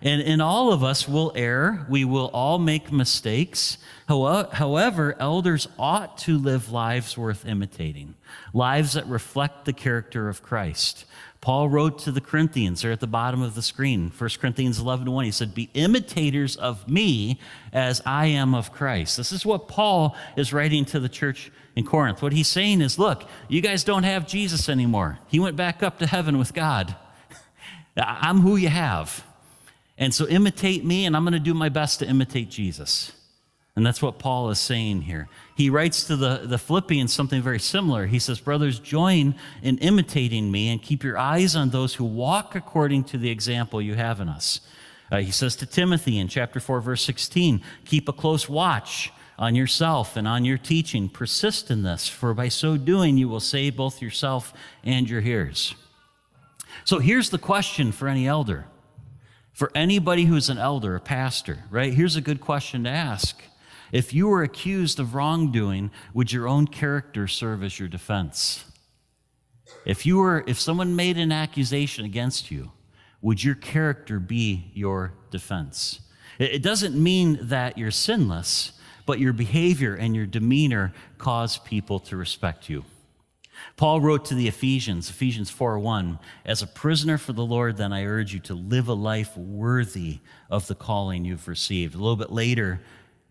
And, 0.02 0.22
and 0.22 0.40
all 0.40 0.72
of 0.72 0.82
us 0.82 1.06
will 1.06 1.32
err. 1.34 1.84
We 1.88 2.06
will 2.06 2.30
all 2.32 2.58
make 2.58 2.90
mistakes. 2.90 3.76
However, 4.10 5.14
elders 5.20 5.68
ought 5.78 6.18
to 6.18 6.36
live 6.36 6.72
lives 6.72 7.16
worth 7.16 7.46
imitating, 7.46 8.14
lives 8.52 8.94
that 8.94 9.06
reflect 9.06 9.66
the 9.66 9.72
character 9.72 10.28
of 10.28 10.42
Christ. 10.42 11.04
Paul 11.40 11.68
wrote 11.68 12.00
to 12.00 12.12
the 12.12 12.20
Corinthians, 12.20 12.82
they're 12.82 12.90
at 12.90 12.98
the 12.98 13.06
bottom 13.06 13.40
of 13.40 13.54
the 13.54 13.62
screen, 13.62 14.10
1 14.16 14.30
Corinthians 14.40 14.80
11 14.80 15.10
1. 15.10 15.24
He 15.24 15.30
said, 15.30 15.54
Be 15.54 15.70
imitators 15.74 16.56
of 16.56 16.88
me 16.88 17.38
as 17.72 18.02
I 18.04 18.26
am 18.26 18.52
of 18.52 18.72
Christ. 18.72 19.16
This 19.16 19.30
is 19.30 19.46
what 19.46 19.68
Paul 19.68 20.16
is 20.36 20.52
writing 20.52 20.84
to 20.86 20.98
the 20.98 21.08
church 21.08 21.52
in 21.76 21.86
Corinth. 21.86 22.20
What 22.20 22.32
he's 22.32 22.48
saying 22.48 22.80
is, 22.80 22.98
Look, 22.98 23.24
you 23.48 23.60
guys 23.60 23.84
don't 23.84 24.02
have 24.02 24.26
Jesus 24.26 24.68
anymore. 24.68 25.20
He 25.28 25.38
went 25.38 25.54
back 25.54 25.82
up 25.84 26.00
to 26.00 26.06
heaven 26.06 26.36
with 26.36 26.52
God. 26.52 26.96
I'm 27.96 28.40
who 28.40 28.56
you 28.56 28.68
have. 28.68 29.24
And 29.96 30.12
so 30.12 30.26
imitate 30.26 30.84
me, 30.84 31.06
and 31.06 31.14
I'm 31.14 31.22
going 31.22 31.32
to 31.34 31.38
do 31.38 31.54
my 31.54 31.68
best 31.68 32.00
to 32.00 32.08
imitate 32.08 32.50
Jesus. 32.50 33.12
And 33.76 33.86
that's 33.86 34.02
what 34.02 34.18
Paul 34.18 34.50
is 34.50 34.58
saying 34.58 35.02
here. 35.02 35.28
He 35.56 35.70
writes 35.70 36.04
to 36.04 36.16
the, 36.16 36.42
the 36.44 36.58
Philippians 36.58 37.12
something 37.12 37.40
very 37.40 37.60
similar. 37.60 38.06
He 38.06 38.18
says, 38.18 38.40
Brothers, 38.40 38.80
join 38.80 39.36
in 39.62 39.78
imitating 39.78 40.50
me 40.50 40.68
and 40.70 40.82
keep 40.82 41.04
your 41.04 41.16
eyes 41.16 41.54
on 41.54 41.70
those 41.70 41.94
who 41.94 42.04
walk 42.04 42.54
according 42.54 43.04
to 43.04 43.18
the 43.18 43.30
example 43.30 43.80
you 43.80 43.94
have 43.94 44.20
in 44.20 44.28
us. 44.28 44.60
Uh, 45.10 45.18
he 45.18 45.30
says 45.30 45.56
to 45.56 45.66
Timothy 45.66 46.18
in 46.18 46.28
chapter 46.28 46.60
4, 46.60 46.80
verse 46.80 47.04
16, 47.04 47.62
Keep 47.84 48.08
a 48.08 48.12
close 48.12 48.48
watch 48.48 49.12
on 49.38 49.54
yourself 49.54 50.16
and 50.16 50.26
on 50.26 50.44
your 50.44 50.58
teaching. 50.58 51.08
Persist 51.08 51.70
in 51.70 51.82
this, 51.82 52.08
for 52.08 52.34
by 52.34 52.48
so 52.48 52.76
doing 52.76 53.16
you 53.16 53.28
will 53.28 53.40
save 53.40 53.76
both 53.76 54.02
yourself 54.02 54.52
and 54.84 55.08
your 55.08 55.20
hearers. 55.20 55.74
So 56.84 56.98
here's 56.98 57.30
the 57.30 57.38
question 57.38 57.92
for 57.92 58.08
any 58.08 58.26
elder 58.26 58.66
for 59.60 59.70
anybody 59.74 60.24
who's 60.24 60.48
an 60.48 60.56
elder, 60.56 60.96
a 60.96 61.00
pastor, 61.00 61.64
right? 61.68 61.92
Here's 61.92 62.16
a 62.16 62.22
good 62.22 62.40
question 62.40 62.84
to 62.84 62.88
ask. 62.88 63.42
If 63.92 64.14
you 64.14 64.28
were 64.28 64.42
accused 64.42 65.00
of 65.00 65.14
wrongdoing, 65.14 65.90
would 66.14 66.32
your 66.32 66.46
own 66.46 66.66
character 66.66 67.26
serve 67.26 67.62
as 67.62 67.78
your 67.78 67.88
defense? 67.88 68.64
If 69.84 70.04
you 70.06 70.18
were 70.18 70.44
if 70.46 70.60
someone 70.60 70.96
made 70.96 71.16
an 71.16 71.32
accusation 71.32 72.04
against 72.04 72.50
you, 72.50 72.72
would 73.20 73.42
your 73.42 73.54
character 73.54 74.18
be 74.18 74.70
your 74.74 75.14
defense? 75.30 76.00
It 76.38 76.62
doesn't 76.62 77.00
mean 77.00 77.38
that 77.42 77.76
you're 77.76 77.90
sinless, 77.90 78.72
but 79.04 79.18
your 79.18 79.32
behavior 79.32 79.94
and 79.94 80.14
your 80.14 80.26
demeanor 80.26 80.92
cause 81.18 81.58
people 81.58 82.00
to 82.00 82.16
respect 82.16 82.68
you. 82.68 82.84
Paul 83.76 84.00
wrote 84.00 84.24
to 84.26 84.34
the 84.34 84.48
Ephesians, 84.48 85.10
Ephesians 85.10 85.50
4:1, 85.50 86.18
as 86.46 86.62
a 86.62 86.66
prisoner 86.66 87.18
for 87.18 87.34
the 87.34 87.44
Lord, 87.44 87.76
then 87.76 87.92
I 87.92 88.04
urge 88.04 88.32
you 88.32 88.40
to 88.40 88.54
live 88.54 88.88
a 88.88 88.94
life 88.94 89.36
worthy 89.36 90.20
of 90.48 90.66
the 90.66 90.74
calling 90.74 91.24
you've 91.24 91.48
received. 91.48 91.94
A 91.94 91.98
little 91.98 92.16
bit 92.16 92.32
later 92.32 92.80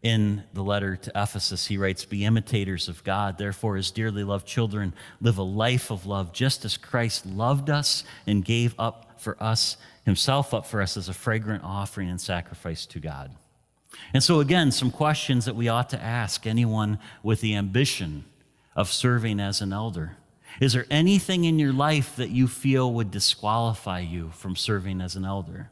in 0.01 0.43
the 0.53 0.63
letter 0.63 0.95
to 0.95 1.11
Ephesus, 1.15 1.67
he 1.67 1.77
writes, 1.77 2.05
Be 2.05 2.23
imitators 2.23 2.87
of 2.87 3.03
God, 3.03 3.37
therefore, 3.37 3.75
as 3.75 3.91
dearly 3.91 4.23
loved 4.23 4.47
children, 4.47 4.93
live 5.19 5.37
a 5.37 5.43
life 5.43 5.91
of 5.91 6.05
love, 6.05 6.31
just 6.31 6.63
as 6.63 6.77
Christ 6.77 7.25
loved 7.25 7.69
us 7.69 8.03
and 8.25 8.45
gave 8.45 8.73
up 8.79 9.19
for 9.19 9.41
us, 9.43 9.75
himself 10.05 10.53
up 10.53 10.65
for 10.65 10.81
us 10.81 10.95
as 10.95 11.09
a 11.09 11.13
fragrant 11.13 11.63
offering 11.63 12.09
and 12.09 12.21
sacrifice 12.21 12.85
to 12.87 12.99
God. 12.99 13.35
And 14.13 14.23
so, 14.23 14.39
again, 14.39 14.71
some 14.71 14.91
questions 14.91 15.45
that 15.45 15.55
we 15.55 15.67
ought 15.67 15.89
to 15.89 16.01
ask 16.01 16.47
anyone 16.47 16.99
with 17.21 17.41
the 17.41 17.55
ambition 17.55 18.23
of 18.75 18.89
serving 18.89 19.41
as 19.41 19.59
an 19.59 19.73
elder. 19.73 20.15
Is 20.61 20.73
there 20.73 20.85
anything 20.89 21.43
in 21.43 21.59
your 21.59 21.73
life 21.73 22.15
that 22.15 22.29
you 22.29 22.47
feel 22.47 22.93
would 22.93 23.11
disqualify 23.11 23.99
you 23.99 24.31
from 24.33 24.55
serving 24.55 25.01
as 25.01 25.15
an 25.15 25.25
elder? 25.25 25.69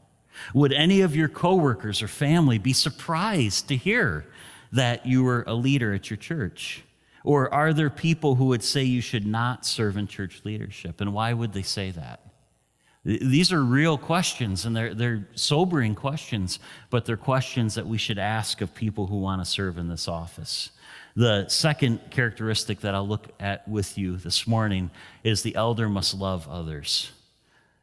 Would 0.54 0.72
any 0.72 1.00
of 1.00 1.16
your 1.16 1.28
coworkers 1.28 2.02
or 2.02 2.08
family 2.08 2.58
be 2.58 2.72
surprised 2.72 3.68
to 3.68 3.76
hear 3.76 4.26
that 4.72 5.06
you 5.06 5.24
were 5.24 5.44
a 5.46 5.54
leader 5.54 5.94
at 5.94 6.10
your 6.10 6.16
church? 6.16 6.82
Or 7.24 7.52
are 7.52 7.72
there 7.72 7.90
people 7.90 8.36
who 8.36 8.46
would 8.46 8.62
say 8.62 8.84
you 8.84 9.00
should 9.00 9.26
not 9.26 9.66
serve 9.66 9.96
in 9.96 10.06
church 10.06 10.42
leadership? 10.44 11.00
And 11.00 11.12
why 11.12 11.32
would 11.32 11.52
they 11.52 11.62
say 11.62 11.90
that? 11.90 12.20
These 13.04 13.52
are 13.52 13.64
real 13.64 13.96
questions, 13.96 14.66
and 14.66 14.76
they're, 14.76 14.92
they're 14.92 15.28
sobering 15.34 15.94
questions, 15.94 16.58
but 16.90 17.06
they're 17.06 17.16
questions 17.16 17.74
that 17.76 17.86
we 17.86 17.96
should 17.96 18.18
ask 18.18 18.60
of 18.60 18.74
people 18.74 19.06
who 19.06 19.18
want 19.18 19.40
to 19.40 19.50
serve 19.50 19.78
in 19.78 19.88
this 19.88 20.08
office. 20.08 20.70
The 21.16 21.48
second 21.48 22.10
characteristic 22.10 22.80
that 22.80 22.94
I'll 22.94 23.06
look 23.06 23.28
at 23.40 23.66
with 23.66 23.96
you 23.96 24.16
this 24.16 24.46
morning 24.46 24.90
is 25.24 25.42
the 25.42 25.54
elder 25.54 25.88
must 25.88 26.14
love 26.14 26.48
others. 26.48 27.10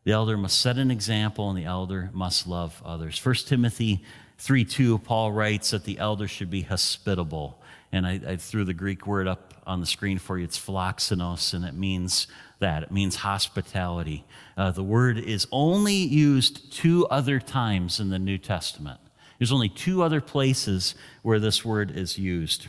The 0.06 0.12
elder 0.12 0.38
must 0.38 0.62
set 0.62 0.78
an 0.78 0.92
example, 0.92 1.50
and 1.50 1.58
the 1.58 1.66
elder 1.66 2.12
must 2.14 2.46
love 2.48 2.82
others. 2.86 3.24
1 3.24 3.36
Timothy 3.48 4.04
3 4.38 4.64
2, 4.64 5.00
Paul 5.00 5.32
writes 5.32 5.72
that 5.72 5.84
the 5.84 5.98
elder 5.98 6.28
should 6.28 6.52
be 6.52 6.62
hospitable. 6.62 7.60
And 7.92 8.06
I, 8.06 8.20
I 8.28 8.36
threw 8.36 8.66
the 8.66 8.74
Greek 8.74 9.08
word 9.08 9.28
up 9.28 9.56
on 9.66 9.80
the 9.80 9.86
screen 9.88 10.20
for 10.20 10.38
you. 10.38 10.44
It's 10.44 10.60
philoxenos, 10.60 11.56
and 11.56 11.66
it 11.66 11.74
means 11.74 12.28
that. 12.60 12.84
It 12.84 12.92
means 12.92 13.16
hospitality. 13.16 14.26
Uh, 14.56 14.70
the 14.70 14.84
word 14.84 15.18
is 15.18 15.48
only 15.52 15.96
used 15.96 16.72
two 16.72 17.08
other 17.08 17.40
times 17.40 18.00
in 18.00 18.10
the 18.10 18.20
New 18.20 18.38
Testament. 18.38 19.00
There's 19.40 19.52
only 19.52 19.70
two 19.70 20.04
other 20.04 20.22
places 20.22 20.94
where 21.24 21.40
this 21.40 21.66
word 21.66 21.90
is 21.90 22.20
used. 22.20 22.68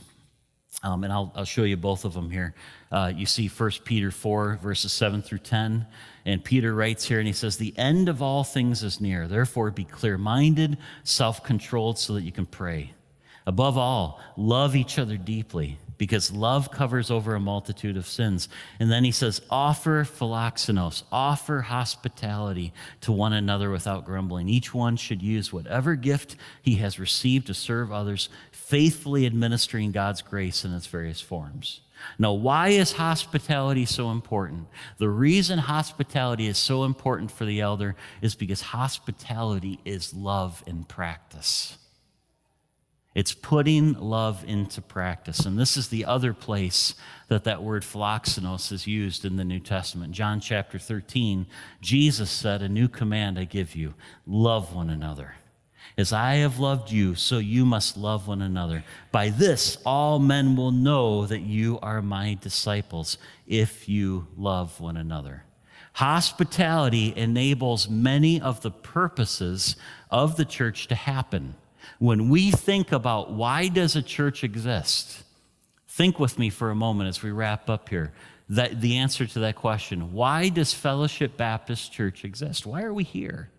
Um, 0.83 1.05
and 1.05 1.13
I'll, 1.13 1.33
I'll, 1.35 1.45
show 1.45 1.65
you 1.65 1.77
both 1.77 2.05
of 2.05 2.13
them 2.13 2.31
here. 2.31 2.55
Uh, 2.93 3.11
you 3.15 3.27
see 3.27 3.49
1 3.49 3.71
Peter 3.85 4.11
4, 4.11 4.61
verses 4.63 4.93
7 4.93 5.23
through 5.23 5.39
10. 5.39 5.87
And 6.27 6.45
Peter 6.45 6.75
writes 6.75 7.07
here, 7.07 7.19
and 7.19 7.27
he 7.27 7.33
says, 7.33 7.57
The 7.57 7.77
end 7.79 8.09
of 8.09 8.21
all 8.21 8.45
things 8.45 8.83
is 8.83 9.01
near. 9.01 9.27
Therefore, 9.27 9.71
be 9.71 9.85
clear 9.85 10.19
minded, 10.19 10.77
self 11.03 11.43
controlled, 11.43 11.99
so 11.99 12.15
that 12.15 12.23
you 12.23 12.33
can 12.33 12.47
pray. 12.47 12.93
Above 13.47 13.79
all, 13.79 14.21
love 14.37 14.77
each 14.77 14.99
other 14.99 15.17
deeply 15.17 15.79
because 15.99 16.33
love 16.33 16.71
covers 16.71 17.11
over 17.11 17.35
a 17.35 17.41
multitude 17.41 17.97
of 17.97 18.07
sins. 18.07 18.49
And 18.79 18.91
then 18.91 19.05
he 19.05 19.11
says, 19.11 19.41
offer 19.51 20.05
philoxenos, 20.05 21.05
offer 21.11 21.63
hospitality 21.63 22.73
to 23.03 23.13
one 23.13 23.33
another 23.33 23.71
without 23.71 24.05
grumbling. 24.05 24.49
Each 24.49 24.75
one 24.75 24.97
should 24.97 25.23
use 25.23 25.53
whatever 25.53 25.95
gift 25.97 26.37
he 26.63 26.77
has 26.77 26.99
received 26.99 27.47
to 27.47 27.55
serve 27.55 27.93
others, 27.93 28.29
faithfully 28.53 29.27
administering 29.27 29.93
God's 29.93 30.23
grace 30.23 30.65
in 30.65 30.73
its 30.73 30.87
various 30.87 31.21
forms. 31.21 31.81
Now, 32.19 32.33
why 32.35 32.69
is 32.69 32.93
hospitality 32.93 33.87
so 33.87 34.11
important? 34.11 34.69
The 34.99 35.09
reason 35.09 35.59
hospitality 35.59 36.47
is 36.47 36.59
so 36.59 36.85
important 36.85 37.31
for 37.31 37.45
the 37.45 37.61
elder 37.61 37.97
is 38.21 38.35
because 38.35 38.61
hospitality 38.61 39.81
is 39.85 40.13
love 40.13 40.63
in 40.67 40.85
practice. 40.85 41.79
It's 43.17 43.33
putting 43.33 43.95
love 43.95 44.45
into 44.47 44.83
practice. 44.83 45.47
And 45.47 45.59
this 45.59 45.79
is 45.79 45.89
the 45.89 46.05
other 46.05 46.35
place 46.35 46.95
that 47.29 47.45
that 47.45 47.63
word 47.63 47.83
philoxenos 47.83 48.71
is 48.71 48.87
used 48.87 49.25
in 49.25 49.37
the 49.37 49.45
New 49.45 49.59
Testament. 49.59 50.13
John 50.13 50.39
chapter 50.39 50.79
13, 50.79 51.47
Jesus 51.81 52.31
said, 52.31 52.61
A 52.61 52.69
new 52.69 52.89
command 52.89 53.39
I 53.39 53.45
give 53.45 53.75
you 53.75 53.95
love 54.27 54.75
one 54.75 54.91
another. 54.91 55.37
As 55.97 56.13
I 56.13 56.35
have 56.35 56.59
loved 56.59 56.93
you, 56.93 57.15
so 57.15 57.39
you 57.39 57.65
must 57.65 57.97
love 57.97 58.29
one 58.29 58.43
another. 58.43 58.85
By 59.13 59.31
this, 59.31 59.79
all 59.87 60.19
men 60.19 60.55
will 60.55 60.71
know 60.71 61.25
that 61.25 61.41
you 61.41 61.79
are 61.81 62.03
my 62.03 62.37
disciples 62.43 63.17
if 63.47 63.89
you 63.89 64.27
love 64.37 64.79
one 64.79 64.99
another. 64.99 65.45
Hospitality 65.95 67.15
enables 67.17 67.89
many 67.89 68.43
of 68.43 68.61
the 68.61 68.71
purposes 68.71 69.77
of 70.11 70.37
the 70.37 70.45
church 70.45 70.87
to 70.89 70.95
happen 70.95 71.55
when 71.99 72.29
we 72.29 72.51
think 72.51 72.93
about 72.93 73.33
why 73.33 73.69
does 73.69 73.97
a 73.97 74.03
church 74.03 74.45
exist, 74.45 75.25
think 75.89 76.19
with 76.19 76.39
me 76.39 76.51
for 76.51 76.71
a 76.71 76.75
moment 76.75 77.09
as 77.09 77.23
we 77.23 77.31
wrap 77.31 77.71
up 77.71 77.89
here. 77.89 78.13
That 78.49 78.81
the 78.81 78.99
answer 78.99 79.27
to 79.27 79.39
that 79.41 79.57
question, 79.57 80.13
why 80.13 80.51
does 80.51 80.73
Fellowship 80.73 81.37
Baptist 81.37 81.93
Church 81.93 82.25
exist? 82.25 82.65
Why 82.65 82.83
are 82.83 82.95
we 82.95 83.03
here? 83.03 83.51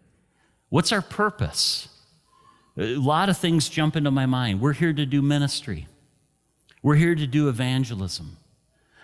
What's 0.69 0.93
our 0.93 1.01
purpose? 1.01 1.89
A 2.77 2.95
lot 2.95 3.27
of 3.27 3.38
things 3.38 3.67
jump 3.67 3.95
into 3.95 4.11
my 4.11 4.25
mind. 4.25 4.61
We're 4.61 4.73
here 4.73 4.93
to 4.93 5.05
do 5.05 5.21
ministry. 5.21 5.88
We're 6.81 6.95
here 6.95 7.15
to 7.15 7.27
do 7.27 7.49
evangelism. 7.49 8.38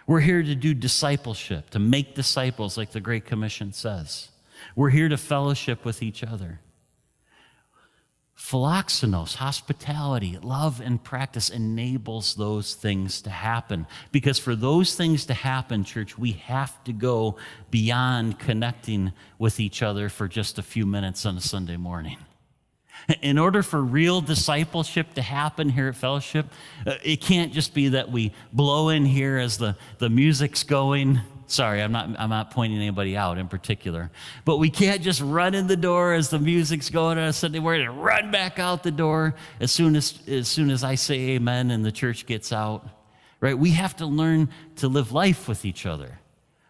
We're 0.06 0.22
here 0.22 0.44
to 0.44 0.56
do 0.56 0.74
discipleship, 0.74 1.70
to 1.72 1.80
make 1.80 2.16
disciples, 2.16 2.78
like 2.78 2.92
the 2.92 3.02
Great 3.02 3.26
Commission 3.26 3.74
says. 3.74 4.30
We're 4.76 4.90
here 4.90 5.10
to 5.10 5.18
fellowship 5.18 5.84
with 5.84 6.04
each 6.04 6.24
other. 6.24 6.60
Philoxenos, 8.44 9.36
hospitality, 9.36 10.38
love, 10.42 10.82
and 10.82 11.02
practice 11.02 11.50
enables 11.50 12.36
those 12.36 12.74
things 12.74 13.22
to 13.22 13.30
happen. 13.30 13.88
Because 14.12 14.38
for 14.38 14.54
those 14.54 14.96
things 14.96 15.26
to 15.28 15.34
happen, 15.34 15.86
church, 15.86 16.18
we 16.18 16.34
have 16.34 16.84
to 16.84 16.92
go 16.92 17.38
beyond 17.72 18.40
connecting 18.40 19.14
with 19.40 19.62
each 19.62 19.82
other 19.82 20.10
for 20.10 20.28
just 20.28 20.60
a 20.60 20.62
few 20.62 20.86
minutes 20.86 21.26
on 21.26 21.38
a 21.38 21.42
Sunday 21.42 21.78
morning. 21.78 22.18
In 23.22 23.38
order 23.38 23.64
for 23.64 23.82
real 23.82 24.20
discipleship 24.20 25.14
to 25.14 25.22
happen 25.22 25.70
here 25.70 25.88
at 25.88 25.96
Fellowship, 25.96 26.48
uh, 26.86 26.96
it 27.02 27.22
can't 27.22 27.54
just 27.54 27.74
be 27.74 27.88
that 27.90 28.12
we 28.12 28.34
blow 28.52 28.90
in 28.90 29.06
here 29.06 29.38
as 29.38 29.58
the, 29.58 29.78
the 30.00 30.10
music's 30.10 30.64
going 30.64 31.22
Sorry, 31.48 31.82
I'm 31.82 31.92
not, 31.92 32.10
I'm 32.18 32.30
not 32.30 32.52
pointing 32.52 32.78
anybody 32.78 33.18
out 33.18 33.38
in 33.38 33.48
particular. 33.48 34.12
But 34.46 34.58
we 34.58 34.70
can't 34.70 35.02
just 35.02 35.22
run 35.22 35.54
in 35.54 35.68
the 35.68 35.78
door 35.78 36.14
as 36.14 36.30
the 36.30 36.40
music's 36.40 36.90
going 36.90 37.18
on 37.18 37.26
a 37.26 37.34
Sunday 37.34 37.60
morning 37.60 37.88
and 37.88 38.04
run 38.04 38.32
back 38.32 38.60
out 38.60 38.84
the 38.84 38.92
door 38.92 39.36
as 39.60 39.72
soon 39.72 39.96
as, 39.96 40.20
as 40.28 40.48
soon 40.48 40.70
as 40.70 40.84
I 40.84 40.96
say 40.96 41.32
amen 41.32 41.72
and 41.72 41.84
the 41.84 41.92
church 41.92 42.26
gets 42.26 42.52
out. 42.52 42.88
Right? 43.40 43.58
We 43.58 43.72
have 43.72 43.96
to 43.98 44.06
learn 44.06 44.50
to 44.78 44.88
live 44.88 45.12
life 45.12 45.48
with 45.48 45.66
each 45.66 45.86
other. 45.86 46.20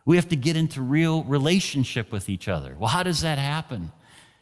We 0.05 0.15
have 0.17 0.29
to 0.29 0.35
get 0.35 0.57
into 0.57 0.81
real 0.81 1.23
relationship 1.23 2.11
with 2.11 2.29
each 2.29 2.47
other. 2.47 2.75
Well, 2.77 2.89
how 2.89 3.03
does 3.03 3.21
that 3.21 3.37
happen? 3.37 3.91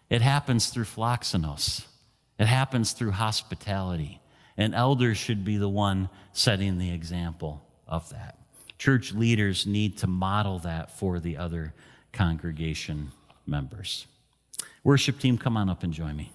It 0.09 0.21
happens 0.21 0.69
through 0.69 0.85
philoxenos. 0.85 1.85
It 2.39 2.47
happens 2.47 2.93
through 2.93 3.11
hospitality. 3.11 4.21
And 4.57 4.73
elders 4.73 5.17
should 5.17 5.43
be 5.45 5.57
the 5.57 5.69
one 5.69 6.09
setting 6.33 6.77
the 6.77 6.91
example 6.91 7.63
of 7.87 8.09
that 8.09 8.40
church 8.81 9.13
leaders 9.13 9.67
need 9.67 9.95
to 9.95 10.07
model 10.07 10.57
that 10.57 10.89
for 10.97 11.19
the 11.19 11.37
other 11.37 11.71
congregation 12.11 13.11
members. 13.45 14.07
Worship 14.83 15.19
team, 15.19 15.37
come 15.37 15.55
on 15.55 15.69
up 15.69 15.83
and 15.83 15.93
join 15.93 16.15
me. 16.15 16.31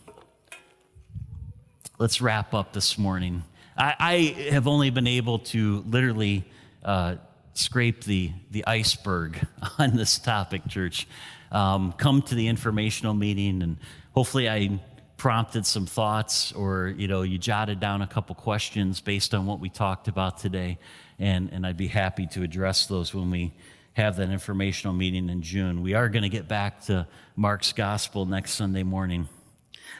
Let's 1.98 2.20
wrap 2.20 2.54
up 2.54 2.72
this 2.72 2.98
morning. 2.98 3.42
I, 3.76 3.94
I 3.98 4.16
have 4.50 4.68
only 4.68 4.90
been 4.90 5.08
able 5.08 5.40
to 5.40 5.82
literally 5.88 6.44
uh, 6.84 7.16
scrape 7.54 8.04
the, 8.04 8.30
the 8.52 8.64
iceberg 8.64 9.44
on 9.80 9.96
this 9.96 10.16
topic, 10.20 10.68
church. 10.68 11.08
Um, 11.50 11.94
come 11.94 12.22
to 12.22 12.36
the 12.36 12.46
informational 12.46 13.14
meeting, 13.14 13.60
and 13.60 13.76
hopefully, 14.14 14.48
I 14.48 14.78
prompted 15.16 15.64
some 15.64 15.86
thoughts 15.86 16.52
or 16.52 16.94
you 16.96 17.08
know 17.08 17.22
you 17.22 17.38
jotted 17.38 17.80
down 17.80 18.02
a 18.02 18.06
couple 18.06 18.34
questions 18.34 19.00
based 19.00 19.34
on 19.34 19.46
what 19.46 19.60
we 19.60 19.70
talked 19.70 20.08
about 20.08 20.38
today 20.38 20.78
and, 21.18 21.50
and 21.52 21.66
I'd 21.66 21.76
be 21.76 21.86
happy 21.86 22.26
to 22.28 22.42
address 22.42 22.86
those 22.86 23.14
when 23.14 23.30
we 23.30 23.52
have 23.94 24.16
that 24.16 24.28
informational 24.28 24.92
meeting 24.92 25.30
in 25.30 25.40
June. 25.40 25.82
We 25.82 25.94
are 25.94 26.08
going 26.08 26.22
to 26.22 26.28
get 26.28 26.48
back 26.48 26.82
to 26.84 27.06
Mark's 27.34 27.72
gospel 27.72 28.26
next 28.26 28.52
Sunday 28.52 28.82
morning. 28.82 29.28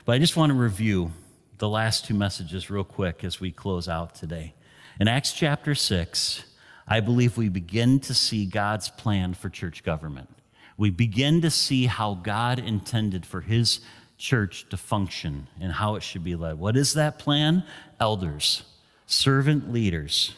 But 0.05 0.13
I 0.13 0.19
just 0.19 0.37
want 0.37 0.51
to 0.51 0.59
review 0.59 1.13
the 1.59 1.69
last 1.69 2.05
two 2.05 2.13
messages 2.13 2.69
real 2.69 2.85
quick 2.85 3.25
as 3.25 3.41
we 3.41 3.51
close 3.51 3.89
out 3.89 4.15
today. 4.15 4.55
In 5.01 5.09
Acts 5.09 5.33
chapter 5.33 5.75
6, 5.75 6.45
I 6.87 7.01
believe 7.01 7.39
we 7.39 7.49
begin 7.49 7.99
to 8.01 8.13
see 8.13 8.45
God's 8.45 8.91
plan 8.91 9.33
for 9.33 9.49
church 9.49 9.83
government. 9.83 10.29
We 10.77 10.91
begin 10.91 11.41
to 11.41 11.51
see 11.51 11.87
how 11.87 12.15
God 12.15 12.59
intended 12.59 13.25
for 13.25 13.41
his 13.41 13.81
church 14.19 14.69
to 14.71 14.77
function 14.77 15.49
and 15.61 15.73
how 15.73 15.95
it 15.95 16.03
should 16.03 16.25
be 16.25 16.35
led. 16.35 16.59
What 16.59 16.77
is 16.77 16.95
that 16.95 17.19
plan? 17.19 17.65
Elders, 18.01 18.65
servant 19.07 19.73
leaders. 19.73 20.35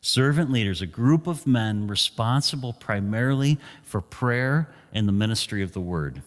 Servant 0.00 0.50
leaders, 0.50 0.82
a 0.82 0.86
group 0.86 1.26
of 1.26 1.46
men 1.46 1.86
responsible 1.86 2.74
primarily 2.74 3.58
for 3.82 4.02
prayer 4.02 4.68
and 4.92 5.08
the 5.08 5.12
ministry 5.12 5.62
of 5.62 5.72
the 5.72 5.80
word. 5.80 6.20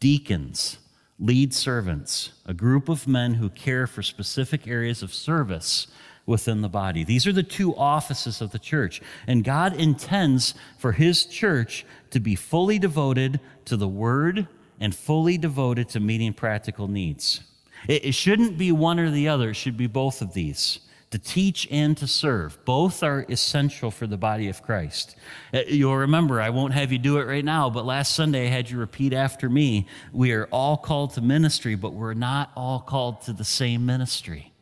Deacons, 0.00 0.78
lead 1.18 1.52
servants, 1.52 2.32
a 2.46 2.54
group 2.54 2.88
of 2.88 3.06
men 3.06 3.34
who 3.34 3.50
care 3.50 3.86
for 3.86 4.02
specific 4.02 4.66
areas 4.66 5.02
of 5.02 5.12
service 5.12 5.86
within 6.24 6.62
the 6.62 6.68
body. 6.68 7.04
These 7.04 7.26
are 7.26 7.32
the 7.32 7.42
two 7.42 7.76
offices 7.76 8.40
of 8.40 8.52
the 8.52 8.58
church. 8.58 9.02
And 9.26 9.44
God 9.44 9.74
intends 9.74 10.54
for 10.78 10.92
his 10.92 11.26
church 11.26 11.84
to 12.12 12.20
be 12.20 12.34
fully 12.34 12.78
devoted 12.78 13.40
to 13.66 13.76
the 13.76 13.88
word 13.88 14.48
and 14.80 14.94
fully 14.94 15.38
devoted 15.38 15.88
to 15.90 16.00
meeting 16.00 16.32
practical 16.32 16.88
needs. 16.88 17.42
It, 17.86 18.06
it 18.06 18.12
shouldn't 18.12 18.58
be 18.58 18.72
one 18.72 18.98
or 18.98 19.10
the 19.10 19.28
other, 19.28 19.50
it 19.50 19.54
should 19.54 19.76
be 19.76 19.86
both 19.86 20.22
of 20.22 20.34
these 20.34 20.80
to 21.10 21.18
teach 21.18 21.66
and 21.70 21.96
to 21.96 22.06
serve. 22.06 22.64
Both 22.64 23.02
are 23.02 23.26
essential 23.28 23.90
for 23.90 24.06
the 24.06 24.16
body 24.16 24.48
of 24.48 24.62
Christ. 24.62 25.16
Uh, 25.52 25.62
you'll 25.66 25.96
remember, 25.96 26.40
I 26.40 26.50
won't 26.50 26.72
have 26.72 26.92
you 26.92 26.98
do 26.98 27.18
it 27.18 27.26
right 27.26 27.44
now, 27.44 27.68
but 27.68 27.84
last 27.84 28.14
Sunday 28.14 28.46
I 28.46 28.50
had 28.50 28.70
you 28.70 28.78
repeat 28.78 29.12
after 29.12 29.48
me. 29.48 29.86
We 30.12 30.32
are 30.32 30.46
all 30.52 30.76
called 30.76 31.14
to 31.14 31.20
ministry, 31.20 31.74
but 31.74 31.92
we're 31.92 32.14
not 32.14 32.52
all 32.56 32.78
called 32.78 33.22
to 33.22 33.32
the 33.32 33.44
same 33.44 33.84
ministry. 33.84 34.52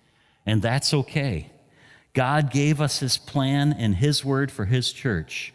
And 0.46 0.62
that's 0.62 0.94
okay. 0.94 1.50
God 2.14 2.50
gave 2.50 2.80
us 2.80 3.00
his 3.00 3.18
plan 3.18 3.74
and 3.78 3.96
his 3.96 4.24
word 4.24 4.50
for 4.50 4.64
his 4.64 4.90
church. 4.92 5.52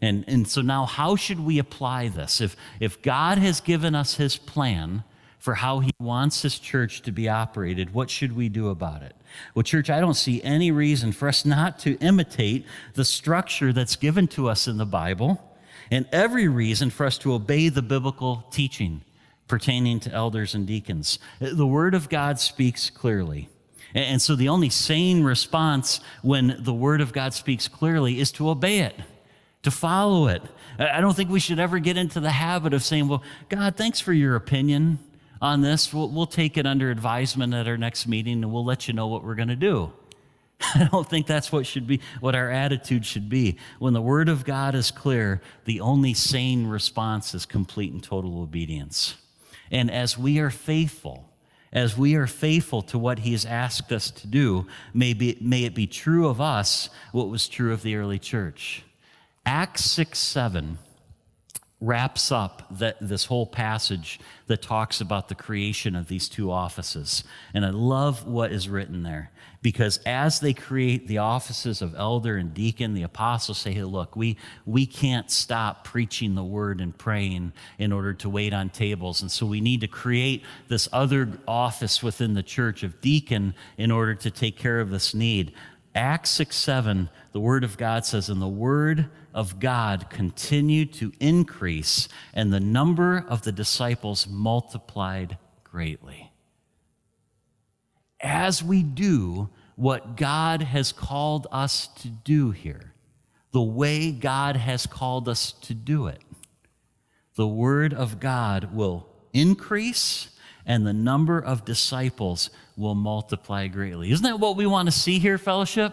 And, 0.00 0.24
and 0.28 0.46
so 0.46 0.60
now, 0.60 0.86
how 0.86 1.16
should 1.16 1.40
we 1.40 1.58
apply 1.58 2.08
this? 2.08 2.40
If, 2.40 2.56
if 2.78 3.02
God 3.02 3.38
has 3.38 3.60
given 3.60 3.94
us 3.94 4.14
his 4.14 4.36
plan, 4.36 5.02
for 5.38 5.54
how 5.54 5.78
he 5.78 5.92
wants 5.98 6.42
his 6.42 6.58
church 6.58 7.00
to 7.02 7.12
be 7.12 7.28
operated, 7.28 7.94
what 7.94 8.10
should 8.10 8.34
we 8.36 8.48
do 8.48 8.68
about 8.68 9.02
it? 9.02 9.14
Well, 9.54 9.62
church, 9.62 9.88
I 9.88 10.00
don't 10.00 10.14
see 10.14 10.42
any 10.42 10.70
reason 10.70 11.12
for 11.12 11.28
us 11.28 11.46
not 11.46 11.78
to 11.80 11.96
imitate 12.00 12.66
the 12.94 13.04
structure 13.04 13.72
that's 13.72 13.96
given 13.96 14.26
to 14.28 14.48
us 14.48 14.66
in 14.66 14.78
the 14.78 14.84
Bible, 14.84 15.42
and 15.90 16.06
every 16.12 16.48
reason 16.48 16.90
for 16.90 17.06
us 17.06 17.16
to 17.18 17.32
obey 17.32 17.68
the 17.68 17.82
biblical 17.82 18.44
teaching 18.50 19.02
pertaining 19.46 20.00
to 20.00 20.12
elders 20.12 20.54
and 20.54 20.66
deacons. 20.66 21.18
The 21.38 21.66
Word 21.66 21.94
of 21.94 22.08
God 22.10 22.38
speaks 22.38 22.90
clearly. 22.90 23.48
And 23.94 24.20
so 24.20 24.36
the 24.36 24.50
only 24.50 24.68
sane 24.68 25.24
response 25.24 26.00
when 26.20 26.56
the 26.58 26.74
Word 26.74 27.00
of 27.00 27.14
God 27.14 27.32
speaks 27.32 27.68
clearly 27.68 28.20
is 28.20 28.30
to 28.32 28.50
obey 28.50 28.80
it, 28.80 28.94
to 29.62 29.70
follow 29.70 30.28
it. 30.28 30.42
I 30.78 31.00
don't 31.00 31.14
think 31.14 31.30
we 31.30 31.40
should 31.40 31.58
ever 31.58 31.78
get 31.78 31.96
into 31.96 32.20
the 32.20 32.30
habit 32.30 32.72
of 32.72 32.82
saying, 32.82 33.08
Well, 33.08 33.22
God, 33.48 33.76
thanks 33.76 34.00
for 34.00 34.12
your 34.12 34.36
opinion 34.36 34.98
on 35.40 35.60
this. 35.60 35.92
We'll, 35.92 36.08
we'll 36.08 36.26
take 36.26 36.56
it 36.56 36.66
under 36.66 36.90
advisement 36.90 37.54
at 37.54 37.66
our 37.66 37.76
next 37.76 38.06
meeting 38.06 38.42
and 38.44 38.52
we'll 38.52 38.64
let 38.64 38.88
you 38.88 38.94
know 38.94 39.06
what 39.08 39.24
we're 39.24 39.34
going 39.34 39.48
to 39.48 39.56
do. 39.56 39.92
I 40.74 40.88
don't 40.90 41.08
think 41.08 41.26
that's 41.26 41.52
what 41.52 41.66
should 41.66 41.86
be 41.86 42.00
what 42.20 42.34
our 42.34 42.50
attitude 42.50 43.06
should 43.06 43.28
be. 43.28 43.58
When 43.78 43.92
the 43.92 44.02
word 44.02 44.28
of 44.28 44.44
God 44.44 44.74
is 44.74 44.90
clear, 44.90 45.40
the 45.64 45.80
only 45.80 46.14
sane 46.14 46.66
response 46.66 47.34
is 47.34 47.46
complete 47.46 47.92
and 47.92 48.02
total 48.02 48.40
obedience. 48.40 49.16
And 49.70 49.90
as 49.90 50.16
we 50.16 50.38
are 50.38 50.50
faithful, 50.50 51.28
as 51.72 51.96
we 51.96 52.14
are 52.14 52.26
faithful 52.26 52.82
to 52.82 52.98
what 52.98 53.20
he 53.20 53.32
has 53.32 53.44
asked 53.44 53.92
us 53.92 54.10
to 54.10 54.26
do, 54.26 54.66
may, 54.94 55.12
be, 55.12 55.36
may 55.40 55.64
it 55.64 55.74
be 55.74 55.86
true 55.86 56.26
of 56.26 56.40
us 56.40 56.88
what 57.12 57.28
was 57.28 57.46
true 57.46 57.72
of 57.72 57.82
the 57.82 57.96
early 57.96 58.18
church. 58.18 58.84
Acts 59.50 59.86
6 59.92 60.18
7 60.18 60.76
wraps 61.80 62.30
up 62.30 62.66
that, 62.70 62.98
this 63.00 63.24
whole 63.24 63.46
passage 63.46 64.20
that 64.46 64.60
talks 64.60 65.00
about 65.00 65.28
the 65.28 65.34
creation 65.34 65.96
of 65.96 66.06
these 66.06 66.28
two 66.28 66.52
offices. 66.52 67.24
And 67.54 67.64
I 67.64 67.70
love 67.70 68.26
what 68.26 68.52
is 68.52 68.68
written 68.68 69.04
there 69.04 69.30
because 69.62 70.00
as 70.04 70.40
they 70.40 70.52
create 70.52 71.08
the 71.08 71.16
offices 71.16 71.80
of 71.80 71.94
elder 71.94 72.36
and 72.36 72.52
deacon, 72.52 72.92
the 72.92 73.04
apostles 73.04 73.56
say, 73.56 73.72
hey, 73.72 73.84
look, 73.84 74.16
we, 74.16 74.36
we 74.66 74.84
can't 74.84 75.30
stop 75.30 75.82
preaching 75.82 76.34
the 76.34 76.44
word 76.44 76.82
and 76.82 76.96
praying 76.98 77.54
in 77.78 77.90
order 77.90 78.12
to 78.12 78.28
wait 78.28 78.52
on 78.52 78.68
tables. 78.68 79.22
And 79.22 79.30
so 79.30 79.46
we 79.46 79.62
need 79.62 79.80
to 79.80 79.88
create 79.88 80.44
this 80.68 80.90
other 80.92 81.26
office 81.48 82.02
within 82.02 82.34
the 82.34 82.42
church 82.42 82.82
of 82.82 83.00
deacon 83.00 83.54
in 83.78 83.90
order 83.90 84.14
to 84.14 84.30
take 84.30 84.58
care 84.58 84.78
of 84.78 84.90
this 84.90 85.14
need. 85.14 85.54
Acts 85.94 86.30
6 86.32 86.54
7, 86.54 87.08
the 87.32 87.40
word 87.40 87.64
of 87.64 87.78
God 87.78 88.04
says, 88.04 88.28
And 88.28 88.42
the 88.42 88.46
word 88.46 89.08
of 89.34 89.60
God 89.60 90.10
continued 90.10 90.92
to 90.94 91.12
increase, 91.20 92.08
and 92.32 92.52
the 92.52 92.60
number 92.60 93.24
of 93.28 93.42
the 93.42 93.52
disciples 93.52 94.26
multiplied 94.28 95.38
greatly. 95.64 96.32
As 98.20 98.62
we 98.62 98.82
do 98.82 99.48
what 99.76 100.16
God 100.16 100.62
has 100.62 100.92
called 100.92 101.46
us 101.52 101.88
to 102.02 102.08
do 102.08 102.50
here, 102.50 102.94
the 103.52 103.62
way 103.62 104.10
God 104.10 104.56
has 104.56 104.86
called 104.86 105.28
us 105.28 105.52
to 105.52 105.74
do 105.74 106.06
it, 106.06 106.22
the 107.36 107.46
Word 107.46 107.94
of 107.94 108.18
God 108.18 108.74
will 108.74 109.08
increase 109.32 110.30
and 110.66 110.86
the 110.86 110.92
number 110.92 111.38
of 111.38 111.64
disciples 111.64 112.50
will 112.76 112.94
multiply 112.94 113.66
greatly. 113.68 114.12
Isn't 114.12 114.24
that 114.24 114.38
what 114.38 114.56
we 114.56 114.66
want 114.66 114.86
to 114.86 114.92
see 114.92 115.18
here, 115.18 115.38
fellowship? 115.38 115.92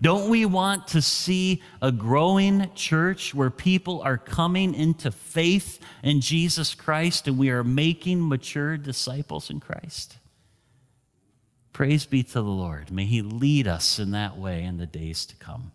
Don't 0.00 0.30
we 0.30 0.46
want 0.46 0.88
to 0.88 1.02
see 1.02 1.62
a 1.82 1.90
growing 1.90 2.70
church 2.74 3.34
where 3.34 3.50
people 3.50 4.00
are 4.02 4.16
coming 4.16 4.74
into 4.74 5.10
faith 5.10 5.80
in 6.04 6.20
Jesus 6.20 6.74
Christ 6.74 7.26
and 7.26 7.36
we 7.36 7.50
are 7.50 7.64
making 7.64 8.28
mature 8.28 8.76
disciples 8.76 9.50
in 9.50 9.58
Christ? 9.58 10.18
Praise 11.72 12.06
be 12.06 12.22
to 12.22 12.32
the 12.32 12.42
Lord. 12.42 12.92
May 12.92 13.06
He 13.06 13.22
lead 13.22 13.66
us 13.66 13.98
in 13.98 14.12
that 14.12 14.36
way 14.36 14.62
in 14.62 14.78
the 14.78 14.86
days 14.86 15.26
to 15.26 15.36
come. 15.36 15.72